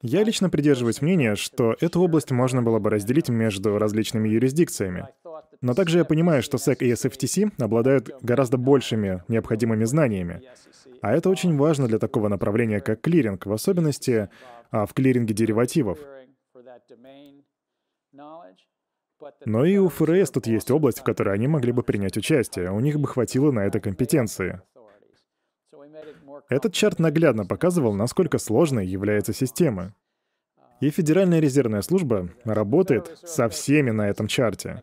Я 0.00 0.24
лично 0.24 0.50
придерживаюсь 0.50 1.02
мнения, 1.02 1.36
что 1.36 1.76
эту 1.80 2.00
область 2.00 2.30
можно 2.30 2.62
было 2.62 2.78
бы 2.78 2.90
разделить 2.90 3.28
между 3.28 3.78
различными 3.78 4.28
юрисдикциями. 4.28 5.08
Но 5.60 5.74
также 5.74 5.98
я 5.98 6.04
понимаю, 6.04 6.42
что 6.42 6.56
SEC 6.56 6.78
и 6.80 6.92
SFTC 6.92 7.52
обладают 7.62 8.10
гораздо 8.22 8.56
большими 8.56 9.22
необходимыми 9.28 9.84
знаниями. 9.84 10.42
А 11.02 11.12
это 11.12 11.30
очень 11.30 11.56
важно 11.56 11.88
для 11.88 11.98
такого 11.98 12.28
направления, 12.28 12.80
как 12.80 13.00
клиринг, 13.00 13.46
в 13.46 13.52
особенности 13.52 14.28
а, 14.70 14.86
в 14.86 14.94
клиринге 14.94 15.34
деривативов. 15.34 15.98
Но 19.44 19.64
и 19.64 19.76
у 19.76 19.88
ФРС 19.88 20.30
тут 20.30 20.46
есть 20.46 20.70
область, 20.70 21.00
в 21.00 21.02
которой 21.02 21.34
они 21.34 21.48
могли 21.48 21.72
бы 21.72 21.82
принять 21.82 22.16
участие. 22.16 22.70
У 22.70 22.80
них 22.80 22.98
бы 22.98 23.08
хватило 23.08 23.50
на 23.50 23.60
это 23.66 23.80
компетенции. 23.80 24.60
Этот 26.48 26.72
чарт 26.72 26.98
наглядно 26.98 27.46
показывал, 27.46 27.94
насколько 27.94 28.38
сложной 28.38 28.86
является 28.86 29.32
система. 29.32 29.94
И 30.80 30.90
Федеральная 30.90 31.40
резервная 31.40 31.82
служба 31.82 32.28
работает 32.44 33.18
со 33.22 33.48
всеми 33.48 33.90
на 33.90 34.08
этом 34.08 34.26
чарте. 34.26 34.82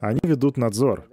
Они 0.00 0.20
ведут 0.22 0.56
надзор. 0.56 1.08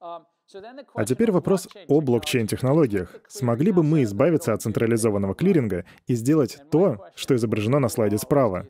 А 0.00 1.04
теперь 1.04 1.30
вопрос 1.30 1.68
о 1.88 2.00
блокчейн-технологиях. 2.00 3.14
Смогли 3.28 3.72
бы 3.72 3.82
мы 3.82 4.02
избавиться 4.04 4.52
от 4.52 4.62
централизованного 4.62 5.34
клиринга 5.34 5.84
и 6.06 6.14
сделать 6.14 6.58
то, 6.70 7.06
что 7.16 7.34
изображено 7.36 7.78
на 7.80 7.88
слайде 7.88 8.16
справа? 8.18 8.66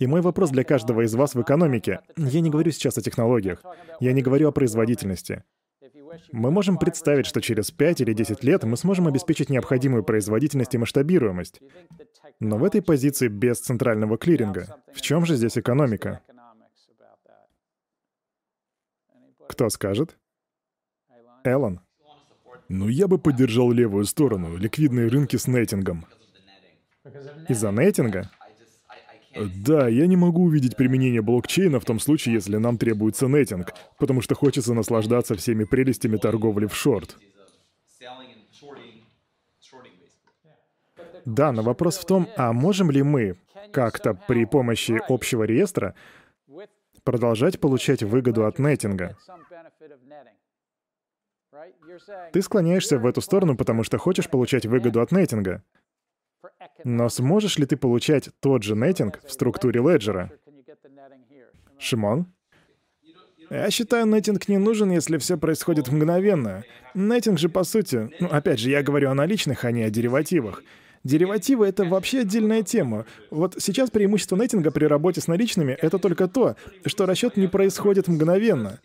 И 0.00 0.06
мой 0.06 0.22
вопрос 0.22 0.50
для 0.50 0.64
каждого 0.64 1.02
из 1.02 1.14
вас 1.14 1.34
в 1.34 1.42
экономике. 1.42 2.00
Я 2.16 2.40
не 2.40 2.48
говорю 2.48 2.72
сейчас 2.72 2.96
о 2.96 3.02
технологиях. 3.02 3.62
Я 4.00 4.14
не 4.14 4.22
говорю 4.22 4.48
о 4.48 4.52
производительности. 4.52 5.44
Мы 6.32 6.50
можем 6.50 6.78
представить, 6.78 7.26
что 7.26 7.42
через 7.42 7.70
5 7.70 8.00
или 8.00 8.14
10 8.14 8.42
лет 8.42 8.64
мы 8.64 8.78
сможем 8.78 9.06
обеспечить 9.08 9.50
необходимую 9.50 10.02
производительность 10.02 10.74
и 10.74 10.78
масштабируемость. 10.78 11.60
Но 12.40 12.56
в 12.56 12.64
этой 12.64 12.80
позиции 12.80 13.28
без 13.28 13.60
центрального 13.60 14.16
клиринга. 14.16 14.82
В 14.94 15.02
чем 15.02 15.26
же 15.26 15.36
здесь 15.36 15.58
экономика? 15.58 16.22
Кто 19.48 19.68
скажет? 19.68 20.16
Эллен. 21.44 21.80
Ну, 22.68 22.88
я 22.88 23.06
бы 23.06 23.18
поддержал 23.18 23.70
левую 23.70 24.06
сторону, 24.06 24.56
ликвидные 24.56 25.08
рынки 25.08 25.36
с 25.36 25.46
нейтингом. 25.46 26.06
Из-за 27.48 27.70
нейтинга? 27.70 28.30
Да, 29.34 29.88
я 29.88 30.06
не 30.06 30.16
могу 30.16 30.44
увидеть 30.44 30.76
применение 30.76 31.22
блокчейна 31.22 31.78
в 31.78 31.84
том 31.84 32.00
случае, 32.00 32.34
если 32.34 32.56
нам 32.56 32.78
требуется 32.78 33.26
нетинг, 33.26 33.72
потому 33.98 34.22
что 34.22 34.34
хочется 34.34 34.74
наслаждаться 34.74 35.36
всеми 35.36 35.64
прелестями 35.64 36.16
торговли 36.16 36.66
в 36.66 36.74
шорт. 36.74 37.16
Да, 41.24 41.52
но 41.52 41.62
вопрос 41.62 41.98
в 41.98 42.06
том, 42.06 42.28
а 42.36 42.52
можем 42.52 42.90
ли 42.90 43.02
мы 43.02 43.36
как-то 43.72 44.14
при 44.14 44.46
помощи 44.46 45.00
общего 45.08 45.44
реестра 45.44 45.94
продолжать 47.04 47.60
получать 47.60 48.02
выгоду 48.02 48.46
от 48.46 48.58
нетинга? 48.58 49.16
Ты 52.32 52.42
склоняешься 52.42 52.98
в 52.98 53.06
эту 53.06 53.20
сторону, 53.20 53.56
потому 53.56 53.84
что 53.84 53.98
хочешь 53.98 54.28
получать 54.28 54.66
выгоду 54.66 55.00
от 55.00 55.12
нетинга. 55.12 55.62
Но 56.84 57.08
сможешь 57.08 57.58
ли 57.58 57.66
ты 57.66 57.76
получать 57.76 58.30
тот 58.40 58.62
же 58.62 58.74
нетинг 58.74 59.20
в 59.24 59.32
структуре 59.32 59.80
леджера? 59.80 60.30
Шимон? 61.78 62.26
Я 63.50 63.70
считаю, 63.70 64.06
нетинг 64.06 64.48
не 64.48 64.58
нужен, 64.58 64.92
если 64.92 65.18
все 65.18 65.36
происходит 65.36 65.88
мгновенно. 65.88 66.62
Нетинг 66.94 67.38
же, 67.38 67.48
по 67.48 67.64
сути, 67.64 68.10
ну, 68.20 68.28
опять 68.28 68.60
же, 68.60 68.70
я 68.70 68.82
говорю 68.82 69.10
о 69.10 69.14
наличных, 69.14 69.64
а 69.64 69.72
не 69.72 69.82
о 69.82 69.90
деривативах. 69.90 70.62
Деривативы— 71.02 71.66
это 71.68 71.84
вообще 71.84 72.20
отдельная 72.20 72.62
тема. 72.62 73.06
Вот 73.30 73.56
сейчас 73.58 73.90
преимущество 73.90 74.36
нетинга 74.36 74.70
при 74.70 74.84
работе 74.84 75.20
с 75.20 75.26
наличными— 75.26 75.72
это 75.80 75.98
только 75.98 76.28
то, 76.28 76.56
что 76.84 77.06
расчет 77.06 77.36
не 77.36 77.48
происходит 77.48 78.06
мгновенно. 78.06 78.80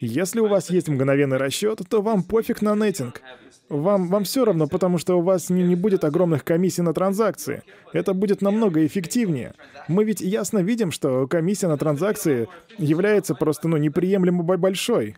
Если 0.00 0.40
у 0.40 0.48
вас 0.48 0.70
есть 0.70 0.88
мгновенный 0.88 1.36
расчет, 1.36 1.80
то 1.88 2.02
вам 2.02 2.22
пофиг 2.22 2.62
на 2.62 2.74
нетинг. 2.74 3.22
Вам, 3.68 4.08
вам 4.08 4.24
все 4.24 4.44
равно, 4.44 4.66
потому 4.66 4.98
что 4.98 5.18
у 5.18 5.22
вас 5.22 5.48
не, 5.48 5.62
не 5.62 5.74
будет 5.74 6.04
огромных 6.04 6.44
комиссий 6.44 6.82
на 6.82 6.92
транзакции. 6.92 7.62
Это 7.92 8.12
будет 8.12 8.42
намного 8.42 8.84
эффективнее. 8.84 9.54
Мы 9.88 10.04
ведь 10.04 10.20
ясно 10.20 10.58
видим, 10.58 10.90
что 10.90 11.26
комиссия 11.26 11.68
на 11.68 11.78
транзакции 11.78 12.48
является 12.76 13.34
просто 13.34 13.68
ну, 13.68 13.76
неприемлемо 13.76 14.42
большой. 14.42 15.16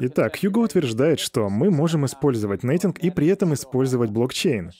Итак, 0.00 0.38
Хьюго 0.40 0.58
утверждает, 0.60 1.20
что 1.20 1.48
мы 1.48 1.70
можем 1.70 2.06
использовать 2.06 2.62
нетинг 2.62 2.98
и 2.98 3.10
при 3.10 3.28
этом 3.28 3.54
использовать 3.54 4.10
блокчейн. 4.10 4.70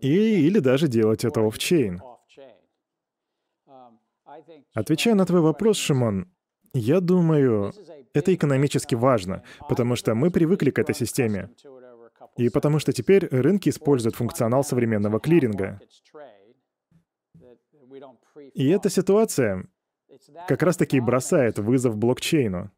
И, 0.00 0.46
или 0.46 0.58
даже 0.58 0.88
делать 0.88 1.24
это 1.24 1.46
офчейн. 1.46 2.00
Отвечая 4.74 5.14
на 5.14 5.26
твой 5.26 5.40
вопрос, 5.40 5.76
Шимон, 5.76 6.28
я 6.74 7.00
думаю, 7.00 7.72
это 8.14 8.34
экономически 8.34 8.94
важно, 8.94 9.42
потому 9.68 9.96
что 9.96 10.14
мы 10.14 10.30
привыкли 10.30 10.70
к 10.70 10.78
этой 10.78 10.94
системе. 10.94 11.50
И 12.36 12.48
потому 12.48 12.78
что 12.78 12.92
теперь 12.92 13.26
рынки 13.30 13.68
используют 13.68 14.16
функционал 14.16 14.64
современного 14.64 15.20
клиринга. 15.20 15.80
И 18.54 18.68
эта 18.68 18.88
ситуация, 18.88 19.66
как 20.48 20.62
раз-таки 20.62 21.00
бросает 21.00 21.58
вызов 21.58 21.96
блокчейну. 21.96 22.70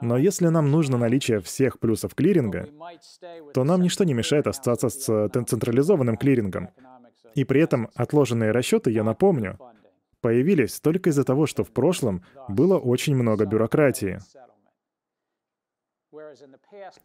Но 0.00 0.16
если 0.16 0.48
нам 0.48 0.70
нужно 0.70 0.98
наличие 0.98 1.40
всех 1.40 1.80
плюсов 1.80 2.14
клиринга, 2.14 2.68
то 3.54 3.64
нам 3.64 3.82
ничто 3.82 4.04
не 4.04 4.14
мешает 4.14 4.46
остаться 4.46 4.88
с 4.88 5.28
централизованным 5.28 6.16
клирингом. 6.16 6.70
И 7.34 7.44
при 7.44 7.60
этом 7.60 7.88
отложенные 7.94 8.52
расчеты, 8.52 8.90
я 8.90 9.04
напомню, 9.04 9.58
появились 10.20 10.80
только 10.80 11.10
из-за 11.10 11.24
того, 11.24 11.46
что 11.46 11.64
в 11.64 11.70
прошлом 11.70 12.22
было 12.48 12.78
очень 12.78 13.14
много 13.14 13.44
бюрократии. 13.46 14.18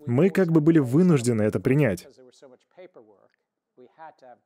Мы 0.06 0.30
как 0.30 0.52
бы 0.52 0.62
были 0.62 0.80
вынуждены 0.80 1.44
это 1.44 1.60
принять. 1.60 2.08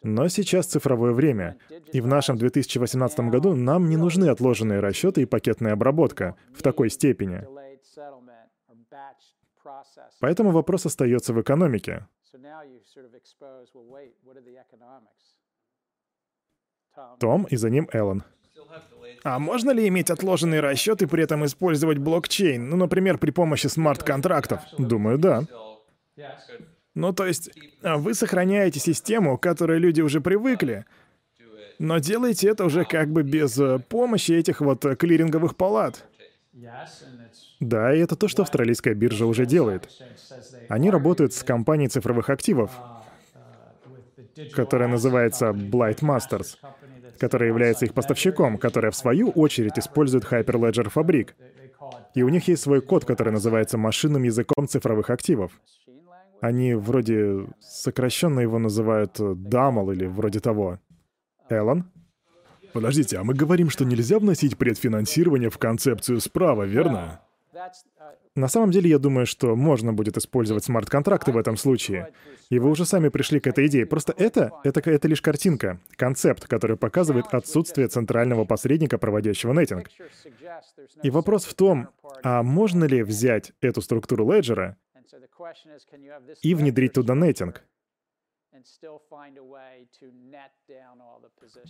Но 0.03 0.27
сейчас 0.27 0.67
цифровое 0.67 1.13
время, 1.13 1.57
и 1.91 2.01
в 2.01 2.07
нашем 2.07 2.37
2018 2.37 3.19
году 3.31 3.55
нам 3.55 3.89
не 3.89 3.97
нужны 3.97 4.29
отложенные 4.29 4.79
расчеты 4.79 5.21
и 5.21 5.25
пакетная 5.25 5.73
обработка 5.73 6.35
в 6.53 6.61
такой 6.61 6.89
степени. 6.89 7.45
Поэтому 10.19 10.51
вопрос 10.51 10.85
остается 10.85 11.33
в 11.33 11.41
экономике. 11.41 12.07
Том 17.19 17.45
и 17.45 17.55
за 17.55 17.69
ним 17.69 17.89
Эллен. 17.91 18.23
А 19.23 19.39
можно 19.39 19.71
ли 19.71 19.87
иметь 19.87 20.09
отложенные 20.09 20.61
расчеты 20.61 21.05
и 21.05 21.07
при 21.07 21.23
этом 21.23 21.45
использовать 21.45 21.97
блокчейн? 21.97 22.69
Ну, 22.69 22.77
например, 22.77 23.17
при 23.17 23.31
помощи 23.31 23.67
смарт-контрактов? 23.67 24.61
Думаю, 24.77 25.17
да. 25.17 25.43
Ну, 26.95 27.13
то 27.13 27.25
есть, 27.25 27.51
а 27.83 27.97
вы 27.97 28.13
сохраняете 28.13 28.79
систему, 28.79 29.37
к 29.37 29.43
которой 29.43 29.77
люди 29.79 30.01
уже 30.01 30.19
привыкли, 30.19 30.85
но 31.79 31.99
делаете 31.99 32.49
это 32.49 32.65
уже 32.65 32.85
как 32.85 33.09
бы 33.09 33.21
без 33.21 33.57
э, 33.59 33.77
помощи 33.87 34.31
этих 34.31 34.61
вот 34.61 34.83
э, 34.83 34.95
клиринговых 34.95 35.55
палат. 35.55 36.05
Да, 37.59 37.93
и 37.93 37.99
это 37.99 38.15
то, 38.15 38.27
что 38.27 38.41
австралийская 38.41 38.95
биржа 38.95 39.27
уже 39.27 39.45
делает. 39.45 39.89
Они 40.69 40.89
работают 40.89 41.33
с 41.33 41.43
компанией 41.43 41.89
цифровых 41.89 42.31
активов, 42.31 42.71
которая 44.53 44.87
называется 44.87 45.49
Blight 45.49 45.99
Masters, 45.99 46.57
которая 47.17 47.49
является 47.49 47.85
их 47.85 47.93
поставщиком, 47.93 48.57
которая 48.57 48.91
в 48.91 48.95
свою 48.95 49.29
очередь 49.29 49.77
использует 49.77 50.25
Hyperledger 50.25 50.91
Fabric. 50.93 51.29
И 52.15 52.23
у 52.23 52.29
них 52.29 52.47
есть 52.47 52.63
свой 52.63 52.81
код, 52.81 53.05
который 53.05 53.33
называется 53.33 53.77
машинным 53.77 54.23
языком 54.23 54.67
цифровых 54.67 55.09
активов. 55.09 55.51
Они 56.41 56.73
вроде 56.75 57.47
сокращенно 57.59 58.39
его 58.39 58.59
называют 58.59 59.19
DAML 59.19 59.93
или 59.93 60.05
вроде 60.05 60.39
того. 60.39 60.79
Эллен? 61.49 61.85
Подождите, 62.73 63.17
а 63.17 63.23
мы 63.23 63.33
говорим, 63.33 63.69
что 63.69 63.85
нельзя 63.85 64.19
вносить 64.19 64.57
предфинансирование 64.57 65.49
в 65.49 65.57
концепцию 65.57 66.19
справа, 66.19 66.63
верно? 66.63 67.21
На 68.35 68.47
самом 68.47 68.71
деле, 68.71 68.89
я 68.89 68.99
думаю, 68.99 69.25
что 69.25 69.55
можно 69.55 69.93
будет 69.93 70.17
использовать 70.17 70.63
смарт-контракты 70.63 71.31
в 71.31 71.37
этом 71.37 71.57
случае. 71.57 72.13
И 72.49 72.59
вы 72.59 72.69
уже 72.69 72.85
сами 72.85 73.09
пришли 73.09 73.39
к 73.39 73.47
этой 73.47 73.67
идее. 73.67 73.85
Просто 73.85 74.13
это, 74.17 74.51
это, 74.63 74.79
это 74.89 75.07
лишь 75.07 75.21
картинка, 75.21 75.79
концепт, 75.95 76.47
который 76.47 76.77
показывает 76.77 77.25
отсутствие 77.31 77.87
центрального 77.87 78.45
посредника, 78.45 78.97
проводящего 78.97 79.53
нетинг. 79.53 79.89
И 81.03 81.09
вопрос 81.09 81.45
в 81.45 81.53
том, 81.53 81.89
а 82.23 82.43
можно 82.43 82.85
ли 82.85 83.03
взять 83.03 83.53
эту 83.61 83.81
структуру 83.81 84.31
леджера 84.31 84.77
и 86.41 86.53
внедрить 86.55 86.93
туда 86.93 87.15
нетинг? 87.15 87.63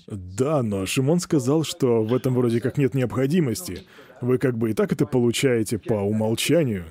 Да, 0.07 0.63
но 0.63 0.85
Шимон 0.85 1.19
сказал, 1.19 1.63
что 1.63 2.03
в 2.03 2.13
этом 2.13 2.33
вроде 2.33 2.61
как 2.61 2.77
нет 2.77 2.93
необходимости. 2.93 3.87
Вы 4.21 4.37
как 4.37 4.57
бы 4.57 4.71
и 4.71 4.73
так 4.73 4.91
это 4.91 5.05
получаете 5.05 5.79
по 5.79 5.95
умолчанию. 5.95 6.85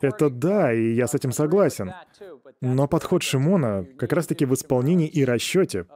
Это 0.00 0.30
да, 0.30 0.72
и 0.72 0.92
я 0.94 1.06
с 1.06 1.14
этим 1.14 1.32
согласен. 1.32 1.92
Но 2.60 2.88
подход 2.88 3.22
Шимона 3.22 3.86
как 3.98 4.12
раз-таки 4.12 4.46
в 4.46 4.54
исполнении 4.54 5.08
и 5.08 5.24
расчете, 5.24 5.86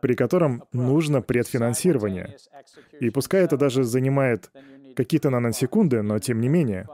при 0.00 0.14
котором 0.14 0.64
нужно 0.72 1.22
предфинансирование. 1.22 2.36
И 3.00 3.10
пускай 3.10 3.44
это 3.44 3.56
даже 3.56 3.84
занимает 3.84 4.50
какие-то 4.96 5.30
наносекунды, 5.30 6.02
но 6.02 6.18
тем 6.18 6.40
не 6.40 6.48
менее. 6.48 6.86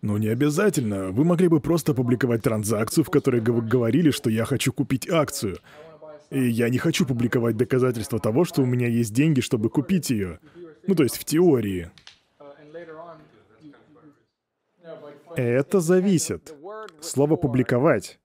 Ну, 0.00 0.16
не 0.16 0.28
обязательно. 0.28 1.10
Вы 1.10 1.24
могли 1.24 1.48
бы 1.48 1.60
просто 1.60 1.92
публиковать 1.92 2.42
транзакцию, 2.42 3.04
в 3.04 3.10
которой 3.10 3.40
вы 3.40 3.62
говорили, 3.62 4.10
что 4.10 4.30
я 4.30 4.44
хочу 4.44 4.72
купить 4.72 5.08
акцию. 5.10 5.58
И 6.30 6.48
я 6.48 6.68
не 6.68 6.78
хочу 6.78 7.06
публиковать 7.06 7.56
доказательства 7.56 8.20
того, 8.20 8.44
что 8.44 8.62
у 8.62 8.66
меня 8.66 8.86
есть 8.86 9.12
деньги, 9.12 9.40
чтобы 9.40 9.70
купить 9.70 10.10
ее. 10.10 10.38
Ну, 10.86 10.94
то 10.94 11.02
есть 11.02 11.16
в 11.16 11.24
теории. 11.24 11.90
Это 15.34 15.80
зависит. 15.80 16.54
Слово 17.00 17.36
«публиковать» 17.36 18.18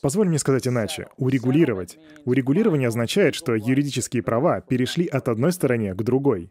Позволь 0.00 0.28
мне 0.28 0.38
сказать 0.38 0.66
иначе. 0.66 1.08
Урегулировать. 1.18 1.98
Урегулирование 2.24 2.88
означает, 2.88 3.34
что 3.34 3.54
юридические 3.54 4.22
права 4.22 4.60
перешли 4.62 5.06
от 5.06 5.28
одной 5.28 5.52
стороны 5.52 5.94
к 5.94 6.02
другой. 6.02 6.50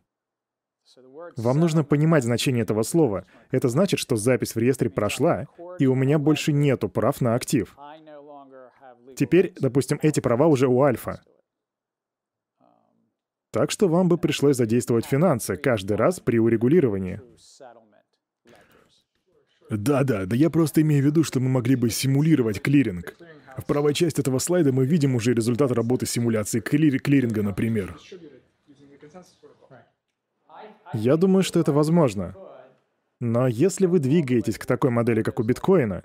Вам 1.38 1.60
нужно 1.60 1.84
понимать 1.84 2.24
значение 2.24 2.64
этого 2.64 2.84
слова. 2.84 3.26
Это 3.52 3.70
значит, 3.70 4.00
что 4.00 4.16
запись 4.16 4.56
в 4.56 4.58
реестре 4.58 4.90
прошла, 4.90 5.48
и 5.80 5.88
у 5.88 5.96
меня 5.96 6.20
больше 6.20 6.52
нету 6.52 6.90
прав 6.90 7.22
на 7.22 7.36
актив. 7.36 7.76
Теперь, 9.16 9.54
допустим, 9.60 10.00
эти 10.02 10.20
права 10.20 10.48
уже 10.48 10.68
у 10.68 10.82
Альфа. 10.82 11.22
Так 13.52 13.72
что 13.72 13.88
вам 13.88 14.08
бы 14.08 14.18
пришлось 14.18 14.58
задействовать 14.58 15.06
финансы 15.06 15.56
каждый 15.56 15.98
раз 15.98 16.20
при 16.20 16.38
урегулировании. 16.38 17.20
Да-да, 19.70 20.26
да 20.26 20.36
я 20.36 20.50
просто 20.50 20.82
имею 20.82 21.04
в 21.04 21.06
виду, 21.06 21.24
что 21.24 21.40
мы 21.40 21.50
могли 21.50 21.76
бы 21.76 21.90
симулировать 21.90 22.62
клиринг. 22.62 23.16
В 23.58 23.66
правой 23.66 23.94
части 23.94 24.22
этого 24.22 24.40
слайда 24.40 24.72
мы 24.72 24.86
видим 24.86 25.16
уже 25.16 25.34
результат 25.34 25.72
работы 25.72 26.06
симуляции 26.06 26.60
клиринга, 26.60 27.44
например. 27.44 27.98
Я 30.94 31.18
думаю, 31.18 31.44
что 31.44 31.60
это 31.60 31.72
возможно. 31.72 32.36
Но 33.20 33.48
если 33.48 33.86
вы 33.86 34.00
двигаетесь 34.00 34.58
к 34.58 34.66
такой 34.66 34.92
модели, 34.92 35.24
как 35.24 35.40
у 35.40 35.44
биткоина, 35.44 36.04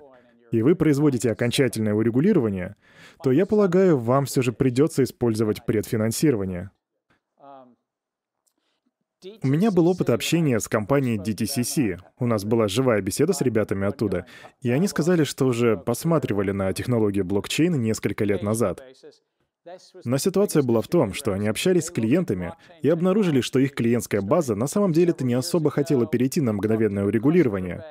и 0.51 0.61
вы 0.61 0.75
производите 0.75 1.31
окончательное 1.31 1.93
урегулирование, 1.93 2.75
то, 3.23 3.31
я 3.31 3.45
полагаю, 3.45 3.97
вам 3.97 4.25
все 4.25 4.41
же 4.41 4.51
придется 4.51 5.03
использовать 5.03 5.65
предфинансирование. 5.65 6.71
У 9.41 9.47
меня 9.47 9.71
был 9.71 9.87
опыт 9.87 10.11
общения 10.11 10.59
с 10.59 10.67
компанией 10.67 11.17
DTCC. 11.17 11.99
У 12.19 12.27
нас 12.27 12.43
была 12.43 12.67
живая 12.67 13.01
беседа 13.01 13.33
с 13.33 13.41
ребятами 13.41 13.87
оттуда, 13.87 14.27
и 14.61 14.69
они 14.69 14.87
сказали, 14.87 15.23
что 15.23 15.47
уже 15.47 15.77
посматривали 15.77 16.51
на 16.51 16.71
технологию 16.73 17.25
блокчейна 17.25 17.75
несколько 17.75 18.23
лет 18.23 18.43
назад. 18.43 18.83
Но 20.03 20.17
ситуация 20.17 20.63
была 20.63 20.81
в 20.81 20.87
том, 20.87 21.13
что 21.13 21.33
они 21.33 21.47
общались 21.47 21.85
с 21.85 21.91
клиентами 21.91 22.53
и 22.81 22.89
обнаружили, 22.89 23.41
что 23.41 23.59
их 23.59 23.73
клиентская 23.73 24.21
база 24.21 24.55
на 24.55 24.67
самом 24.67 24.93
деле-то 24.93 25.25
не 25.25 25.33
особо 25.33 25.71
хотела 25.71 26.05
перейти 26.05 26.41
на 26.41 26.53
мгновенное 26.53 27.05
урегулирование. 27.05 27.83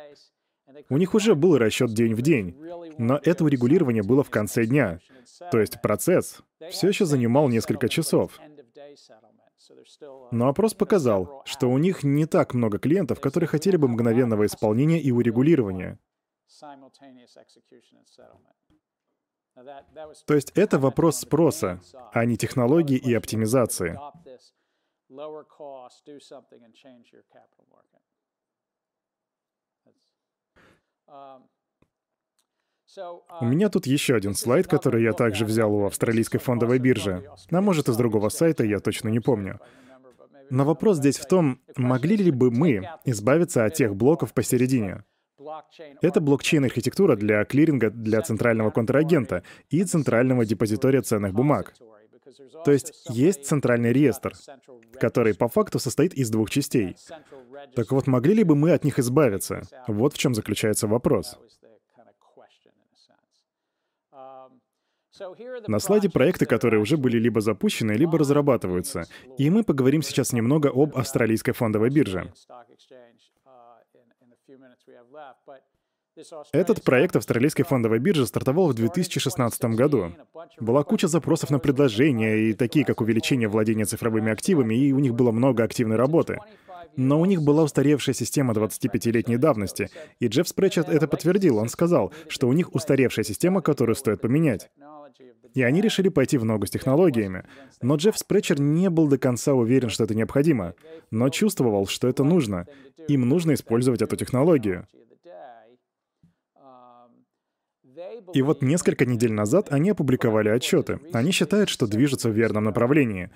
У 0.89 0.97
них 0.97 1.14
уже 1.14 1.35
был 1.35 1.57
расчет 1.59 1.93
день 1.95 2.14
в 2.14 2.22
день, 2.22 2.57
но 2.99 3.20
это 3.22 3.45
урегулирование 3.45 4.03
было 4.03 4.22
в 4.22 4.31
конце 4.31 4.66
дня. 4.66 5.01
То 5.51 5.61
есть 5.61 5.81
процесс 5.81 6.41
все 6.70 6.89
еще 6.89 7.07
занимал 7.07 7.49
несколько 7.49 7.89
часов. 7.89 8.39
Но 10.31 10.49
опрос 10.49 10.75
показал, 10.75 11.43
что 11.47 11.70
у 11.70 11.79
них 11.79 12.03
не 12.03 12.27
так 12.27 12.55
много 12.55 12.79
клиентов, 12.79 13.20
которые 13.20 13.49
хотели 13.49 13.77
бы 13.77 13.89
мгновенного 13.89 14.47
исполнения 14.47 15.01
и 15.01 15.11
урегулирования. 15.11 15.99
То 20.27 20.35
есть 20.35 20.53
это 20.55 20.79
вопрос 20.79 21.19
спроса, 21.21 21.81
а 22.13 22.25
не 22.25 22.37
технологии 22.37 22.97
и 22.97 23.15
оптимизации. 23.15 23.99
У 33.41 33.45
меня 33.45 33.69
тут 33.71 33.87
еще 33.87 34.15
один 34.15 34.35
слайд, 34.35 34.69
который 34.69 35.03
я 35.03 35.13
также 35.13 35.45
взял 35.45 35.73
у 35.75 35.85
австралийской 35.85 36.39
фондовой 36.39 36.79
биржи. 36.79 37.29
А 37.51 37.61
может, 37.61 37.89
из 37.89 37.97
другого 37.97 38.29
сайта, 38.29 38.65
я 38.65 38.79
точно 38.81 39.09
не 39.09 39.21
помню. 39.21 39.61
Но 40.51 40.65
вопрос 40.65 40.99
здесь 40.99 41.19
в 41.19 41.27
том, 41.27 41.61
могли 41.77 42.17
ли 42.17 42.31
бы 42.31 42.51
мы 42.51 42.89
избавиться 43.05 43.65
от 43.65 43.75
тех 43.75 43.97
блоков 43.97 44.33
посередине? 44.33 45.05
Это 46.01 46.20
блокчейн-архитектура 46.20 47.16
для 47.16 47.45
клиринга 47.45 47.90
для 47.90 48.22
центрального 48.22 48.70
контрагента 48.70 49.42
и 49.70 49.84
центрального 49.84 50.45
депозитория 50.45 51.03
ценных 51.03 51.32
бумаг. 51.32 51.74
То 52.64 52.72
есть 52.72 53.05
есть 53.11 53.47
центральный 53.47 53.92
реестр, 53.92 54.32
который 54.95 55.34
по 55.34 55.49
факту 55.49 55.78
состоит 55.78 56.14
из 56.14 56.30
двух 56.30 56.51
частей. 56.51 56.97
Так 57.74 57.92
вот, 57.92 58.07
могли 58.07 58.34
ли 58.34 58.45
бы 58.45 58.57
мы 58.57 58.72
от 58.72 58.84
них 58.84 58.99
избавиться? 58.99 59.62
Вот 59.86 60.14
в 60.14 60.18
чем 60.18 60.34
заключается 60.34 60.86
вопрос. 60.86 61.38
На 65.68 65.78
слайде 65.78 66.11
проекты, 66.11 66.45
которые 66.45 66.80
уже 66.80 66.97
были 66.97 67.18
либо 67.18 67.40
запущены, 67.40 67.92
либо 67.92 68.18
разрабатываются. 68.18 69.05
И 69.38 69.49
мы 69.49 69.62
поговорим 69.62 70.03
сейчас 70.03 70.32
немного 70.32 70.70
об 70.74 70.97
австралийской 70.97 71.53
фондовой 71.55 71.90
бирже. 71.90 72.32
Этот 76.53 76.85
проект 76.85 77.16
австралийской 77.16 77.64
фондовой 77.64 77.99
биржи 77.99 78.24
стартовал 78.26 78.68
в 78.68 78.74
2016 78.74 79.64
году. 79.76 80.12
Была 80.61 80.85
куча 80.85 81.09
запросов 81.09 81.51
на 81.51 81.59
предложения, 81.59 82.37
и 82.37 82.53
такие 82.53 82.85
как 82.85 83.01
увеличение 83.01 83.49
владения 83.49 83.85
цифровыми 83.85 84.30
активами, 84.30 84.74
и 84.74 84.93
у 84.93 85.01
них 85.01 85.14
было 85.14 85.32
много 85.32 85.64
активной 85.64 85.97
работы. 85.97 86.39
Но 86.97 87.20
у 87.20 87.24
них 87.24 87.43
была 87.43 87.64
устаревшая 87.64 88.14
система 88.14 88.53
25-летней 88.53 89.39
давности, 89.39 89.91
и 90.20 90.28
Джефф 90.28 90.47
Спречет 90.47 90.89
это 90.89 91.09
подтвердил. 91.09 91.59
Он 91.59 91.68
сказал, 91.68 92.12
что 92.28 92.49
у 92.49 92.53
них 92.53 92.72
устаревшая 92.72 93.24
система, 93.24 93.61
которую 93.61 93.97
стоит 93.97 94.20
поменять. 94.20 94.70
И 95.55 95.62
они 95.62 95.81
решили 95.81 96.09
пойти 96.09 96.39
в 96.39 96.45
ногу 96.45 96.67
с 96.67 96.71
технологиями. 96.71 97.45
Но 97.81 97.97
Джефф 97.97 98.19
Спречер 98.19 98.61
не 98.61 98.91
был 98.91 99.09
до 99.09 99.19
конца 99.19 99.55
уверен, 99.55 99.89
что 99.89 100.05
это 100.05 100.15
необходимо, 100.15 100.75
но 101.11 101.29
чувствовал, 101.29 101.87
что 101.87 102.09
это 102.09 102.25
нужно. 102.25 102.67
Им 103.09 103.29
нужно 103.29 103.55
использовать 103.55 104.03
эту 104.03 104.17
технологию. 104.17 104.87
И 108.33 108.43
вот 108.43 108.62
несколько 108.62 109.07
недель 109.07 109.33
назад 109.33 109.69
они 109.71 109.91
опубликовали 109.91 110.49
отчеты. 110.49 110.99
Они 111.12 111.31
считают, 111.31 111.69
что 111.69 111.87
движутся 111.87 112.29
в 112.31 112.33
верном 112.33 112.65
направлении. 112.65 113.31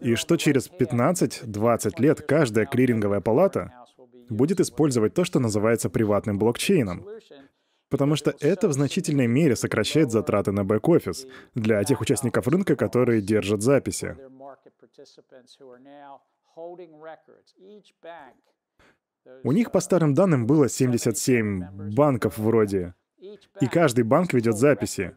И 0.00 0.14
что 0.14 0.36
через 0.36 0.70
15-20 0.70 2.00
лет 2.00 2.20
каждая 2.22 2.66
клиринговая 2.66 3.20
палата 3.20 3.72
будет 4.28 4.60
использовать 4.60 5.14
то, 5.14 5.24
что 5.24 5.40
называется 5.40 5.90
приватным 5.90 6.38
блокчейном. 6.38 7.06
Потому 7.90 8.14
что 8.16 8.34
это 8.40 8.68
в 8.68 8.72
значительной 8.72 9.26
мере 9.26 9.56
сокращает 9.56 10.10
затраты 10.12 10.52
на 10.52 10.64
бэк-офис 10.64 11.26
для 11.54 11.82
тех 11.84 12.00
участников 12.00 12.46
рынка, 12.46 12.76
которые 12.76 13.20
держат 13.20 13.62
записи. 13.62 14.16
У 19.42 19.52
них, 19.52 19.72
по 19.72 19.80
старым 19.80 20.14
данным, 20.14 20.46
было 20.46 20.68
77 20.68 21.94
банков 21.94 22.38
вроде, 22.38 22.94
и 23.60 23.66
каждый 23.66 24.04
банк 24.04 24.32
ведет 24.32 24.56
записи. 24.56 25.14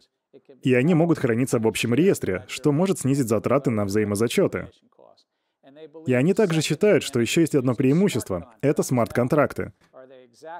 И 0.62 0.74
они 0.74 0.94
могут 0.94 1.18
храниться 1.18 1.58
в 1.58 1.66
общем 1.66 1.94
реестре, 1.94 2.44
что 2.48 2.72
может 2.72 2.98
снизить 2.98 3.28
затраты 3.28 3.70
на 3.70 3.84
взаимозачеты. 3.84 4.68
И 6.06 6.14
они 6.14 6.34
также 6.34 6.60
считают, 6.60 7.02
что 7.02 7.20
еще 7.20 7.42
есть 7.42 7.54
одно 7.54 7.74
преимущество— 7.74 8.54
это 8.60 8.82
смарт-контракты. 8.82 9.72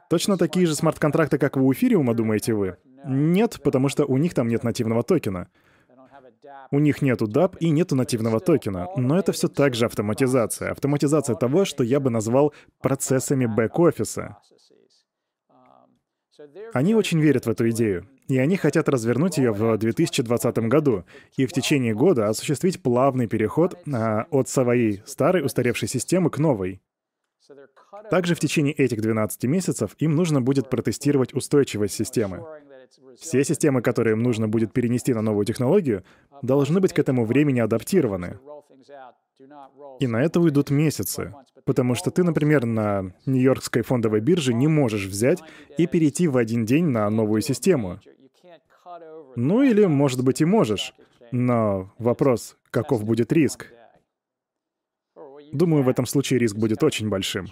Точно 0.08 0.36
такие 0.36 0.66
же 0.66 0.74
смарт-контракты, 0.74 1.38
как 1.38 1.56
у 1.56 1.72
эфириума, 1.72 2.14
думаете 2.14 2.54
вы? 2.54 2.76
Нет, 3.04 3.60
потому 3.62 3.88
что 3.88 4.04
у 4.04 4.16
них 4.16 4.34
там 4.34 4.48
нет 4.48 4.64
нативного 4.64 5.02
токена. 5.02 5.48
У 6.70 6.78
них 6.78 7.02
нету 7.02 7.26
DAP 7.26 7.56
и 7.58 7.70
нету 7.70 7.96
нативного 7.96 8.40
токена, 8.40 8.88
но 8.96 9.18
это 9.18 9.32
все 9.32 9.48
также 9.48 9.86
автоматизация. 9.86 10.72
Автоматизация 10.72 11.36
того, 11.36 11.64
что 11.64 11.82
я 11.84 12.00
бы 12.00 12.10
назвал 12.10 12.52
процессами 12.80 13.46
бэк-офиса. 13.46 14.36
Они 16.72 16.94
очень 16.94 17.20
верят 17.20 17.46
в 17.46 17.50
эту 17.50 17.70
идею, 17.70 18.08
и 18.28 18.38
они 18.38 18.56
хотят 18.56 18.88
развернуть 18.88 19.38
ее 19.38 19.52
в 19.52 19.78
2020 19.78 20.58
году 20.68 21.04
и 21.36 21.46
в 21.46 21.52
течение 21.52 21.94
года 21.94 22.28
осуществить 22.28 22.82
плавный 22.82 23.26
переход 23.26 23.78
а, 23.92 24.26
от 24.30 24.48
своей 24.48 25.02
старой 25.06 25.44
устаревшей 25.44 25.88
системы 25.88 26.30
к 26.30 26.38
новой. 26.38 26.82
Также 28.10 28.34
в 28.34 28.40
течение 28.40 28.72
этих 28.72 29.00
12 29.00 29.44
месяцев 29.44 29.94
им 29.98 30.14
нужно 30.14 30.40
будет 30.40 30.70
протестировать 30.70 31.34
устойчивость 31.34 31.94
системы. 31.94 32.44
Все 33.18 33.44
системы, 33.44 33.82
которые 33.82 34.12
им 34.12 34.22
нужно 34.22 34.48
будет 34.48 34.72
перенести 34.72 35.14
на 35.14 35.22
новую 35.22 35.44
технологию, 35.44 36.04
должны 36.42 36.80
быть 36.80 36.92
к 36.92 36.98
этому 36.98 37.24
времени 37.24 37.60
адаптированы. 37.60 38.38
И 40.00 40.06
на 40.06 40.22
это 40.22 40.40
уйдут 40.40 40.70
месяцы. 40.70 41.34
Потому 41.64 41.94
что 41.94 42.10
ты, 42.10 42.22
например, 42.22 42.66
на 42.66 43.12
Нью-Йоркской 43.26 43.82
фондовой 43.82 44.20
бирже 44.20 44.52
не 44.52 44.68
можешь 44.68 45.06
взять 45.06 45.40
и 45.78 45.86
перейти 45.86 46.28
в 46.28 46.36
один 46.36 46.66
день 46.66 46.86
на 46.86 47.08
новую 47.08 47.40
систему. 47.40 48.00
Ну 49.36 49.62
или, 49.62 49.86
может 49.86 50.22
быть, 50.22 50.40
и 50.40 50.44
можешь. 50.44 50.94
Но 51.32 51.92
вопрос, 51.98 52.56
каков 52.70 53.04
будет 53.04 53.32
риск? 53.32 53.72
Думаю, 55.52 55.82
в 55.82 55.88
этом 55.88 56.06
случае 56.06 56.38
риск 56.38 56.56
будет 56.56 56.82
очень 56.82 57.08
большим. 57.08 57.46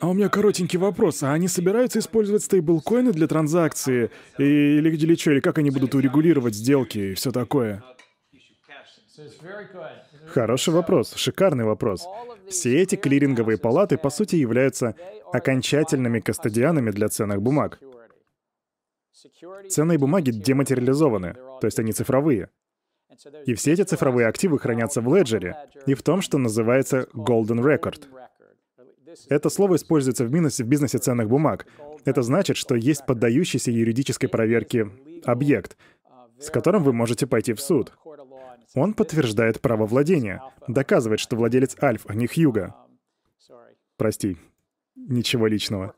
А 0.00 0.08
у 0.08 0.14
меня 0.14 0.28
коротенький 0.28 0.78
вопрос. 0.78 1.22
А 1.22 1.32
они 1.32 1.48
собираются 1.48 1.98
использовать 1.98 2.42
стейблкоины 2.42 3.12
для 3.12 3.26
транзакции? 3.26 4.10
Или, 4.38 4.90
или 4.90 5.14
что? 5.14 5.32
Или 5.32 5.40
как 5.40 5.58
они 5.58 5.70
будут 5.70 5.94
урегулировать 5.94 6.54
сделки 6.54 6.98
и 6.98 7.14
все 7.14 7.30
такое? 7.30 7.82
Хороший 10.26 10.74
вопрос, 10.74 11.14
шикарный 11.14 11.64
вопрос. 11.64 12.06
Все 12.48 12.80
эти 12.80 12.96
клиринговые 12.96 13.58
палаты, 13.58 13.96
по 13.96 14.10
сути, 14.10 14.36
являются 14.36 14.96
окончательными 15.32 16.20
кастодианами 16.20 16.90
для 16.90 17.08
ценных 17.08 17.40
бумаг. 17.40 17.78
Ценные 19.68 19.98
бумаги 19.98 20.30
дематериализованы, 20.30 21.34
то 21.60 21.66
есть 21.66 21.78
они 21.78 21.92
цифровые. 21.92 22.50
И 23.46 23.54
все 23.54 23.72
эти 23.72 23.82
цифровые 23.82 24.26
активы 24.26 24.58
хранятся 24.58 25.00
в 25.00 25.14
леджере 25.14 25.56
и 25.86 25.94
в 25.94 26.02
том, 26.02 26.20
что 26.20 26.38
называется 26.38 27.06
Golden 27.14 27.60
Record. 27.62 28.06
Это 29.28 29.50
слово 29.50 29.76
используется 29.76 30.24
в 30.24 30.30
бизнесе, 30.30 30.64
в 30.64 30.66
бизнесе 30.66 30.98
ценных 30.98 31.28
бумаг. 31.28 31.66
Это 32.04 32.22
значит, 32.22 32.56
что 32.56 32.74
есть 32.74 33.06
поддающийся 33.06 33.70
юридической 33.70 34.28
проверке 34.28 34.90
объект, 35.24 35.76
с 36.38 36.50
которым 36.50 36.82
вы 36.82 36.92
можете 36.92 37.26
пойти 37.26 37.52
в 37.52 37.60
суд. 37.60 37.92
Он 38.74 38.92
подтверждает 38.94 39.60
право 39.60 39.86
владения, 39.86 40.42
доказывает, 40.66 41.20
что 41.20 41.36
владелец 41.36 41.76
Альф, 41.82 42.06
а 42.06 42.14
не 42.14 42.26
Хьюга. 42.26 42.74
Прости, 43.96 44.36
ничего 44.96 45.46
личного. 45.46 45.94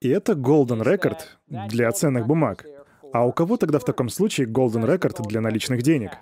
И 0.00 0.08
это 0.08 0.32
Golden 0.32 0.82
Record 0.82 1.18
для 1.68 1.90
ценных 1.92 2.26
бумаг. 2.26 2.64
А 3.12 3.26
у 3.26 3.32
кого 3.32 3.56
тогда 3.56 3.78
в 3.78 3.84
таком 3.84 4.08
случае 4.08 4.46
Golden 4.46 4.84
Record 4.84 5.22
для 5.26 5.40
наличных 5.40 5.82
денег? 5.82 6.12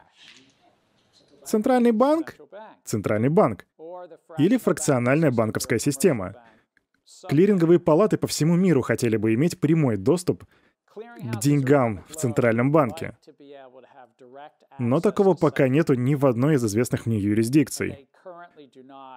Центральный 1.45 1.93
банк? 1.93 2.37
Центральный 2.85 3.29
банк. 3.29 3.67
Или 4.39 4.57
фракциональная 4.57 5.31
банковская 5.31 5.79
система. 5.79 6.35
Клиринговые 7.29 7.81
палаты 7.81 8.17
по 8.17 8.27
всему 8.27 8.57
миру 8.57 8.83
хотели 8.83 9.17
бы 9.17 9.35
иметь 9.35 9.61
прямой 9.61 9.97
доступ 9.97 10.45
к 10.95 11.41
деньгам 11.41 12.05
в 12.09 12.17
Центральном 12.17 12.71
банке. 12.71 13.17
Но 14.79 15.01
такого 15.01 15.35
пока 15.35 15.69
нету 15.69 15.95
ни 15.95 16.15
в 16.15 16.27
одной 16.27 16.55
из 16.55 16.65
известных 16.65 17.07
мне 17.07 17.19
юрисдикций. 17.19 18.09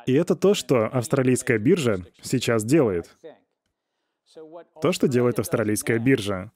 И 0.06 0.14
это 0.14 0.36
то, 0.36 0.54
что 0.54 0.86
австралийская 0.86 1.58
биржа 1.58 2.00
сейчас 2.22 2.64
делает. 2.64 3.16
То, 4.82 4.92
что 4.92 5.08
делает 5.08 5.40
австралийская 5.40 6.00
биржа. 6.00 6.52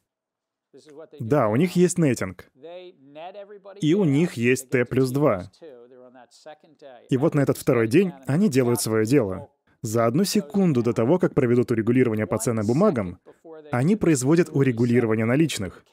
Да, 1.19 1.47
у 1.47 1.55
них 1.55 1.75
есть 1.75 1.97
нетинг. 1.97 2.51
И 3.81 3.93
у 3.93 4.03
них 4.03 4.33
есть 4.33 4.69
Т 4.69 4.85
плюс 4.85 5.11
2. 5.11 5.51
И 7.09 7.17
вот 7.17 7.35
на 7.35 7.41
этот 7.41 7.57
второй 7.57 7.87
день 7.87 8.13
они 8.27 8.49
делают 8.49 8.81
свое 8.81 9.05
дело. 9.05 9.49
За 9.81 10.05
одну 10.05 10.25
секунду 10.25 10.83
до 10.83 10.93
того, 10.93 11.19
как 11.19 11.33
проведут 11.33 11.71
урегулирование 11.71 12.27
по 12.27 12.37
ценным 12.37 12.65
бумагам, 12.67 13.19
они 13.71 13.95
производят 13.95 14.49
урегулирование 14.51 15.25
наличных. 15.25 15.85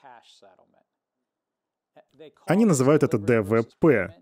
Они 2.46 2.64
называют 2.64 3.02
это 3.02 3.18
ДВП. 3.18 4.14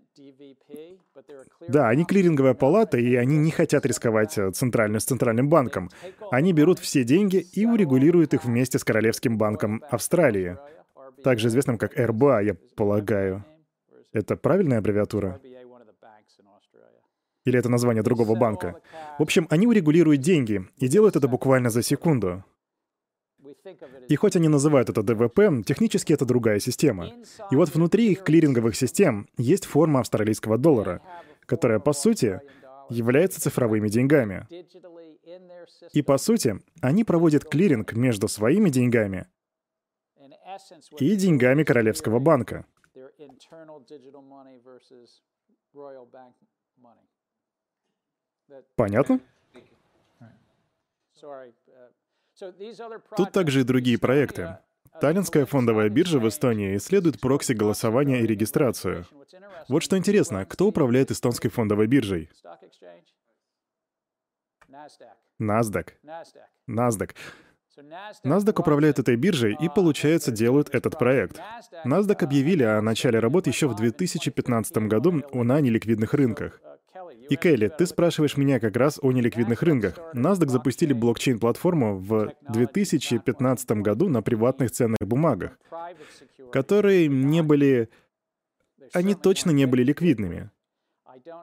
Да, 1.67 1.89
они 1.89 2.05
клиринговая 2.05 2.53
палата, 2.53 2.97
и 2.97 3.15
они 3.15 3.37
не 3.37 3.51
хотят 3.51 3.85
рисковать 3.85 4.37
э, 4.37 4.51
центральным, 4.51 4.99
с 4.99 5.05
центральным 5.05 5.49
банком. 5.49 5.89
Они 6.29 6.53
берут 6.53 6.79
все 6.79 7.03
деньги 7.03 7.37
и 7.37 7.65
урегулируют 7.65 8.33
их 8.33 8.45
вместе 8.45 8.77
с 8.77 8.83
Королевским 8.83 9.37
банком 9.37 9.83
Австралии, 9.89 10.57
также 11.23 11.47
известным 11.47 11.77
как 11.77 11.97
РБА, 11.97 12.41
я 12.41 12.55
полагаю. 12.75 13.43
Это 14.11 14.35
правильная 14.35 14.77
аббревиатура? 14.77 15.39
Или 17.45 17.59
это 17.59 17.69
название 17.69 18.03
другого 18.03 18.35
банка? 18.35 18.81
В 19.19 19.21
общем, 19.21 19.47
они 19.49 19.67
урегулируют 19.67 20.21
деньги 20.21 20.67
и 20.77 20.87
делают 20.87 21.15
это 21.15 21.27
буквально 21.27 21.69
за 21.69 21.83
секунду. 21.83 22.43
И 24.09 24.15
хоть 24.15 24.35
они 24.35 24.47
называют 24.47 24.89
это 24.89 25.03
ДВП, 25.03 25.63
технически 25.65 26.13
это 26.13 26.25
другая 26.25 26.59
система. 26.59 27.11
И 27.51 27.55
вот 27.55 27.73
внутри 27.73 28.11
их 28.11 28.23
клиринговых 28.23 28.75
систем 28.75 29.27
есть 29.37 29.65
форма 29.65 29.99
австралийского 30.01 30.57
доллара, 30.57 31.01
которая, 31.45 31.79
по 31.79 31.93
сути, 31.93 32.41
является 32.89 33.41
цифровыми 33.41 33.89
деньгами. 33.89 34.47
И, 35.93 36.01
по 36.01 36.17
сути, 36.17 36.59
они 36.81 37.03
проводят 37.03 37.45
клиринг 37.45 37.93
между 37.93 38.27
своими 38.27 38.69
деньгами 38.69 39.27
и 40.99 41.15
деньгами 41.15 41.63
Королевского 41.63 42.19
банка. 42.19 42.65
Понятно? 48.75 49.19
Тут 53.17 53.31
также 53.31 53.61
и 53.61 53.63
другие 53.63 53.97
проекты. 53.97 54.57
Таллинская 55.01 55.45
фондовая 55.45 55.89
биржа 55.89 56.19
в 56.19 56.27
Эстонии 56.27 56.77
исследует 56.77 57.19
прокси-голосование 57.19 58.21
и 58.21 58.27
регистрацию. 58.27 59.05
Вот 59.67 59.83
что 59.83 59.97
интересно, 59.97 60.45
кто 60.45 60.67
управляет 60.67 61.11
эстонской 61.11 61.49
фондовой 61.49 61.87
биржей? 61.87 62.29
NASDAQ. 65.39 65.89
NASDAQ. 66.67 67.15
NASDAQ 68.23 68.59
управляет 68.59 68.99
этой 68.99 69.17
биржей 69.17 69.57
и, 69.59 69.67
получается, 69.67 70.31
делают 70.31 70.69
этот 70.73 70.97
проект. 70.97 71.41
NASDAQ 71.85 72.23
объявили 72.23 72.63
о 72.63 72.81
начале 72.81 73.19
работы 73.19 73.49
еще 73.49 73.67
в 73.67 73.75
2015 73.75 74.77
году 74.87 75.23
на 75.33 75.59
неликвидных 75.59 76.13
рынках. 76.13 76.61
И, 77.29 77.35
Келли, 77.35 77.67
ты 77.67 77.85
спрашиваешь 77.85 78.37
меня 78.37 78.59
как 78.59 78.75
раз 78.75 78.99
о 79.01 79.11
неликвидных 79.11 79.63
рынках. 79.63 79.97
NASDAQ 80.13 80.49
запустили 80.49 80.93
блокчейн-платформу 80.93 81.97
в 81.97 82.33
2015 82.49 83.71
году 83.71 84.09
на 84.09 84.21
приватных 84.21 84.71
ценных 84.71 84.99
бумагах, 85.01 85.57
которые 86.51 87.07
не 87.07 87.41
были... 87.41 87.89
Они 88.93 89.15
точно 89.15 89.51
не 89.51 89.65
были 89.65 89.83
ликвидными. 89.83 90.51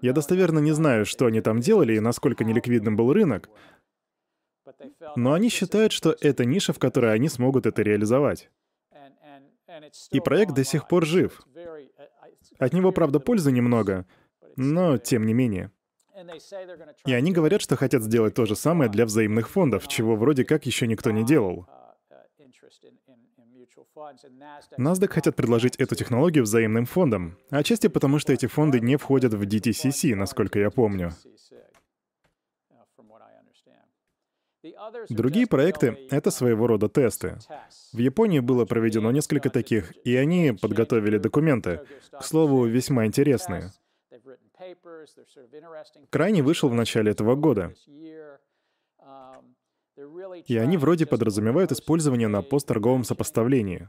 Я 0.01 0.13
достоверно 0.13 0.59
не 0.59 0.73
знаю, 0.73 1.05
что 1.07 1.27
они 1.27 1.41
там 1.41 1.61
делали 1.61 1.95
и 1.95 2.01
насколько 2.01 2.45
неликвидным 2.45 2.97
был 2.97 3.13
рынок, 3.13 3.49
но 5.17 5.33
они 5.33 5.49
считают, 5.49 5.93
что 5.93 6.17
это 6.21 6.45
ниша, 6.45 6.73
в 6.73 6.79
которой 6.79 7.13
они 7.13 7.29
смогут 7.29 7.67
это 7.67 7.83
реализовать. 7.83 8.51
И 10.11 10.21
проект 10.21 10.55
до 10.55 10.65
сих 10.65 10.87
пор 10.87 11.07
жив. 11.07 11.43
От 12.59 12.73
него, 12.73 12.93
правда, 12.93 13.19
пользы 13.19 13.51
немного, 13.51 14.07
но 14.57 14.99
тем 14.99 15.27
не 15.27 15.35
менее. 15.35 15.71
И 17.07 17.13
они 17.13 17.33
говорят, 17.33 17.61
что 17.63 17.77
хотят 17.77 18.03
сделать 18.03 18.35
то 18.35 18.47
же 18.47 18.55
самое 18.55 18.91
для 18.91 19.07
взаимных 19.07 19.49
фондов, 19.49 19.89
чего 19.89 20.17
вроде 20.17 20.45
как 20.45 20.67
еще 20.67 20.87
никто 20.87 21.11
не 21.11 21.25
делал. 21.25 21.67
NASDAQ 24.79 25.09
хотят 25.09 25.37
предложить 25.37 25.77
эту 25.77 25.95
технологию 25.95 26.45
взаимным 26.45 26.87
фондам, 26.87 27.39
отчасти 27.51 27.89
потому, 27.89 28.19
что 28.19 28.33
эти 28.33 28.47
фонды 28.47 28.81
не 28.81 28.97
входят 28.97 29.35
в 29.35 29.43
DTCC, 29.43 30.15
насколько 30.15 30.59
я 30.59 30.71
помню. 30.71 31.13
Другие 35.09 35.47
проекты— 35.47 35.99
это 36.11 36.31
своего 36.31 36.67
рода 36.67 36.89
тесты. 36.89 37.39
В 37.93 37.99
Японии 37.99 38.39
было 38.39 38.65
проведено 38.65 39.11
несколько 39.11 39.51
таких, 39.51 39.93
и 40.07 40.15
они 40.15 40.53
подготовили 40.53 41.19
документы, 41.19 41.81
к 42.13 42.23
слову, 42.23 42.67
весьма 42.67 43.07
интересные. 43.07 43.73
Крайний 46.11 46.43
вышел 46.43 46.69
в 46.69 46.75
начале 46.75 47.11
этого 47.11 47.35
года. 47.35 47.75
И 50.47 50.57
они 50.57 50.77
вроде 50.77 51.07
подразумевают 51.07 51.73
использование 51.73 52.29
на 52.29 52.43
постторговом 52.43 53.05
сопоставлении. 53.05 53.89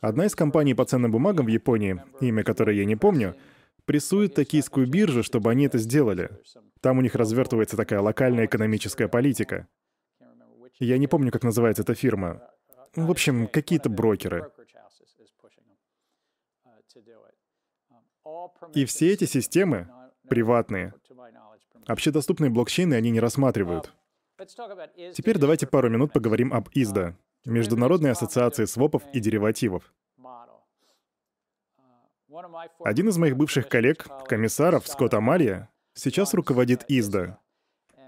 Одна 0.00 0.26
из 0.26 0.34
компаний 0.34 0.74
по 0.74 0.84
ценным 0.84 1.12
бумагам 1.12 1.46
в 1.46 1.48
Японии, 1.48 2.02
имя 2.20 2.42
которой 2.42 2.76
я 2.76 2.84
не 2.84 2.96
помню, 2.96 3.36
прессует 3.84 4.34
токийскую 4.34 4.88
биржу, 4.88 5.22
чтобы 5.22 5.50
они 5.50 5.66
это 5.66 5.78
сделали. 5.78 6.30
Там 6.80 6.98
у 6.98 7.02
них 7.02 7.14
развертывается 7.14 7.76
такая 7.76 8.00
локальная 8.00 8.46
экономическая 8.46 9.08
политика. 9.08 9.68
Я 10.78 10.98
не 10.98 11.06
помню, 11.06 11.30
как 11.30 11.44
называется 11.44 11.82
эта 11.82 11.94
фирма. 11.94 12.42
В 12.96 13.10
общем, 13.10 13.46
какие-то 13.46 13.88
брокеры. 13.88 14.50
И 18.74 18.84
все 18.84 19.12
эти 19.12 19.24
системы 19.24 19.88
приватные. 20.32 20.94
Общедоступные 21.86 22.50
блокчейны 22.50 22.94
они 22.94 23.10
не 23.10 23.20
рассматривают. 23.20 23.92
Теперь 25.14 25.38
давайте 25.38 25.66
пару 25.66 25.90
минут 25.90 26.12
поговорим 26.12 26.54
об 26.54 26.70
ИСДА, 26.72 27.16
Международной 27.44 28.12
ассоциации 28.12 28.64
свопов 28.64 29.02
и 29.12 29.20
деривативов. 29.20 29.92
Один 32.82 33.10
из 33.10 33.18
моих 33.18 33.36
бывших 33.36 33.68
коллег, 33.68 34.06
комиссаров, 34.26 34.88
Скотт 34.88 35.12
Амалия, 35.12 35.68
сейчас 35.92 36.32
руководит 36.32 36.84
ИСДА. 36.88 37.38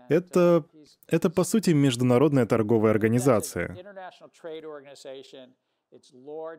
Это, 0.08 0.64
это, 1.06 1.28
по 1.28 1.44
сути, 1.44 1.70
международная 1.70 2.46
торговая 2.46 2.92
организация. 2.92 3.76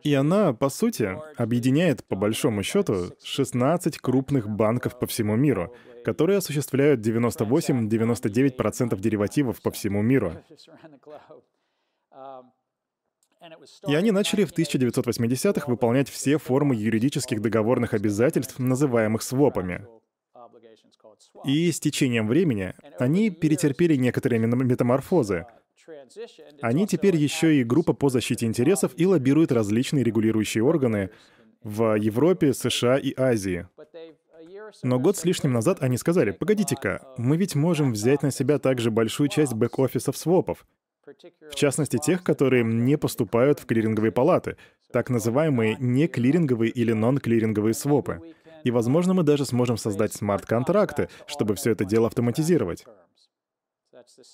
И 0.03 0.13
она, 0.13 0.53
по 0.53 0.69
сути, 0.69 1.17
объединяет, 1.37 2.03
по 2.05 2.15
большому 2.15 2.63
счету, 2.63 3.11
16 3.23 3.97
крупных 3.97 4.49
банков 4.49 4.97
по 4.99 5.07
всему 5.07 5.35
миру, 5.35 5.73
которые 6.03 6.37
осуществляют 6.37 7.05
98-99% 7.05 8.99
деривативов 8.99 9.61
по 9.61 9.71
всему 9.71 10.01
миру. 10.01 10.33
И 13.87 13.93
они 13.93 14.11
начали 14.11 14.43
в 14.43 14.53
1980-х 14.53 15.67
выполнять 15.67 16.09
все 16.09 16.37
формы 16.37 16.75
юридических 16.75 17.41
договорных 17.41 17.93
обязательств, 17.93 18.59
называемых 18.59 19.21
свопами. 19.21 19.85
И 21.43 21.71
с 21.71 21.79
течением 21.79 22.27
времени 22.27 22.73
они 22.97 23.29
перетерпели 23.29 23.95
некоторые 23.95 24.39
метаморфозы. 24.39 25.45
Они 26.61 26.87
теперь 26.87 27.15
еще 27.15 27.55
и 27.55 27.63
группа 27.63 27.93
по 27.93 28.09
защите 28.09 28.45
интересов 28.45 28.91
и 28.95 29.05
лоббируют 29.05 29.51
различные 29.51 30.03
регулирующие 30.03 30.63
органы 30.63 31.09
в 31.63 31.95
Европе, 31.95 32.53
США 32.53 32.97
и 32.97 33.13
Азии. 33.19 33.67
Но 34.83 34.99
год 34.99 35.17
с 35.17 35.25
лишним 35.25 35.53
назад 35.53 35.77
они 35.81 35.97
сказали, 35.97 36.31
погодите-ка, 36.31 37.01
мы 37.17 37.37
ведь 37.37 37.55
можем 37.55 37.93
взять 37.93 38.23
на 38.23 38.31
себя 38.31 38.59
также 38.59 38.91
большую 38.91 39.29
часть 39.29 39.53
бэк-офисов 39.53 40.17
свопов, 40.17 40.65
в 41.51 41.55
частности 41.55 41.97
тех, 41.97 42.23
которые 42.23 42.63
не 42.63 42.97
поступают 42.97 43.59
в 43.59 43.65
клиринговые 43.65 44.11
палаты, 44.11 44.57
так 44.91 45.09
называемые 45.09 45.77
неклиринговые 45.79 46.71
или 46.71 46.93
нон-клиринговые 46.93 47.73
свопы. 47.73 48.21
И, 48.63 48.71
возможно, 48.71 49.13
мы 49.13 49.23
даже 49.23 49.45
сможем 49.45 49.77
создать 49.77 50.13
смарт-контракты, 50.13 51.09
чтобы 51.27 51.53
все 51.55 51.71
это 51.71 51.85
дело 51.85 52.07
автоматизировать. 52.07 52.85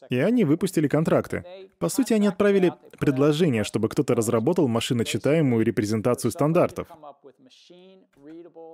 И 0.10 0.18
они 0.18 0.44
выпустили 0.46 0.88
контракты. 0.88 1.44
По 1.80 1.90
сути, 1.90 2.14
они 2.14 2.28
отправили 2.28 2.74
предложение, 3.00 3.64
чтобы 3.64 3.90
кто-то 3.90 4.16
разработал 4.16 4.68
машиночитаемую 4.68 5.66
репрезентацию 5.66 6.32
стандартов. 6.32 6.88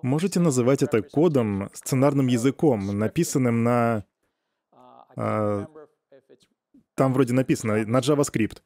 Можете 0.02 0.40
называть 0.40 0.84
это 0.84 1.02
кодом, 1.02 1.70
сценарным 1.74 2.28
языком, 2.28 2.98
написанным 2.98 3.64
на... 3.64 4.06
Э, 5.16 5.66
там 6.96 7.14
вроде 7.14 7.34
написано 7.34 7.86
на 7.86 7.98
JavaScript. 8.00 8.62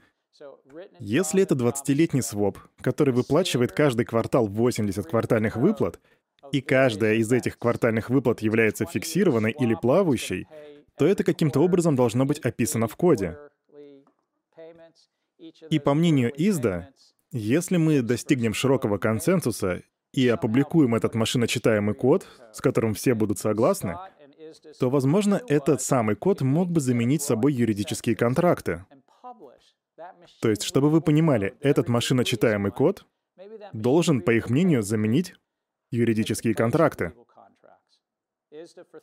Если 0.99 1.43
это 1.43 1.55
20-летний 1.55 2.21
своп, 2.21 2.57
который 2.81 3.13
выплачивает 3.13 3.71
каждый 3.71 4.05
квартал 4.05 4.47
80 4.47 5.05
квартальных 5.05 5.55
выплат, 5.55 5.99
и 6.51 6.61
каждая 6.61 7.15
из 7.15 7.31
этих 7.31 7.57
квартальных 7.57 8.09
выплат 8.09 8.41
является 8.41 8.85
фиксированной 8.85 9.51
или 9.51 9.75
плавающей, 9.75 10.47
то 11.01 11.07
это 11.07 11.23
каким-то 11.23 11.61
образом 11.61 11.95
должно 11.95 12.25
быть 12.25 12.37
описано 12.41 12.87
в 12.87 12.95
коде. 12.95 13.35
И 15.71 15.79
по 15.79 15.95
мнению 15.95 16.31
ИСДА, 16.37 16.89
если 17.31 17.77
мы 17.77 18.03
достигнем 18.03 18.53
широкого 18.53 18.99
консенсуса 18.99 19.81
и 20.13 20.27
опубликуем 20.27 20.93
этот 20.93 21.15
машиночитаемый 21.15 21.95
код, 21.95 22.27
с 22.53 22.61
которым 22.61 22.93
все 22.93 23.15
будут 23.15 23.39
согласны, 23.39 23.97
то, 24.79 24.91
возможно, 24.91 25.41
этот 25.47 25.81
самый 25.81 26.15
код 26.15 26.41
мог 26.41 26.69
бы 26.69 26.79
заменить 26.79 27.23
собой 27.23 27.53
юридические 27.53 28.15
контракты. 28.15 28.85
То 30.39 30.51
есть, 30.51 30.61
чтобы 30.61 30.91
вы 30.91 31.01
понимали, 31.01 31.55
этот 31.61 31.87
машиночитаемый 31.87 32.71
код 32.71 33.07
должен, 33.73 34.21
по 34.21 34.29
их 34.29 34.51
мнению, 34.51 34.83
заменить 34.83 35.33
юридические 35.89 36.53
контракты. 36.53 37.13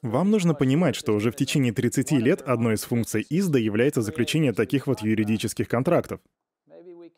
Вам 0.03 0.31
нужно 0.31 0.55
понимать, 0.55 0.97
что 0.97 1.15
уже 1.15 1.31
в 1.31 1.37
течение 1.37 1.73
30 1.73 2.13
лет 2.13 2.43
одной 2.43 2.75
из 2.75 2.85
функций 2.85 3.27
ИСДА 3.29 3.59
является 3.59 4.03
заключение 4.03 4.53
таких 4.53 4.87
вот 4.87 5.03
юридических 5.03 5.69
контрактов. 5.69 6.21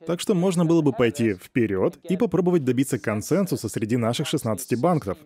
Так 0.07 0.21
что 0.21 0.35
можно 0.35 0.65
было 0.65 0.81
бы 0.81 0.93
пойти 0.93 1.35
вперед 1.35 1.99
и 2.09 2.17
попробовать 2.17 2.65
добиться 2.65 2.99
консенсуса 2.99 3.69
среди 3.69 3.97
наших 3.97 4.27
16 4.27 4.81
банков. 4.81 5.19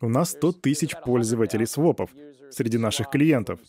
У 0.00 0.08
нас 0.08 0.30
100 0.32 0.52
тысяч 0.52 0.94
пользователей 1.04 1.66
свопов 1.66 2.10
среди 2.50 2.76
наших 2.76 3.10
клиентов. 3.10 3.60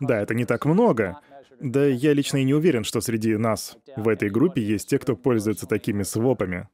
Да, 0.00 0.20
это 0.20 0.34
не 0.34 0.44
так 0.44 0.64
много. 0.64 1.20
Да 1.60 1.84
я 1.84 2.12
лично 2.12 2.38
и 2.38 2.44
не 2.44 2.54
уверен, 2.54 2.84
что 2.84 3.00
среди 3.00 3.36
нас 3.36 3.76
в 3.96 4.08
этой 4.08 4.30
группе 4.30 4.62
есть 4.62 4.88
те, 4.88 4.98
кто 4.98 5.16
пользуется 5.16 5.66
такими 5.66 6.02
свопами. 6.02 6.68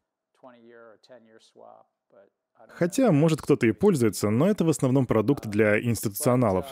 Хотя, 2.78 3.10
может, 3.10 3.42
кто-то 3.42 3.66
и 3.66 3.72
пользуется, 3.72 4.30
но 4.30 4.48
это 4.48 4.64
в 4.64 4.68
основном 4.68 5.04
продукт 5.04 5.46
для 5.46 5.82
институционалов. 5.82 6.64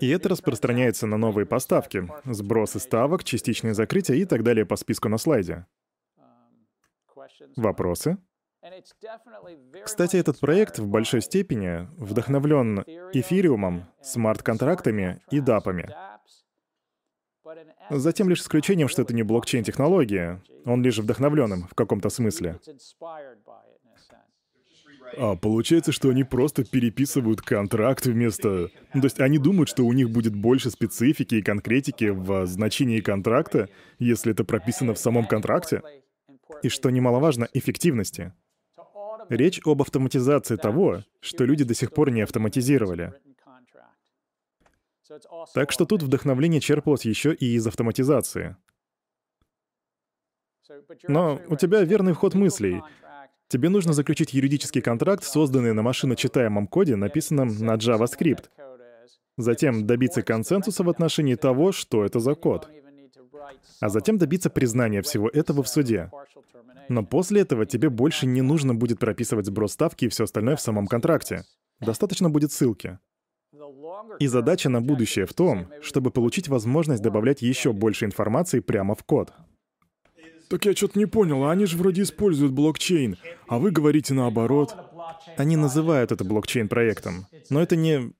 И 0.00 0.08
это 0.10 0.28
распространяется 0.28 1.06
на 1.06 1.16
новые 1.16 1.46
поставки, 1.46 2.06
сбросы 2.26 2.80
ставок, 2.80 3.24
частичные 3.24 3.72
закрытия 3.72 4.16
и 4.16 4.26
так 4.26 4.42
далее 4.42 4.66
по 4.66 4.76
списку 4.76 5.08
на 5.08 5.16
слайде. 5.16 5.64
Вопросы? 7.56 8.18
Кстати, 9.84 10.16
этот 10.18 10.38
проект 10.38 10.80
в 10.80 10.86
большой 10.86 11.22
степени 11.22 11.88
вдохновлен 11.96 12.80
эфириумом, 13.14 13.86
смарт-контрактами 14.02 15.22
и 15.30 15.40
дапами. 15.40 15.88
Затем 17.98 18.28
лишь 18.28 18.40
исключением, 18.40 18.88
что 18.88 19.02
это 19.02 19.14
не 19.14 19.22
блокчейн-технология. 19.22 20.42
Он 20.64 20.82
лишь 20.82 20.98
вдохновлен 20.98 21.52
им 21.52 21.66
в 21.70 21.74
каком-то 21.74 22.08
смысле. 22.08 22.58
А 25.18 25.36
получается, 25.36 25.92
что 25.92 26.08
они 26.08 26.24
просто 26.24 26.64
переписывают 26.64 27.42
контракт 27.42 28.06
вместо... 28.06 28.70
Ну, 28.94 29.00
то 29.00 29.06
есть 29.06 29.20
они 29.20 29.38
думают, 29.38 29.68
что 29.68 29.84
у 29.84 29.92
них 29.92 30.10
будет 30.10 30.34
больше 30.34 30.70
специфики 30.70 31.34
и 31.36 31.42
конкретики 31.42 32.08
в 32.08 32.46
значении 32.46 33.00
контракта, 33.00 33.68
если 33.98 34.32
это 34.32 34.44
прописано 34.44 34.94
в 34.94 34.98
самом 34.98 35.26
контракте? 35.26 35.82
И 36.62 36.68
что 36.68 36.88
немаловажно, 36.88 37.48
эффективности. 37.52 38.32
Речь 39.28 39.60
об 39.64 39.82
автоматизации 39.82 40.56
того, 40.56 41.04
что 41.20 41.44
люди 41.44 41.64
до 41.64 41.74
сих 41.74 41.92
пор 41.92 42.10
не 42.10 42.22
автоматизировали. 42.22 43.12
Так 45.54 45.72
что 45.72 45.84
тут 45.84 46.02
вдохновление 46.02 46.60
черпалось 46.60 47.04
еще 47.04 47.34
и 47.34 47.54
из 47.54 47.66
автоматизации. 47.66 48.56
Но 51.08 51.40
у 51.48 51.56
тебя 51.56 51.82
верный 51.82 52.12
вход 52.12 52.34
мыслей. 52.34 52.82
Тебе 53.48 53.68
нужно 53.68 53.92
заключить 53.92 54.32
юридический 54.32 54.80
контракт, 54.80 55.24
созданный 55.24 55.74
на 55.74 55.82
машиночитаемом 55.82 56.66
коде, 56.66 56.96
написанном 56.96 57.48
на 57.58 57.74
JavaScript. 57.74 58.44
Затем 59.36 59.86
добиться 59.86 60.22
консенсуса 60.22 60.84
в 60.84 60.88
отношении 60.88 61.34
того, 61.34 61.72
что 61.72 62.04
это 62.04 62.20
за 62.20 62.34
код. 62.34 62.68
А 63.80 63.88
затем 63.88 64.18
добиться 64.18 64.50
признания 64.50 65.02
всего 65.02 65.28
этого 65.28 65.62
в 65.62 65.68
суде. 65.68 66.10
Но 66.88 67.04
после 67.04 67.42
этого 67.42 67.66
тебе 67.66 67.90
больше 67.90 68.26
не 68.26 68.42
нужно 68.42 68.74
будет 68.74 68.98
прописывать 68.98 69.46
сброс 69.46 69.72
ставки 69.72 70.06
и 70.06 70.08
все 70.08 70.24
остальное 70.24 70.56
в 70.56 70.60
самом 70.60 70.86
контракте. 70.86 71.44
Достаточно 71.80 72.30
будет 72.30 72.52
ссылки. 72.52 72.98
И 74.18 74.26
задача 74.26 74.68
на 74.68 74.80
будущее 74.80 75.26
в 75.26 75.34
том, 75.34 75.68
чтобы 75.80 76.10
получить 76.10 76.48
возможность 76.48 77.02
добавлять 77.02 77.42
еще 77.42 77.72
больше 77.72 78.04
информации 78.04 78.60
прямо 78.60 78.94
в 78.94 79.04
код. 79.04 79.32
Так 80.48 80.66
я 80.66 80.74
что-то 80.74 80.98
не 80.98 81.06
понял, 81.06 81.48
они 81.48 81.64
же 81.64 81.78
вроде 81.78 82.02
используют 82.02 82.52
блокчейн, 82.52 83.16
а 83.48 83.58
вы 83.58 83.70
говорите 83.70 84.12
наоборот. 84.12 84.76
Они 85.36 85.56
называют 85.56 86.12
это 86.12 86.24
блокчейн-проектом, 86.24 87.26
но 87.48 87.62
это 87.62 87.74
не... 87.74 88.12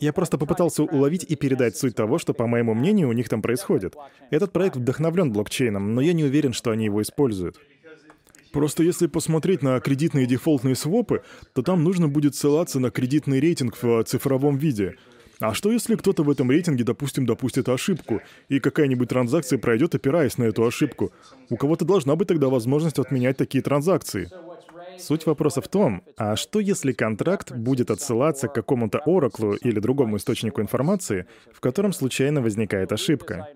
Я 0.00 0.12
просто 0.12 0.36
попытался 0.36 0.82
уловить 0.82 1.24
и 1.28 1.36
передать 1.36 1.76
суть 1.76 1.94
того, 1.94 2.18
что, 2.18 2.34
по 2.34 2.48
моему 2.48 2.74
мнению, 2.74 3.08
у 3.08 3.12
них 3.12 3.28
там 3.28 3.40
происходит. 3.40 3.94
Этот 4.30 4.52
проект 4.52 4.76
вдохновлен 4.76 5.32
блокчейном, 5.32 5.94
но 5.94 6.00
я 6.00 6.12
не 6.12 6.24
уверен, 6.24 6.52
что 6.52 6.72
они 6.72 6.86
его 6.86 7.02
используют. 7.02 7.60
Просто 8.52 8.82
если 8.82 9.06
посмотреть 9.06 9.62
на 9.62 9.78
кредитные 9.78 10.26
дефолтные 10.26 10.74
свопы, 10.74 11.22
то 11.54 11.62
там 11.62 11.84
нужно 11.84 12.08
будет 12.08 12.34
ссылаться 12.34 12.80
на 12.80 12.90
кредитный 12.90 13.38
рейтинг 13.38 13.80
в 13.80 14.02
цифровом 14.02 14.56
виде. 14.56 14.96
А 15.40 15.54
что 15.54 15.72
если 15.72 15.96
кто-то 15.96 16.22
в 16.22 16.30
этом 16.30 16.50
рейтинге, 16.50 16.84
допустим, 16.84 17.24
допустит 17.24 17.68
ошибку, 17.68 18.20
и 18.48 18.60
какая-нибудь 18.60 19.08
транзакция 19.08 19.58
пройдет, 19.58 19.94
опираясь 19.94 20.36
на 20.36 20.44
эту 20.44 20.66
ошибку? 20.66 21.12
У 21.48 21.56
кого-то 21.56 21.86
должна 21.86 22.14
быть 22.14 22.28
тогда 22.28 22.48
возможность 22.48 22.98
отменять 22.98 23.38
такие 23.38 23.62
транзакции. 23.62 24.30
Суть 24.98 25.24
вопроса 25.24 25.62
в 25.62 25.68
том, 25.68 26.02
а 26.18 26.36
что 26.36 26.60
если 26.60 26.92
контракт 26.92 27.52
будет 27.52 27.90
отсылаться 27.90 28.48
к 28.48 28.54
какому-то 28.54 29.00
ораклу 29.06 29.54
или 29.54 29.80
другому 29.80 30.18
источнику 30.18 30.60
информации, 30.60 31.24
в 31.52 31.60
котором 31.60 31.94
случайно 31.94 32.42
возникает 32.42 32.92
ошибка? 32.92 33.48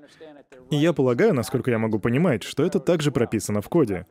И 0.71 0.77
я 0.77 0.95
полагаю, 0.95 1.35
насколько 1.35 1.71
я 1.71 1.79
могу 1.79 1.99
понимать, 1.99 2.45
что 2.45 2.65
это 2.65 2.81
также 2.81 3.13
прописано 3.13 3.61
в 3.61 3.69
коде. 3.69 4.07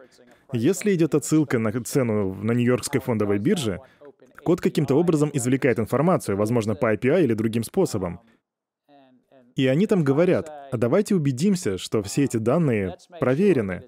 Если 0.51 0.93
идет 0.93 1.15
отсылка 1.15 1.57
на 1.57 1.71
цену 1.83 2.35
на 2.35 2.51
Нью-Йоркской 2.51 3.01
фондовой 3.01 3.39
бирже, 3.39 3.79
Код 4.45 4.61
каким-то 4.61 4.95
образом 4.95 5.29
извлекает 5.33 5.79
информацию, 5.79 6.37
возможно, 6.37 6.75
по 6.75 6.93
API 6.93 7.23
или 7.23 7.33
другим 7.33 7.63
способом. 7.63 8.19
И 9.55 9.67
они 9.67 9.85
там 9.85 10.03
говорят, 10.03 10.51
а 10.71 10.77
давайте 10.77 11.15
убедимся, 11.15 11.77
что 11.77 12.01
все 12.01 12.23
эти 12.23 12.37
данные 12.37 12.97
проверены. 13.19 13.83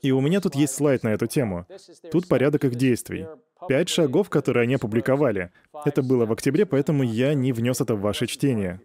И 0.00 0.10
у 0.12 0.20
меня 0.20 0.40
тут 0.40 0.54
есть 0.54 0.74
слайд 0.74 1.02
на 1.02 1.08
эту 1.08 1.26
тему. 1.26 1.66
Тут 2.10 2.26
порядок 2.26 2.64
их 2.64 2.74
действий. 2.74 3.26
Пять 3.68 3.88
шагов, 3.90 4.30
которые 4.30 4.62
они 4.62 4.74
опубликовали. 4.74 5.52
Это 5.84 6.02
было 6.02 6.24
в 6.24 6.32
октябре, 6.32 6.64
поэтому 6.64 7.02
я 7.02 7.34
не 7.34 7.52
внес 7.52 7.80
это 7.80 7.94
в 7.94 8.00
ваше 8.00 8.26
чтение. 8.26 8.80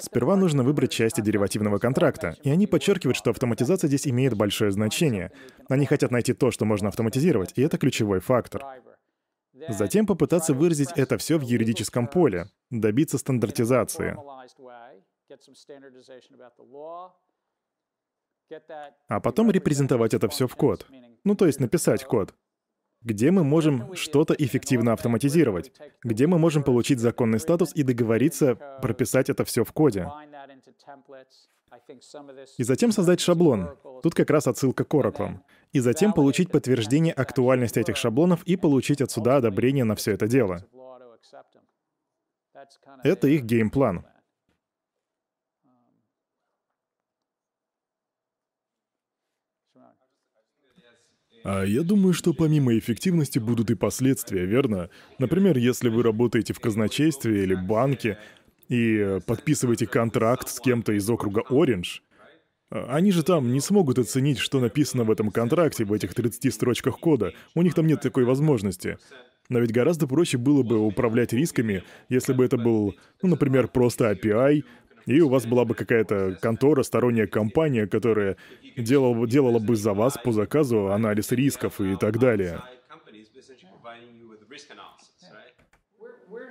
Сперва 0.00 0.36
нужно 0.36 0.62
выбрать 0.62 0.90
части 0.92 1.20
деривативного 1.20 1.78
контракта, 1.78 2.36
и 2.42 2.50
они 2.50 2.66
подчеркивают, 2.66 3.16
что 3.16 3.30
автоматизация 3.30 3.88
здесь 3.88 4.08
имеет 4.08 4.34
большое 4.34 4.70
значение. 4.70 5.30
Они 5.68 5.84
хотят 5.84 6.10
найти 6.10 6.32
то, 6.32 6.50
что 6.50 6.64
можно 6.64 6.88
автоматизировать, 6.88 7.52
и 7.56 7.62
это 7.62 7.76
ключевой 7.76 8.20
фактор. 8.20 8.64
Затем 9.68 10.06
попытаться 10.06 10.54
выразить 10.54 10.90
это 10.96 11.18
все 11.18 11.38
в 11.38 11.42
юридическом 11.42 12.08
поле, 12.08 12.48
добиться 12.70 13.18
стандартизации. 13.18 14.16
А 19.08 19.20
потом 19.20 19.50
репрезентовать 19.50 20.14
это 20.14 20.28
все 20.28 20.46
в 20.46 20.56
код. 20.56 20.86
Ну, 21.24 21.34
то 21.34 21.46
есть 21.46 21.60
написать 21.60 22.04
код 22.04 22.34
где 23.04 23.30
мы 23.30 23.44
можем 23.44 23.94
что-то 23.94 24.34
эффективно 24.34 24.92
автоматизировать, 24.92 25.72
где 26.02 26.26
мы 26.26 26.38
можем 26.38 26.62
получить 26.62 27.00
законный 27.00 27.40
статус 27.40 27.72
и 27.74 27.82
договориться 27.82 28.56
прописать 28.80 29.30
это 29.30 29.44
все 29.44 29.64
в 29.64 29.72
коде. 29.72 30.08
И 32.58 32.64
затем 32.64 32.92
создать 32.92 33.20
шаблон. 33.20 33.76
Тут 34.02 34.14
как 34.14 34.30
раз 34.30 34.46
отсылка 34.46 34.84
к 34.84 34.94
Oracle. 34.94 35.38
И 35.72 35.80
затем 35.80 36.12
получить 36.12 36.50
подтверждение 36.50 37.14
актуальности 37.14 37.78
этих 37.78 37.96
шаблонов 37.96 38.42
и 38.44 38.56
получить 38.56 39.00
отсюда 39.00 39.36
одобрение 39.36 39.84
на 39.84 39.94
все 39.94 40.12
это 40.12 40.26
дело. 40.26 40.66
Это 43.02 43.28
их 43.28 43.44
геймплан. 43.44 44.04
А 51.44 51.64
я 51.64 51.82
думаю, 51.82 52.12
что 52.14 52.32
помимо 52.32 52.76
эффективности 52.78 53.38
будут 53.38 53.70
и 53.70 53.74
последствия, 53.74 54.44
верно? 54.44 54.90
Например, 55.18 55.56
если 55.58 55.88
вы 55.88 56.02
работаете 56.02 56.52
в 56.52 56.60
казначействе 56.60 57.42
или 57.42 57.54
банке 57.54 58.18
и 58.68 59.18
подписываете 59.26 59.86
контракт 59.86 60.48
с 60.48 60.60
кем-то 60.60 60.92
из 60.92 61.08
округа 61.10 61.42
Ориндж, 61.50 61.98
они 62.70 63.12
же 63.12 63.22
там 63.22 63.52
не 63.52 63.60
смогут 63.60 63.98
оценить, 63.98 64.38
что 64.38 64.60
написано 64.60 65.04
в 65.04 65.10
этом 65.10 65.30
контракте, 65.30 65.84
в 65.84 65.92
этих 65.92 66.14
30 66.14 66.54
строчках 66.54 66.98
кода. 67.00 67.34
У 67.54 67.62
них 67.62 67.74
там 67.74 67.86
нет 67.86 68.00
такой 68.00 68.24
возможности. 68.24 68.98
Но 69.48 69.58
ведь 69.58 69.72
гораздо 69.72 70.06
проще 70.06 70.38
было 70.38 70.62
бы 70.62 70.78
управлять 70.78 71.34
рисками, 71.34 71.82
если 72.08 72.32
бы 72.32 72.44
это 72.44 72.56
был, 72.56 72.94
ну, 73.20 73.28
например, 73.28 73.68
просто 73.68 74.10
API, 74.12 74.64
и 75.06 75.20
у 75.20 75.28
вас 75.28 75.46
была 75.46 75.64
бы 75.64 75.74
какая-то 75.74 76.38
контора, 76.40 76.82
сторонняя 76.82 77.26
компания, 77.26 77.86
которая 77.86 78.36
делала, 78.76 79.26
делала 79.26 79.58
бы 79.58 79.76
за 79.76 79.92
вас 79.94 80.18
по 80.22 80.32
заказу 80.32 80.92
анализ 80.92 81.32
рисков 81.32 81.80
и 81.80 81.96
так 81.96 82.18
далее. 82.18 82.62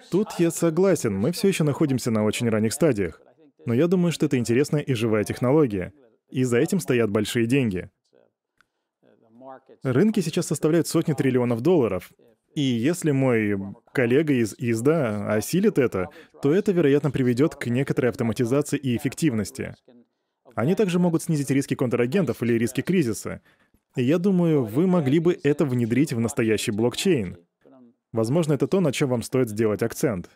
Тут 0.09 0.27
я 0.39 0.51
согласен, 0.51 1.15
мы 1.15 1.31
все 1.31 1.47
еще 1.47 1.63
находимся 1.63 2.11
на 2.11 2.25
очень 2.25 2.49
ранних 2.49 2.73
стадиях. 2.73 3.21
Но 3.65 3.73
я 3.73 3.87
думаю, 3.87 4.11
что 4.11 4.25
это 4.25 4.37
интересная 4.37 4.81
и 4.81 4.93
живая 4.93 5.23
технология. 5.23 5.93
И 6.29 6.43
за 6.43 6.57
этим 6.57 6.79
стоят 6.79 7.09
большие 7.09 7.45
деньги. 7.45 7.89
Рынки 9.83 10.19
сейчас 10.19 10.47
составляют 10.47 10.87
сотни 10.87 11.13
триллионов 11.13 11.61
долларов. 11.61 12.11
И 12.55 12.61
если 12.61 13.11
мой 13.11 13.57
коллега 13.93 14.33
из 14.33 14.53
ИСДА 14.57 15.33
осилит 15.33 15.77
это, 15.77 16.09
то 16.41 16.53
это, 16.53 16.71
вероятно, 16.71 17.11
приведет 17.11 17.55
к 17.55 17.67
некоторой 17.67 18.11
автоматизации 18.11 18.77
и 18.77 18.97
эффективности. 18.97 19.75
Они 20.55 20.75
также 20.75 20.99
могут 20.99 21.23
снизить 21.23 21.49
риски 21.49 21.75
контрагентов 21.75 22.43
или 22.43 22.53
риски 22.53 22.81
кризиса. 22.81 23.41
Я 23.95 24.17
думаю, 24.17 24.65
вы 24.65 24.87
могли 24.87 25.19
бы 25.19 25.37
это 25.43 25.65
внедрить 25.65 26.13
в 26.13 26.19
настоящий 26.19 26.71
блокчейн. 26.71 27.37
Возможно, 28.11 28.53
это 28.53 28.67
то, 28.67 28.81
на 28.81 28.91
чем 28.91 29.09
вам 29.09 29.21
стоит 29.21 29.49
сделать 29.49 29.81
акцент. 29.81 30.29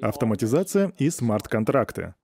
Автоматизация 0.00 0.92
и 0.98 1.10
смарт-контракты. 1.10 2.14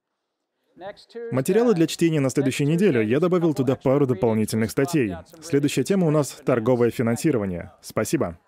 Материалы 1.33 1.75
для 1.75 1.87
чтения 1.87 2.21
на 2.21 2.31
следующей 2.31 2.65
неделе. 2.65 3.05
Я 3.05 3.21
добавил 3.21 3.55
туда 3.55 3.77
пару 3.77 4.07
дополнительных 4.07 4.71
статей. 4.71 5.15
Следующая 5.43 5.85
тема 5.85 6.07
у 6.07 6.11
нас— 6.11 6.31
торговое 6.45 6.91
финансирование. 6.91 7.73
Спасибо. 7.83 8.39